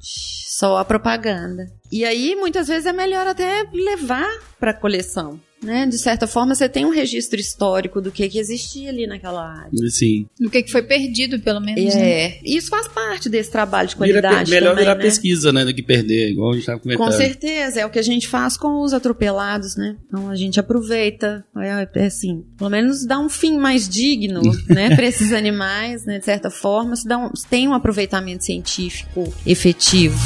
Só 0.48 0.78
a 0.78 0.84
propaganda. 0.84 1.66
E 1.92 2.04
aí, 2.04 2.34
muitas 2.34 2.66
vezes 2.68 2.86
é 2.86 2.92
melhor 2.92 3.26
até 3.26 3.64
levar 3.72 4.26
para 4.58 4.72
coleção. 4.72 5.38
Né? 5.66 5.84
De 5.84 5.98
certa 5.98 6.28
forma, 6.28 6.54
você 6.54 6.68
tem 6.68 6.84
um 6.84 6.90
registro 6.90 7.40
histórico 7.40 8.00
do 8.00 8.12
que, 8.12 8.28
que 8.28 8.38
existia 8.38 8.88
ali 8.88 9.04
naquela 9.04 9.44
área. 9.44 9.70
Sim. 9.90 10.26
Do 10.38 10.48
que, 10.48 10.62
que 10.62 10.70
foi 10.70 10.82
perdido, 10.82 11.40
pelo 11.40 11.60
menos. 11.60 11.92
né? 11.92 12.08
É, 12.08 12.40
isso 12.44 12.68
faz 12.68 12.86
parte 12.86 13.28
desse 13.28 13.50
trabalho 13.50 13.88
de 13.88 13.96
Vira 13.96 14.20
qualidade. 14.22 14.48
melhor 14.48 14.70
também, 14.70 14.84
virar 14.84 14.94
né? 14.94 15.02
pesquisa, 15.02 15.52
né, 15.52 15.64
do 15.64 15.74
que 15.74 15.82
perder, 15.82 16.30
igual 16.30 16.52
a 16.52 16.54
gente 16.54 16.66
tava 16.66 16.78
comentando. 16.78 17.04
Com 17.04 17.12
certeza, 17.12 17.80
é 17.80 17.86
o 17.86 17.90
que 17.90 17.98
a 17.98 18.02
gente 18.02 18.28
faz 18.28 18.56
com 18.56 18.80
os 18.80 18.94
atropelados, 18.94 19.76
né? 19.76 19.96
Então 20.06 20.30
a 20.30 20.36
gente 20.36 20.60
aproveita, 20.60 21.44
é, 21.56 21.88
é 21.94 22.06
assim, 22.06 22.44
pelo 22.56 22.70
menos 22.70 23.04
dá 23.04 23.18
um 23.18 23.28
fim 23.28 23.58
mais 23.58 23.88
digno, 23.88 24.40
né, 24.70 24.94
para 24.94 25.04
esses 25.04 25.32
animais, 25.32 26.04
né, 26.04 26.20
de 26.20 26.24
certa 26.24 26.48
forma, 26.48 26.94
se 26.94 27.08
dá 27.08 27.18
um, 27.18 27.34
se 27.34 27.46
tem 27.46 27.66
um 27.66 27.74
aproveitamento 27.74 28.44
científico 28.44 29.34
efetivo. 29.44 30.16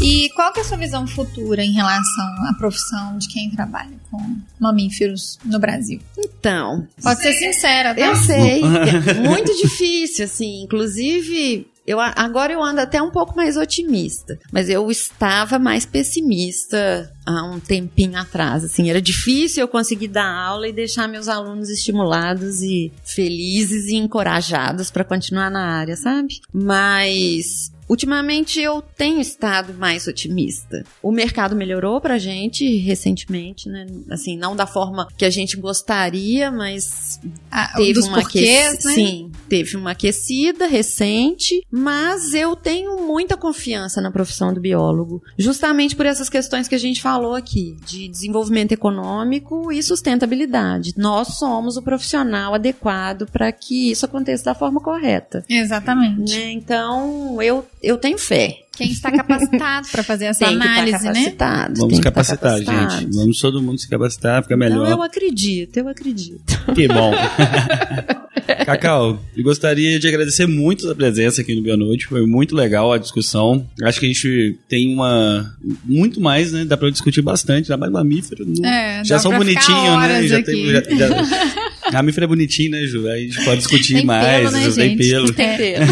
E 0.00 0.30
qual 0.30 0.50
que 0.52 0.60
é 0.60 0.62
a 0.62 0.64
sua 0.64 0.78
visão 0.78 1.06
futura 1.06 1.62
em 1.62 1.72
relação 1.72 2.46
à 2.48 2.54
profissão 2.54 3.18
de 3.18 3.28
quem 3.28 3.50
trabalha 3.50 3.98
com 4.10 4.36
mamíferos 4.58 5.38
no 5.44 5.58
Brasil? 5.58 6.00
Então, 6.18 6.88
Pode 7.02 7.20
ser 7.20 7.34
sincera, 7.34 7.94
tá? 7.94 8.00
Eu 8.00 8.16
sei. 8.16 8.62
É 8.62 9.14
muito 9.28 9.54
difícil, 9.54 10.24
assim. 10.24 10.62
Inclusive, 10.62 11.66
eu, 11.86 12.00
agora 12.00 12.52
eu 12.52 12.62
ando 12.62 12.80
até 12.80 13.02
um 13.02 13.10
pouco 13.10 13.36
mais 13.36 13.58
otimista. 13.58 14.38
Mas 14.50 14.70
eu 14.70 14.90
estava 14.90 15.58
mais 15.58 15.84
pessimista 15.84 17.12
há 17.26 17.44
um 17.44 17.60
tempinho 17.60 18.18
atrás. 18.18 18.64
Assim, 18.64 18.88
era 18.88 19.02
difícil 19.02 19.62
eu 19.62 19.68
conseguir 19.68 20.08
dar 20.08 20.32
aula 20.32 20.66
e 20.66 20.72
deixar 20.72 21.08
meus 21.08 21.28
alunos 21.28 21.68
estimulados 21.68 22.62
e 22.62 22.90
felizes 23.04 23.86
e 23.86 23.96
encorajados 23.96 24.90
para 24.90 25.04
continuar 25.04 25.50
na 25.50 25.78
área, 25.78 25.96
sabe? 25.96 26.40
Mas 26.54 27.70
Ultimamente 27.90 28.60
eu 28.60 28.80
tenho 28.96 29.20
estado 29.20 29.74
mais 29.74 30.06
otimista. 30.06 30.84
O 31.02 31.10
mercado 31.10 31.56
melhorou 31.56 32.00
pra 32.00 32.18
gente 32.18 32.64
recentemente, 32.78 33.68
né? 33.68 33.84
Assim, 34.08 34.36
não 34.36 34.54
da 34.54 34.64
forma 34.64 35.08
que 35.18 35.24
a 35.24 35.30
gente 35.30 35.56
gostaria, 35.56 36.52
mas 36.52 37.18
Ah, 37.50 37.72
teve 37.76 37.98
uma 38.00 38.20
porquês, 38.20 38.68
aquecida. 38.68 38.88
né? 38.90 38.94
Sim, 38.94 39.32
teve 39.48 39.76
uma 39.76 39.90
aquecida 39.90 40.66
recente, 40.68 41.66
mas 41.68 42.32
eu 42.32 42.54
tenho 42.54 42.96
muita 43.04 43.36
confiança 43.36 44.00
na 44.00 44.12
profissão 44.12 44.54
do 44.54 44.60
biólogo, 44.60 45.20
justamente 45.36 45.96
por 45.96 46.06
essas 46.06 46.28
questões 46.30 46.68
que 46.68 46.76
a 46.76 46.78
gente 46.78 47.02
falou 47.02 47.34
aqui, 47.34 47.76
de 47.84 48.06
desenvolvimento 48.06 48.70
econômico 48.70 49.72
e 49.72 49.82
sustentabilidade. 49.82 50.94
Nós 50.96 51.38
somos 51.38 51.76
o 51.76 51.82
profissional 51.82 52.54
adequado 52.54 53.26
para 53.32 53.50
que 53.50 53.90
isso 53.90 54.04
aconteça 54.06 54.44
da 54.44 54.54
forma 54.54 54.80
correta. 54.80 55.44
Exatamente. 55.48 56.32
né? 56.38 56.52
Então, 56.52 57.42
eu, 57.42 57.66
eu 57.82 57.96
tenho 57.96 58.18
fé. 58.18 58.56
Quem 58.76 58.90
está 58.92 59.10
capacitado 59.12 59.88
para 59.92 60.02
fazer 60.02 60.26
essa 60.26 60.46
Tem 60.46 60.58
que 60.58 60.64
estar 60.66 60.72
análise, 60.72 60.92
né? 61.04 61.12
capacitado. 61.12 61.74
Vamos 61.76 61.78
tem 61.80 61.88
que 61.88 61.94
estar 61.96 62.10
capacitar, 62.10 62.50
capacitado. 62.64 63.00
gente. 63.02 63.14
Vamos 63.16 63.38
todo 63.40 63.62
mundo 63.62 63.78
se 63.78 63.88
capacitar, 63.88 64.42
ficar 64.42 64.56
melhor. 64.56 64.86
Então, 64.86 64.90
eu 64.98 65.02
acredito, 65.02 65.76
eu 65.76 65.88
acredito. 65.88 66.58
Que 66.74 66.88
bom. 66.88 67.12
Cacau, 68.64 69.20
eu 69.36 69.42
gostaria 69.44 69.98
de 69.98 70.08
agradecer 70.08 70.46
muito 70.46 70.90
a 70.90 70.94
presença 70.94 71.40
aqui 71.42 71.54
no 71.54 71.62
Bionoite. 71.62 72.06
Foi 72.06 72.24
muito 72.26 72.54
legal 72.56 72.90
a 72.92 72.96
discussão. 72.98 73.66
Acho 73.82 74.00
que 74.00 74.06
a 74.06 74.08
gente 74.08 74.58
tem 74.68 74.94
uma. 74.94 75.54
Muito 75.84 76.20
mais, 76.20 76.52
né? 76.52 76.64
Dá 76.64 76.76
pra 76.76 76.88
discutir 76.90 77.20
bastante. 77.22 77.70
Ainda 77.70 77.76
mais 77.76 77.92
mamífero. 77.92 78.44
não- 78.46 78.64
É, 78.68 79.02
já 79.04 79.16
dá 79.16 79.20
são 79.20 79.32
bonitinhos, 79.36 79.98
né? 80.00 80.26
Já 80.26 80.42
tem, 80.42 80.66
já, 80.70 80.80
já- 80.80 81.90
Mamífero 81.92 82.24
é 82.24 82.28
bonitinho, 82.28 82.70
né, 82.70 82.86
Ju? 82.86 83.06
Aí 83.08 83.24
a 83.24 83.26
gente 83.32 83.44
pode 83.44 83.58
discutir 83.58 83.94
Tem 83.94 84.04
mais. 84.06 84.48
pelo, 84.48 84.52
né, 84.52 84.70
tem 84.70 84.88
gente? 84.88 85.08
pelo. 85.10 85.32
Tem 85.34 85.56
pelo. 85.56 85.86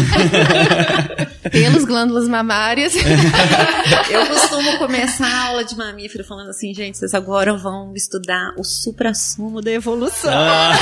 Pelos 1.51 1.85
glândulas 1.85 2.27
mamárias. 2.27 2.93
Eu 4.09 4.25
costumo 4.27 4.77
começar 4.77 5.27
a 5.27 5.47
aula 5.47 5.63
de 5.63 5.75
mamífero 5.75 6.23
falando 6.23 6.49
assim, 6.49 6.73
gente, 6.73 6.97
vocês 6.97 7.13
agora 7.13 7.55
vão 7.55 7.93
estudar 7.95 8.53
o 8.57 8.63
suprassumo 8.63 9.61
da 9.61 9.71
evolução. 9.71 10.31
Ah. 10.33 10.75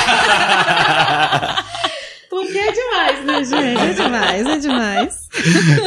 Porque 2.30 2.58
é 2.58 2.72
demais, 2.72 3.26
né, 3.26 3.44
gente? 3.44 3.82
É 3.82 3.94
demais, 3.94 4.46
é 4.46 4.58
demais. 4.60 5.28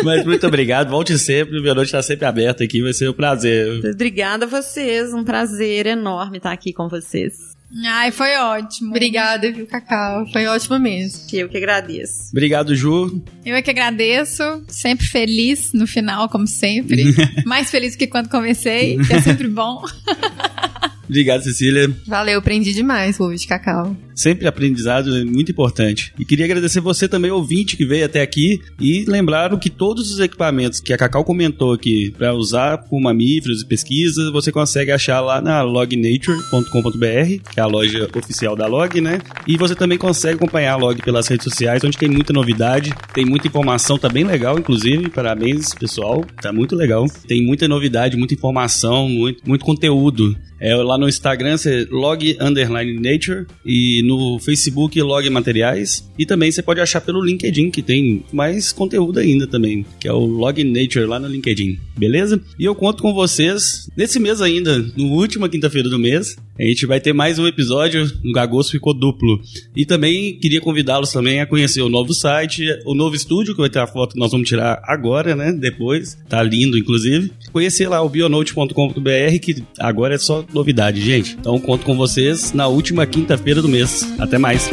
Mas 0.03 0.25
muito 0.25 0.47
obrigado. 0.47 0.91
Volte 0.91 1.17
sempre. 1.19 1.59
O 1.59 1.63
Bionoite 1.63 1.89
está 1.89 2.03
sempre 2.03 2.27
aberto 2.27 2.63
aqui. 2.63 2.83
Vai 2.83 2.93
ser 2.93 3.09
um 3.09 3.13
prazer. 3.13 3.85
Obrigada 3.85 4.47
a 4.47 4.49
vocês, 4.49 5.15
um 5.15 5.23
prazer 5.23 5.87
enorme 5.87 6.39
estar 6.39 6.53
aqui 6.53 6.73
com 6.73 6.89
vocês. 6.89 7.60
Ai, 7.87 8.11
foi 8.11 8.37
ótimo. 8.37 8.91
Obrigada, 8.91 9.51
viu, 9.53 9.67
Cacau? 9.67 10.27
Foi 10.33 10.47
ótimo 10.47 10.79
mesmo. 10.79 11.21
Eu 11.33 11.49
que 11.49 11.57
agradeço. 11.57 12.31
Obrigado, 12.33 12.75
Ju. 12.75 13.23
Eu 13.45 13.55
é 13.55 13.63
que 13.63 13.71
agradeço. 13.71 14.43
Sempre 14.69 15.07
feliz 15.07 15.73
no 15.73 15.87
final, 15.87 16.29
como 16.29 16.47
sempre. 16.47 17.05
Mais 17.47 17.71
feliz 17.71 17.95
que 17.95 18.07
quando 18.07 18.29
comecei, 18.29 18.99
que 18.99 19.13
é 19.13 19.21
sempre 19.21 19.49
bom. 19.49 19.83
Obrigado, 21.11 21.43
Cecília. 21.43 21.91
Valeu, 22.07 22.39
aprendi 22.39 22.73
demais 22.73 23.19
ovo 23.19 23.35
de 23.35 23.45
cacau. 23.45 23.97
Sempre 24.15 24.47
aprendizado 24.47 25.17
é 25.17 25.25
muito 25.25 25.51
importante. 25.51 26.13
E 26.17 26.25
queria 26.25 26.45
agradecer 26.45 26.79
você 26.79 27.09
também, 27.09 27.33
ouvinte, 27.33 27.77
que 27.77 27.85
veio 27.85 28.05
até 28.05 28.23
aqui. 28.23 28.61
E 28.79 29.05
lembrar 29.09 29.59
que 29.59 29.69
todos 29.69 30.13
os 30.13 30.21
equipamentos 30.21 30.79
que 30.79 30.93
a 30.93 30.97
Cacau 30.97 31.25
comentou 31.25 31.73
aqui 31.73 32.13
para 32.17 32.33
usar 32.33 32.79
com 32.79 33.01
mamíferos 33.01 33.63
e 33.63 33.67
pesquisas, 33.67 34.31
você 34.31 34.53
consegue 34.53 34.93
achar 34.93 35.21
lá 35.21 35.41
na 35.41 35.63
lognature.com.br, 35.63 37.51
que 37.51 37.59
é 37.59 37.63
a 37.63 37.67
loja 37.67 38.09
oficial 38.17 38.55
da 38.55 38.69
Log, 38.69 39.01
né? 39.01 39.19
E 39.49 39.57
você 39.57 39.75
também 39.75 39.99
consegue 39.99 40.37
acompanhar 40.37 40.75
a 40.75 40.77
Log 40.77 41.03
pelas 41.03 41.27
redes 41.27 41.45
sociais, 41.45 41.83
onde 41.83 41.99
tem 41.99 42.09
muita 42.09 42.33
novidade, 42.33 42.95
tem 43.13 43.25
muita 43.25 43.49
informação, 43.49 43.99
tá 43.99 44.09
bem 44.09 44.23
legal, 44.23 44.59
inclusive. 44.59 45.09
Parabéns, 45.09 45.75
pessoal. 45.75 46.25
Tá 46.41 46.53
muito 46.53 46.77
legal. 46.77 47.07
Tem 47.27 47.45
muita 47.45 47.67
novidade, 47.67 48.17
muita 48.17 48.35
informação, 48.35 49.09
muito, 49.09 49.43
muito 49.49 49.65
conteúdo. 49.65 50.37
É 50.61 50.75
lá 50.75 50.99
no 50.99 51.09
Instagram, 51.09 51.57
você 51.57 51.87
log 51.91 52.37
underline 52.39 52.95
nature 52.95 53.47
e 53.65 54.03
no 54.05 54.39
Facebook 54.39 55.01
log 55.01 55.29
materiais. 55.31 56.09
E 56.19 56.27
também 56.27 56.53
você 56.53 56.63
pode 56.63 56.81
achar 56.81 57.01
pelo 57.01 57.25
LinkedIn, 57.25 57.71
que 57.71 57.83
tem 57.83 58.23
mais 58.33 58.73
conteúdo 58.73 59.19
ainda 59.19 59.47
também, 59.47 59.87
que 59.99 60.07
é 60.07 60.13
o 60.13 60.27
log 60.27 60.63
nature 60.63 61.07
lá 61.07 61.19
no 61.19 61.29
LinkedIn, 61.29 61.79
beleza? 61.97 62.41
E 62.59 62.65
eu 62.65 62.75
conto 62.75 63.03
com 63.03 63.15
vocês 63.15 63.89
nesse 63.97 64.21
mês 64.21 64.43
ainda, 64.43 64.79
no 64.97 65.13
última 65.13 65.49
quinta-feira 65.49 65.89
do 65.89 65.99
mês. 65.99 66.37
A 66.59 66.63
gente 66.63 66.85
vai 66.85 67.01
ter 67.01 67.15
mais 67.15 67.39
um 67.39 67.47
episódio, 67.47 68.07
no 68.23 68.39
agosto 68.39 68.73
ficou 68.73 68.93
duplo. 68.93 69.41
E 69.75 69.87
também 69.87 70.39
queria 70.39 70.61
convidá-los 70.61 71.11
também 71.11 71.41
a 71.41 71.47
conhecer 71.47 71.81
o 71.81 71.89
novo 71.89 72.13
site, 72.13 72.67
o 72.85 72.95
novo 72.95 73.17
estúdio, 73.17 73.55
que 73.55 73.63
vai 73.63 73.71
ter 73.71 73.79
a 73.79 73.87
foto 73.87 74.13
que 74.13 74.19
nós 74.19 74.31
vamos 74.31 74.47
tirar 74.47 74.79
agora, 74.85 75.35
né? 75.35 75.53
Depois. 75.53 76.19
Tá 76.29 76.43
lindo, 76.43 76.77
inclusive. 76.77 77.33
Conhecer 77.51 77.89
lá 77.89 78.03
o 78.03 78.11
bionote.com.br, 78.11 79.39
que 79.41 79.63
agora 79.79 80.17
é 80.17 80.19
só 80.19 80.45
novidade, 80.53 81.01
gente. 81.01 81.37
Então 81.39 81.59
conto 81.61 81.85
com 81.85 81.97
vocês 81.97 82.53
na 82.53 82.67
última 82.67 83.07
quinta-feira 83.07 83.63
do 83.63 83.69
mês. 83.69 84.07
Até 84.19 84.39
mais. 84.39 84.69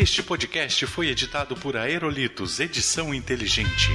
Este 0.00 0.22
podcast 0.22 0.86
foi 0.86 1.08
editado 1.08 1.54
por 1.54 1.76
Aerolitos 1.76 2.58
Edição 2.58 3.12
Inteligente. 3.12 3.90